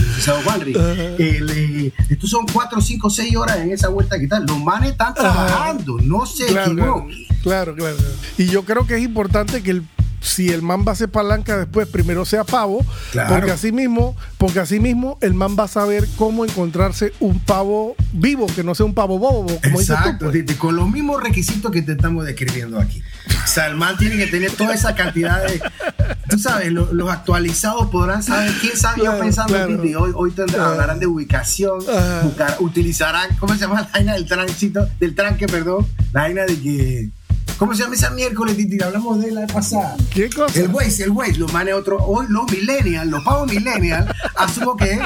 eh, 1.19 1.91
estos 2.09 2.29
son 2.29 2.45
cuatro, 2.51 2.81
cinco, 2.81 3.09
seis 3.09 3.35
horas 3.35 3.57
en 3.57 3.71
esa 3.71 3.89
vuelta 3.89 4.19
que 4.19 4.27
tal. 4.27 4.45
Los 4.45 4.59
manes 4.59 4.91
están 4.91 5.13
trabajando, 5.13 5.97
no 6.01 6.25
se 6.25 6.45
claro, 6.47 7.07
Claro, 7.43 7.75
claro. 7.75 7.97
Y 8.37 8.47
yo 8.47 8.63
creo 8.63 8.85
que 8.85 8.95
es 8.95 9.03
importante 9.03 9.61
que 9.63 9.71
el 9.71 9.83
si 10.19 10.49
el 10.49 10.61
man 10.61 10.83
va 10.87 10.91
a 10.91 10.95
ser 10.95 11.09
palanca 11.09 11.57
después, 11.57 11.87
primero 11.87 12.25
sea 12.25 12.43
pavo, 12.43 12.85
porque 13.29 13.51
así 13.51 13.71
mismo, 13.71 14.15
porque 14.37 14.59
así 14.59 14.79
mismo 14.79 15.17
el 15.21 15.33
man 15.33 15.55
va 15.57 15.63
a 15.63 15.67
saber 15.67 16.07
cómo 16.17 16.45
encontrarse 16.45 17.13
un 17.19 17.39
pavo 17.39 17.95
vivo, 18.13 18.47
que 18.47 18.63
no 18.63 18.75
sea 18.75 18.85
un 18.85 18.93
pavo 18.93 19.19
bobo, 19.19 19.59
como 19.63 19.79
Exacto, 19.79 20.31
dices 20.31 20.45
tú, 20.45 20.53
pues. 20.53 20.59
con 20.59 20.75
los 20.75 20.89
mismos 20.89 21.21
requisitos 21.21 21.71
que 21.71 21.81
te 21.81 21.93
estamos 21.93 22.25
describiendo 22.25 22.79
aquí. 22.79 23.01
O 23.43 23.47
sea, 23.47 23.67
el 23.67 23.75
man 23.75 23.97
tiene 23.97 24.17
que 24.17 24.27
tener 24.27 24.51
toda 24.51 24.73
esa 24.73 24.95
cantidad 24.95 25.41
de. 25.45 25.61
Tú 26.29 26.37
sabes, 26.37 26.71
los 26.71 27.09
actualizados 27.09 27.87
podrán 27.89 28.21
saber, 28.21 28.53
quién 28.59 28.75
sabe, 28.75 29.03
yo 29.03 29.17
pensando, 29.19 29.55
hoy, 29.99 30.11
hoy 30.13 30.33
hablarán 30.59 30.99
de 30.99 31.07
ubicación, 31.07 31.79
utilizarán, 32.59 33.35
¿cómo 33.37 33.53
se 33.53 33.61
llama 33.61 33.81
la 33.81 33.89
vaina 33.93 34.13
del 34.13 34.25
tránsito, 34.25 34.87
del 34.99 35.15
tranque, 35.15 35.47
perdón? 35.47 35.87
La 36.11 36.21
vaina 36.23 36.45
de 36.45 36.59
que 36.59 37.09
¿Cómo 37.57 37.73
se 37.73 37.81
llama 37.81 37.95
esa 37.95 38.11
miércoles, 38.11 38.55
Titi? 38.55 38.81
Hablamos 38.83 39.19
de 39.19 39.31
la 39.31 39.47
pasada. 39.47 39.97
¿Qué 40.13 40.29
cosa? 40.29 40.59
El 40.59 40.67
Waze, 40.67 41.05
el 41.05 41.09
Waze, 41.09 41.37
los 41.37 41.51
manes 41.51 41.73
otro. 41.73 41.97
Hoy 41.97 42.27
los 42.29 42.51
millennials, 42.51 43.09
los 43.09 43.23
pavos 43.23 43.51
millennials, 43.51 44.07
asumo 44.35 44.77
que 44.77 44.99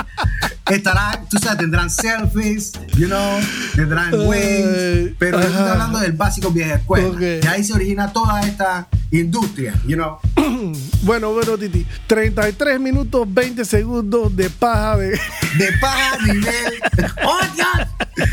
estarán, 0.69 1.27
tú 1.29 1.37
sabes, 1.37 1.59
tendrán 1.59 1.89
selfies, 1.89 2.73
you 2.97 3.07
know, 3.07 3.39
tendrán 3.75 4.13
Waze. 4.27 5.15
Pero 5.17 5.39
yo 5.39 5.47
estoy 5.47 5.69
hablando 5.69 5.99
del 5.99 6.11
básico 6.11 6.51
vieja 6.51 6.75
escuela. 6.75 7.17
Y 7.21 7.47
ahí 7.47 7.63
se 7.63 7.73
origina 7.73 8.11
toda 8.11 8.41
esta 8.41 8.89
industria, 9.11 9.75
you 9.85 9.95
know. 9.95 10.19
bueno, 11.03 11.33
bueno, 11.33 11.57
Titi. 11.57 11.85
33 12.07 12.79
minutos, 12.79 13.27
20 13.31 13.65
segundos 13.65 14.35
de 14.35 14.49
paja 14.49 14.97
de. 14.97 15.11
De 15.57 15.69
paja 15.81 16.17
nivel. 16.25 16.79
¡Oh, 17.25 17.39
Dios! 17.53 18.27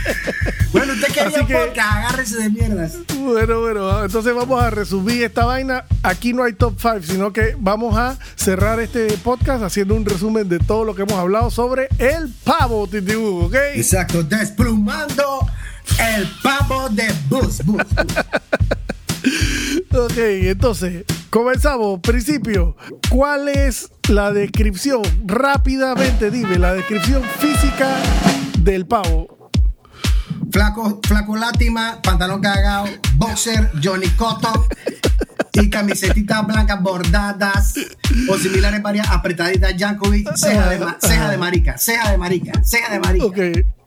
Bueno, 0.70 0.92
usted 0.92 1.08
quería 1.08 1.46
que, 1.46 1.54
podcast, 1.54 1.96
agárrese 1.96 2.36
de 2.36 2.50
mierdas. 2.50 2.98
Bueno, 3.16 3.60
bueno, 3.60 4.04
entonces 4.04 4.32
vamos 4.34 4.62
a 4.62 4.70
resumir 4.70 5.24
esta 5.24 5.44
vaina. 5.44 5.84
Aquí 6.04 6.32
no 6.32 6.44
hay 6.44 6.52
top 6.52 6.74
5, 6.80 7.02
sino 7.02 7.32
que 7.32 7.56
vamos 7.58 7.96
a 7.96 8.16
cerrar 8.36 8.78
este 8.78 9.08
podcast 9.18 9.64
haciendo 9.64 9.96
un 9.96 10.04
resumen 10.04 10.48
de 10.48 10.60
todo 10.60 10.84
lo 10.84 10.94
que 10.94 11.02
hemos 11.02 11.18
hablado 11.18 11.50
sobre 11.50 11.88
el 11.98 12.32
pavo, 12.44 12.86
Titi 12.86 13.14
¿ok? 13.14 13.54
Exacto, 13.74 14.22
desplumando 14.22 15.48
el 15.98 16.28
pavo 16.42 16.88
de 16.90 17.12
Bus. 17.28 17.64
bus, 17.64 17.82
ok, 19.98 20.16
entonces, 20.16 21.04
comenzamos. 21.30 22.00
Principio, 22.00 22.76
¿cuál 23.10 23.48
es 23.48 23.90
la 24.08 24.32
descripción? 24.32 25.02
Rápidamente 25.24 26.30
dime, 26.30 26.58
la 26.58 26.74
descripción 26.74 27.22
física 27.38 27.88
del 28.60 28.86
pavo. 28.86 29.50
Flaco, 30.50 31.00
flaco 31.06 31.36
látima, 31.36 32.00
pantalón 32.02 32.40
cagado, 32.40 32.86
boxer, 33.16 33.70
Johnny 33.82 34.08
Cotton 34.10 34.64
y 35.52 35.68
camisetitas 35.68 36.46
blancas 36.46 36.80
bordadas 36.80 37.74
o 38.30 38.38
similares 38.38 38.80
varias 38.80 39.08
apretaditas 39.10 39.74
Jankovic, 39.76 40.34
ceja 40.36 40.70
de, 40.70 40.86
ceja 41.00 41.30
de 41.30 41.36
marica, 41.36 41.76
ceja 41.76 42.10
de 42.12 42.18
marica, 42.18 42.64
ceja 42.64 42.92
de 42.92 43.00
marica. 43.00 43.26
Ok, 43.26 43.38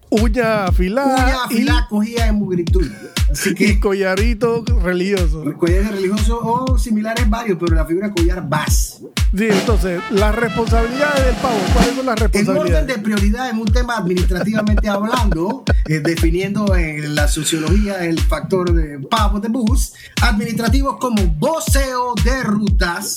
uña 0.10 0.66
afilada. 0.66 1.16
Uña 1.16 1.44
afilada 1.46 1.88
cogida 1.90 2.28
en 2.28 2.36
mugritud. 2.36 2.88
Así 3.32 3.56
que, 3.56 3.66
y 3.66 3.80
collarito 3.80 4.64
religioso. 4.82 5.44
Collares 5.58 5.92
religiosos 5.92 6.40
o 6.42 6.78
similares 6.78 7.30
varios, 7.30 7.58
pero 7.60 7.76
la 7.76 7.86
figura 7.86 8.12
collar 8.12 8.48
vas. 8.48 9.02
Sí, 9.36 9.48
entonces, 9.50 10.02
las 10.10 10.36
responsabilidades 10.36 11.26
del 11.26 11.36
pavo, 11.36 11.56
¿cuáles 11.74 11.96
son 11.96 12.06
las 12.06 12.20
responsabilidades? 12.20 12.70
En 12.70 12.76
orden 12.76 12.88
de 12.88 13.02
prioridad, 13.02 13.50
en 13.50 13.60
un 13.60 13.68
tema 13.72 13.96
administrativamente 13.96 14.90
hablando, 14.90 15.64
eh, 15.86 16.00
definiendo 16.00 16.76
en 16.76 17.16
la 17.16 17.30
sociología 17.30 18.04
el 18.04 18.20
factor 18.20 18.74
de 18.74 19.00
pavo 19.00 19.40
de 19.40 19.48
bus, 19.48 19.94
administrativos 20.22 20.98
como 21.00 21.26
voceo 21.38 22.14
de 22.26 22.44
rutas, 22.44 23.16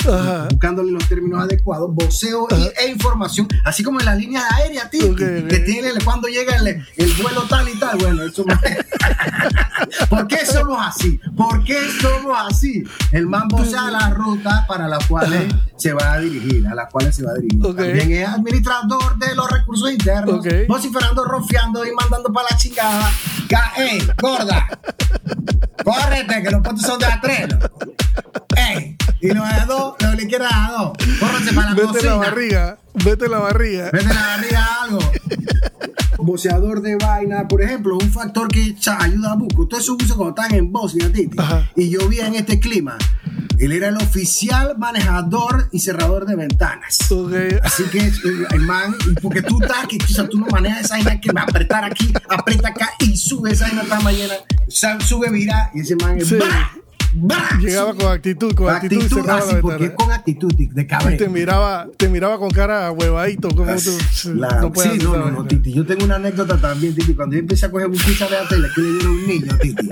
buscándole 0.50 0.92
los 0.92 1.08
términos 1.08 1.42
adecuados, 1.42 1.92
voceo 1.92 2.46
e 2.80 2.90
información, 2.90 3.48
así 3.64 3.82
como 3.82 3.98
en 3.98 4.06
las 4.06 4.16
líneas 4.16 4.44
aéreas, 4.52 4.90
tío, 4.90 5.16
que, 5.16 5.64
tiene 5.66 5.90
cuando 6.04 6.28
llega 6.28 6.56
el, 6.56 6.84
el, 6.96 7.12
vuelo 7.14 7.42
tal 7.48 7.68
y 7.68 7.78
tal. 7.78 7.98
Bueno, 7.98 8.22
eso 8.22 8.44
¿Por 10.08 10.28
qué 10.28 10.46
somos 10.46 10.78
así? 10.80 11.20
¿Por 11.36 11.64
qué 11.64 11.78
somos 12.00 12.38
así? 12.48 12.84
El 13.10 13.26
man 13.26 13.48
vocea 13.48 13.90
las 13.90 14.14
rutas 14.14 14.64
para 14.68 14.86
las 14.86 15.04
cuales 15.06 15.52
se 15.76 15.92
va 15.92 16.03
a 16.12 16.18
dirigir, 16.18 16.66
a 16.66 16.74
las 16.74 16.90
cuales 16.90 17.14
se 17.14 17.24
va 17.24 17.32
a 17.32 17.34
dirigir. 17.34 17.62
También 17.62 18.12
es 18.12 18.28
administrador 18.28 19.18
de 19.18 19.34
los 19.34 19.50
recursos 19.50 19.90
internos, 19.90 20.40
okay. 20.40 20.66
vociferando, 20.66 21.24
rofiando 21.24 21.84
y 21.84 21.92
mandando 21.92 22.32
para 22.32 22.48
la 22.50 22.56
chingada. 22.56 23.10
¡Ey, 23.76 24.06
gorda! 24.20 24.68
¡Córrete, 25.82 26.42
que 26.42 26.50
los 26.50 26.62
puntos 26.62 26.82
son 26.82 26.98
de 26.98 27.06
a 27.06 27.20
tres! 27.20 27.48
¡Ey! 28.56 28.96
Y 29.20 29.28
los 29.28 29.48
de 29.48 29.54
a 29.54 29.64
dos, 29.66 29.94
los 30.00 30.14
le 30.16 30.26
quieran 30.26 30.52
a 30.52 30.72
dos. 30.72 30.92
Córrete 31.18 31.52
para 31.52 31.70
la 31.70 31.74
Vete 31.74 32.02
la 32.04 32.14
barriga, 32.14 32.78
vete 33.04 33.28
la 33.28 33.38
barriga. 33.38 33.90
Vete 33.92 34.14
la 34.14 34.26
barriga 34.36 34.66
algo. 34.82 34.98
Boceador 36.18 36.80
de 36.80 36.96
vaina, 36.96 37.46
por 37.48 37.60
ejemplo, 37.60 37.96
un 37.96 38.10
factor 38.10 38.48
que 38.48 38.76
ayuda 38.98 39.32
a 39.32 39.36
Buco. 39.36 39.66
Todo 39.66 39.80
eso 39.80 39.96
uso 40.00 40.16
cuando 40.16 40.40
están 40.40 40.54
en 40.56 40.72
Bosnia, 40.72 41.12
Titi. 41.12 41.36
Y 41.76 41.90
yo 41.90 42.08
vi 42.08 42.20
en 42.20 42.34
este 42.34 42.60
clima 42.60 42.96
él 43.58 43.72
era 43.72 43.88
el 43.88 43.96
oficial 43.96 44.76
manejador 44.78 45.68
y 45.72 45.80
cerrador 45.80 46.26
de 46.26 46.36
ventanas. 46.36 46.98
Así 47.62 47.84
que 47.84 48.12
el 48.50 48.60
man, 48.60 48.94
porque 49.22 49.42
tú 49.42 49.60
estás 49.62 49.86
que 49.86 49.98
quizás 49.98 50.28
tú 50.28 50.38
no 50.38 50.46
manejas 50.46 50.84
esa 50.84 50.96
vaina 50.96 51.20
que 51.20 51.32
va 51.32 51.42
a 51.42 51.44
apretar 51.44 51.84
aquí, 51.84 52.12
aprieta 52.28 52.68
acá 52.68 52.90
y 53.00 53.16
sube 53.16 53.52
esa 53.52 53.66
vaina 53.66 53.84
tan 53.84 54.02
mañana, 54.02 54.34
sube, 54.68 55.30
mira, 55.30 55.70
y 55.74 55.80
ese 55.80 55.96
man 55.96 56.18
es 56.18 56.34
Llegaba 57.60 57.94
con 57.94 58.12
actitud, 58.12 58.54
con 58.54 58.74
actitud, 58.74 58.96
actitud 58.98 59.18
y 59.18 59.22
cerraba 59.22 59.40
así, 59.40 59.56
porque 59.60 59.94
con 59.94 60.10
actitud 60.10 60.52
de 60.52 60.86
cabrón. 60.86 61.16
te 61.16 61.28
miraba, 61.28 61.86
te 61.96 62.08
miraba 62.08 62.38
con 62.38 62.50
cara 62.50 62.90
huevadito, 62.90 63.48
como 63.50 63.66
tú. 63.76 63.90
no 64.34 64.72
sí, 64.74 64.98
no, 65.00 65.16
no, 65.16 65.30
no, 65.30 65.44
Titi. 65.44 65.72
Yo 65.72 65.86
tengo 65.86 66.04
una 66.04 66.16
anécdota 66.16 66.56
también, 66.58 66.92
Titi. 66.94 67.14
Cuando 67.14 67.36
yo 67.36 67.40
empecé 67.40 67.66
a 67.66 67.70
coger 67.70 67.86
buquita 67.86 68.26
de 68.26 68.36
tele, 68.48 68.68
que 68.74 68.80
le 68.80 68.90
dieron 68.90 69.12
un 69.12 69.26
niño, 69.28 69.58
Titi 69.60 69.88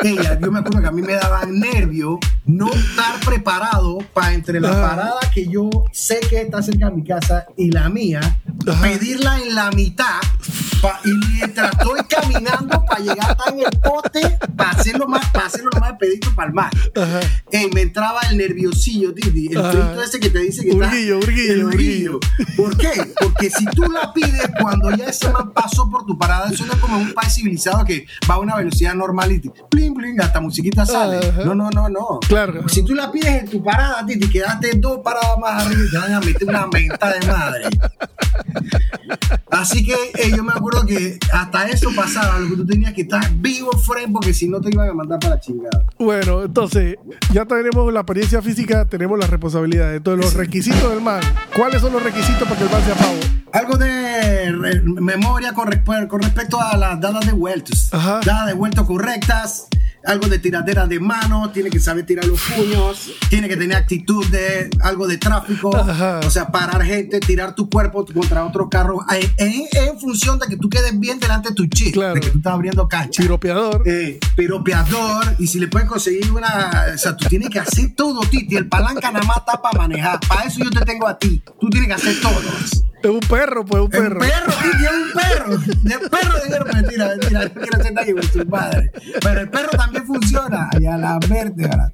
ella, 0.00 0.38
yo 0.40 0.52
me 0.52 0.58
acuerdo 0.58 0.80
que 0.80 0.86
a 0.86 0.90
mí 0.90 1.02
me 1.02 1.14
daba 1.14 1.44
nervio 1.46 2.18
no 2.44 2.72
estar 2.72 3.18
preparado 3.24 3.98
para 4.12 4.34
entre 4.34 4.60
la 4.60 4.70
parada 4.80 5.18
que 5.32 5.48
yo 5.48 5.68
sé 5.92 6.20
que 6.28 6.42
está 6.42 6.62
cerca 6.62 6.90
de 6.90 6.96
mi 6.96 7.04
casa 7.04 7.46
y 7.56 7.70
la 7.70 7.88
mía, 7.88 8.20
pedirla 8.82 9.40
en 9.40 9.54
la 9.54 9.70
mitad 9.70 10.20
y 11.04 11.10
mientras 11.32 11.72
estoy 11.72 12.00
caminando 12.08 12.84
para 12.84 13.00
llegar 13.00 13.30
hasta 13.30 13.50
en 13.50 13.60
el 13.60 13.80
pote, 13.80 14.38
para 14.56 14.70
hacerlo 14.70 15.08
más, 15.08 15.28
para 15.30 15.46
hacerlo 15.46 15.70
lo 15.72 15.80
más 15.80 15.94
pedito 15.94 16.32
para 16.34 16.48
el 16.48 16.54
mar. 16.54 16.70
Ey, 17.50 17.70
me 17.72 17.82
entraba 17.82 18.20
el 18.30 18.38
nerviosillo, 18.38 19.12
Didi, 19.12 19.48
el 19.48 19.64
frito 19.64 20.02
ese 20.02 20.20
que 20.20 20.30
te 20.30 20.40
dice 20.40 20.62
que 20.62 20.74
urguillo, 20.74 21.18
está. 21.18 21.30
Urguillo, 21.30 21.52
el 21.52 21.64
urguillo. 21.64 22.20
¿Por 22.56 22.76
qué? 22.76 22.92
Porque 23.20 23.50
si 23.50 23.64
tú 23.66 23.82
la 23.90 24.12
pides 24.12 24.48
cuando 24.60 24.94
ya 24.94 25.06
ese 25.06 25.30
man 25.30 25.52
pasó 25.52 25.90
por 25.90 26.06
tu 26.06 26.16
parada, 26.18 26.50
eso 26.50 26.64
no 26.66 26.74
es 26.74 26.78
como 26.78 26.98
un 26.98 27.12
país 27.12 27.34
civilizado 27.34 27.84
que 27.84 28.06
va 28.28 28.34
a 28.34 28.38
una 28.38 28.56
velocidad 28.56 28.94
normal 28.94 29.32
y 29.32 29.40
bling, 29.94 30.20
hasta 30.20 30.40
musiquita 30.40 30.84
sale. 30.86 31.20
No, 31.44 31.54
no, 31.54 31.70
no, 31.70 31.88
no. 31.88 32.20
Claro. 32.26 32.68
Si 32.68 32.84
tú 32.84 32.94
la 32.94 33.10
pides 33.10 33.42
en 33.42 33.48
tu 33.48 33.62
parada, 33.62 34.04
Titi, 34.06 34.28
quedaste 34.28 34.72
dos 34.76 35.00
paradas 35.02 35.38
más 35.38 35.66
arriba 35.66 35.82
y 35.86 35.90
te 35.90 35.98
van 35.98 36.12
a 36.12 36.20
meter 36.20 36.48
una 36.48 36.66
menta 36.66 37.12
de 37.12 37.26
madre. 37.26 37.64
Así 39.50 39.84
que 39.84 39.94
eh, 39.94 40.32
yo 40.36 40.42
me 40.44 40.52
acuerdo 40.52 40.84
que 40.84 41.18
hasta 41.32 41.68
eso 41.68 41.90
pasaba, 41.94 42.38
lo 42.38 42.48
que 42.50 42.56
tú 42.56 42.66
tenías 42.66 42.92
que 42.92 43.02
estar 43.02 43.28
vivo, 43.36 43.70
friend, 43.72 44.12
porque 44.12 44.34
si 44.34 44.48
no 44.48 44.60
te 44.60 44.70
iban 44.70 44.88
a 44.88 44.94
mandar 44.94 45.18
para 45.18 45.34
la 45.36 45.40
chingada. 45.40 45.84
Bueno, 45.98 46.42
entonces, 46.44 46.96
ya 47.32 47.44
tenemos 47.46 47.92
la 47.92 48.00
apariencia 48.00 48.42
física, 48.42 48.84
tenemos 48.86 49.18
las 49.18 49.30
responsabilidades. 49.30 49.96
Entonces, 49.98 50.24
los 50.24 50.34
requisitos 50.34 50.90
del 50.90 51.00
man. 51.00 51.20
¿Cuáles 51.54 51.80
son 51.80 51.92
los 51.92 52.02
requisitos 52.02 52.42
para 52.48 52.56
que 52.56 52.64
el 52.64 52.70
man 52.70 52.82
sea 52.84 52.94
pavo? 52.94 53.18
Algo 53.52 53.76
de 53.78 54.82
memoria 55.00 55.52
con, 55.54 55.68
respe- 55.68 56.06
con 56.08 56.20
respecto 56.20 56.60
a 56.60 56.76
las 56.76 57.00
dadas 57.00 57.24
de 57.24 57.32
vueltos. 57.32 57.88
Ajá. 57.92 58.20
Dadas 58.24 58.46
de 58.48 58.52
vueltos 58.54 58.86
correctas. 58.86 59.66
Algo 60.06 60.28
de 60.28 60.38
tiradera 60.38 60.86
de 60.86 61.00
mano, 61.00 61.50
tiene 61.50 61.68
que 61.70 61.80
saber 61.80 62.06
tirar 62.06 62.24
los 62.26 62.40
puños, 62.40 63.10
tiene 63.28 63.48
que 63.48 63.56
tener 63.56 63.76
actitud 63.76 64.24
de 64.26 64.70
algo 64.82 65.06
de 65.06 65.18
tráfico, 65.18 65.76
Ajá. 65.76 66.20
o 66.24 66.30
sea, 66.30 66.48
parar 66.48 66.82
gente, 66.84 67.18
tirar 67.20 67.54
tu 67.54 67.68
cuerpo 67.68 68.04
contra 68.06 68.44
otro 68.44 68.68
carro, 68.68 69.04
en, 69.10 69.32
en- 69.38 69.66
en 69.72 69.98
función 70.00 70.38
de 70.38 70.46
que 70.46 70.56
tú 70.56 70.68
quedes 70.68 70.98
bien 70.98 71.18
delante 71.18 71.48
de 71.50 71.54
tu 71.54 71.66
chip, 71.66 71.94
Claro. 71.94 72.14
de 72.14 72.20
que 72.20 72.30
tú 72.30 72.38
estás 72.38 72.52
abriendo 72.52 72.86
cancha. 72.88 73.20
Piropeador. 73.22 73.82
Eh, 73.86 74.18
piropeador, 74.36 75.34
y 75.38 75.46
si 75.46 75.58
le 75.60 75.68
puedes 75.68 75.88
conseguir 75.88 76.30
una. 76.30 76.86
O 76.94 76.98
sea, 76.98 77.16
tú 77.16 77.26
tienes 77.28 77.50
que 77.50 77.58
hacer 77.58 77.94
todo, 77.94 78.20
Titi. 78.20 78.56
El 78.56 78.68
palanca 78.68 79.10
nada 79.10 79.24
más 79.24 79.38
está 79.38 79.60
para 79.60 79.78
manejar. 79.78 80.20
Para 80.28 80.42
eso 80.44 80.60
yo 80.62 80.70
te 80.70 80.80
tengo 80.84 81.06
a 81.06 81.18
ti. 81.18 81.42
Tú 81.60 81.68
tienes 81.68 81.88
que 81.88 81.94
hacer 81.94 82.20
todo. 82.20 82.40
Es 83.06 83.12
un 83.12 83.20
perro, 83.20 83.64
pues, 83.64 83.82
un 83.84 83.88
perro. 83.88 84.18
perro, 84.18 84.52
Titi, 84.62 84.84
es 84.84 84.90
un 84.92 85.12
perro. 85.12 85.52
El 86.02 86.10
perro 86.10 86.40
de 86.40 86.48
guerra, 86.48 86.72
mentira, 86.72 87.08
mentira. 87.08 87.44
No 87.44 87.50
quiero 87.60 87.78
hacer 87.80 87.94
daño 87.94 88.14
con 88.16 88.22
su 88.24 88.46
padre. 88.48 88.90
Pero 89.22 89.40
el 89.42 89.48
perro 89.48 89.68
también 89.70 90.06
funciona. 90.06 90.68
Y 90.80 90.86
a 90.86 90.96
la 90.96 91.18
vértebra. 91.28 91.92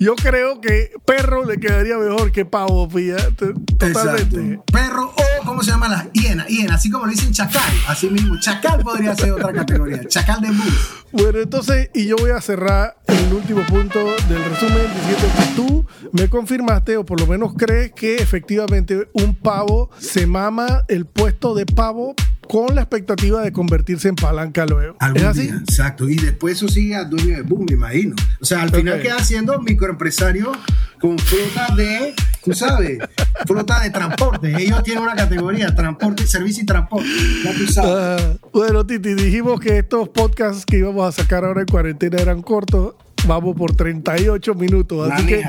Yo 0.00 0.16
creo 0.16 0.60
que 0.60 0.90
perro 1.06 1.44
le 1.44 1.58
quedaría 1.58 1.96
mejor 1.98 2.32
que 2.32 2.44
pavo, 2.44 2.88
pilla. 2.88 3.16
T- 3.16 3.52
Totalmente. 3.78 3.86
Exacto. 3.86 4.64
Perro 4.72 5.14
o, 5.16 5.31
¿cómo 5.44 5.62
se 5.62 5.70
llama? 5.70 5.88
La 5.88 6.10
hiena. 6.12 6.46
Hiena, 6.46 6.74
así 6.74 6.90
como 6.90 7.06
le 7.06 7.12
dicen 7.12 7.32
chacal. 7.32 7.72
Así 7.88 8.08
mismo. 8.08 8.38
Chacal 8.40 8.82
podría 8.82 9.14
ser 9.14 9.32
otra 9.32 9.52
categoría. 9.52 10.06
Chacal 10.06 10.40
de 10.40 10.48
bus. 10.48 10.90
Bueno, 11.12 11.38
entonces, 11.40 11.90
y 11.94 12.06
yo 12.06 12.16
voy 12.16 12.30
a 12.30 12.40
cerrar 12.40 12.96
el 13.06 13.32
último 13.32 13.62
punto 13.66 13.98
del 14.28 14.44
resumen 14.44 14.86
diciendo 14.94 15.26
que 15.36 15.44
tú 15.54 15.86
me 16.12 16.28
confirmaste, 16.28 16.96
o 16.96 17.04
por 17.04 17.20
lo 17.20 17.26
menos 17.26 17.54
crees 17.54 17.92
que 17.92 18.16
efectivamente 18.16 19.08
un 19.12 19.34
pavo 19.34 19.90
se 19.98 20.26
mama 20.26 20.84
el 20.88 21.06
puesto 21.06 21.54
de 21.54 21.66
pavo 21.66 22.14
con 22.48 22.74
la 22.74 22.82
expectativa 22.82 23.40
de 23.42 23.52
convertirse 23.52 24.08
en 24.08 24.16
palanca 24.16 24.66
luego. 24.66 24.96
¿Es 25.14 25.22
así? 25.22 25.42
día, 25.42 25.56
exacto. 25.56 26.08
Y 26.08 26.16
después 26.16 26.56
eso 26.56 26.68
sigue 26.68 26.94
a 26.94 27.04
dueño 27.04 27.36
de 27.36 27.42
boom, 27.42 27.66
me 27.68 27.74
imagino. 27.74 28.14
O 28.40 28.44
sea, 28.44 28.62
al 28.62 28.70
final 28.70 29.00
queda 29.00 29.22
siendo 29.24 29.58
microempresario 29.60 30.52
con 31.00 31.18
flota 31.18 31.74
de, 31.74 32.14
tú 32.44 32.52
sabes, 32.52 32.98
flota 33.46 33.80
de 33.80 33.90
transporte. 33.90 34.54
Ellos 34.62 34.82
tienen 34.82 35.02
una 35.02 35.14
categoría, 35.14 35.74
transporte, 35.74 36.26
servicio 36.26 36.62
y 36.62 36.66
transporte. 36.66 37.08
Ya 37.44 37.52
tú 37.54 37.66
sabes. 37.66 38.22
Ah, 38.22 38.36
bueno, 38.52 38.86
Titi, 38.86 39.14
dijimos 39.14 39.60
que 39.60 39.78
estos 39.78 40.08
podcasts 40.08 40.64
que 40.66 40.78
íbamos 40.78 41.06
a 41.08 41.22
sacar 41.22 41.44
ahora 41.44 41.60
en 41.60 41.66
cuarentena 41.66 42.18
eran 42.18 42.42
cortos. 42.42 42.94
Vamos 43.26 43.56
por 43.56 43.74
38 43.74 44.54
minutos. 44.54 45.10
Así 45.10 45.26
que 45.26 45.44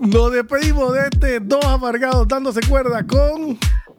nos 0.00 0.32
despedimos 0.32 0.92
de 0.92 1.00
este 1.10 1.40
dos 1.40 1.64
amargados 1.64 2.26
dándose 2.28 2.60
cuerda 2.68 3.06
con. 3.06 3.58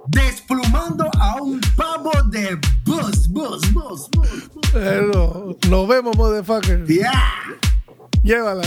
Desplumando 0.09 1.09
a 1.19 1.41
un 1.41 1.59
pavo 1.75 2.11
de 2.29 2.57
bus, 2.85 3.27
bus, 3.27 3.73
bus, 3.73 4.09
bus. 4.11 4.49
bus. 4.53 4.71
Bueno, 4.71 5.57
nos 5.69 5.87
vemos, 5.87 6.15
motherfucker. 6.15 6.85
Yeah. 6.85 7.11
Llévala. 8.23 8.63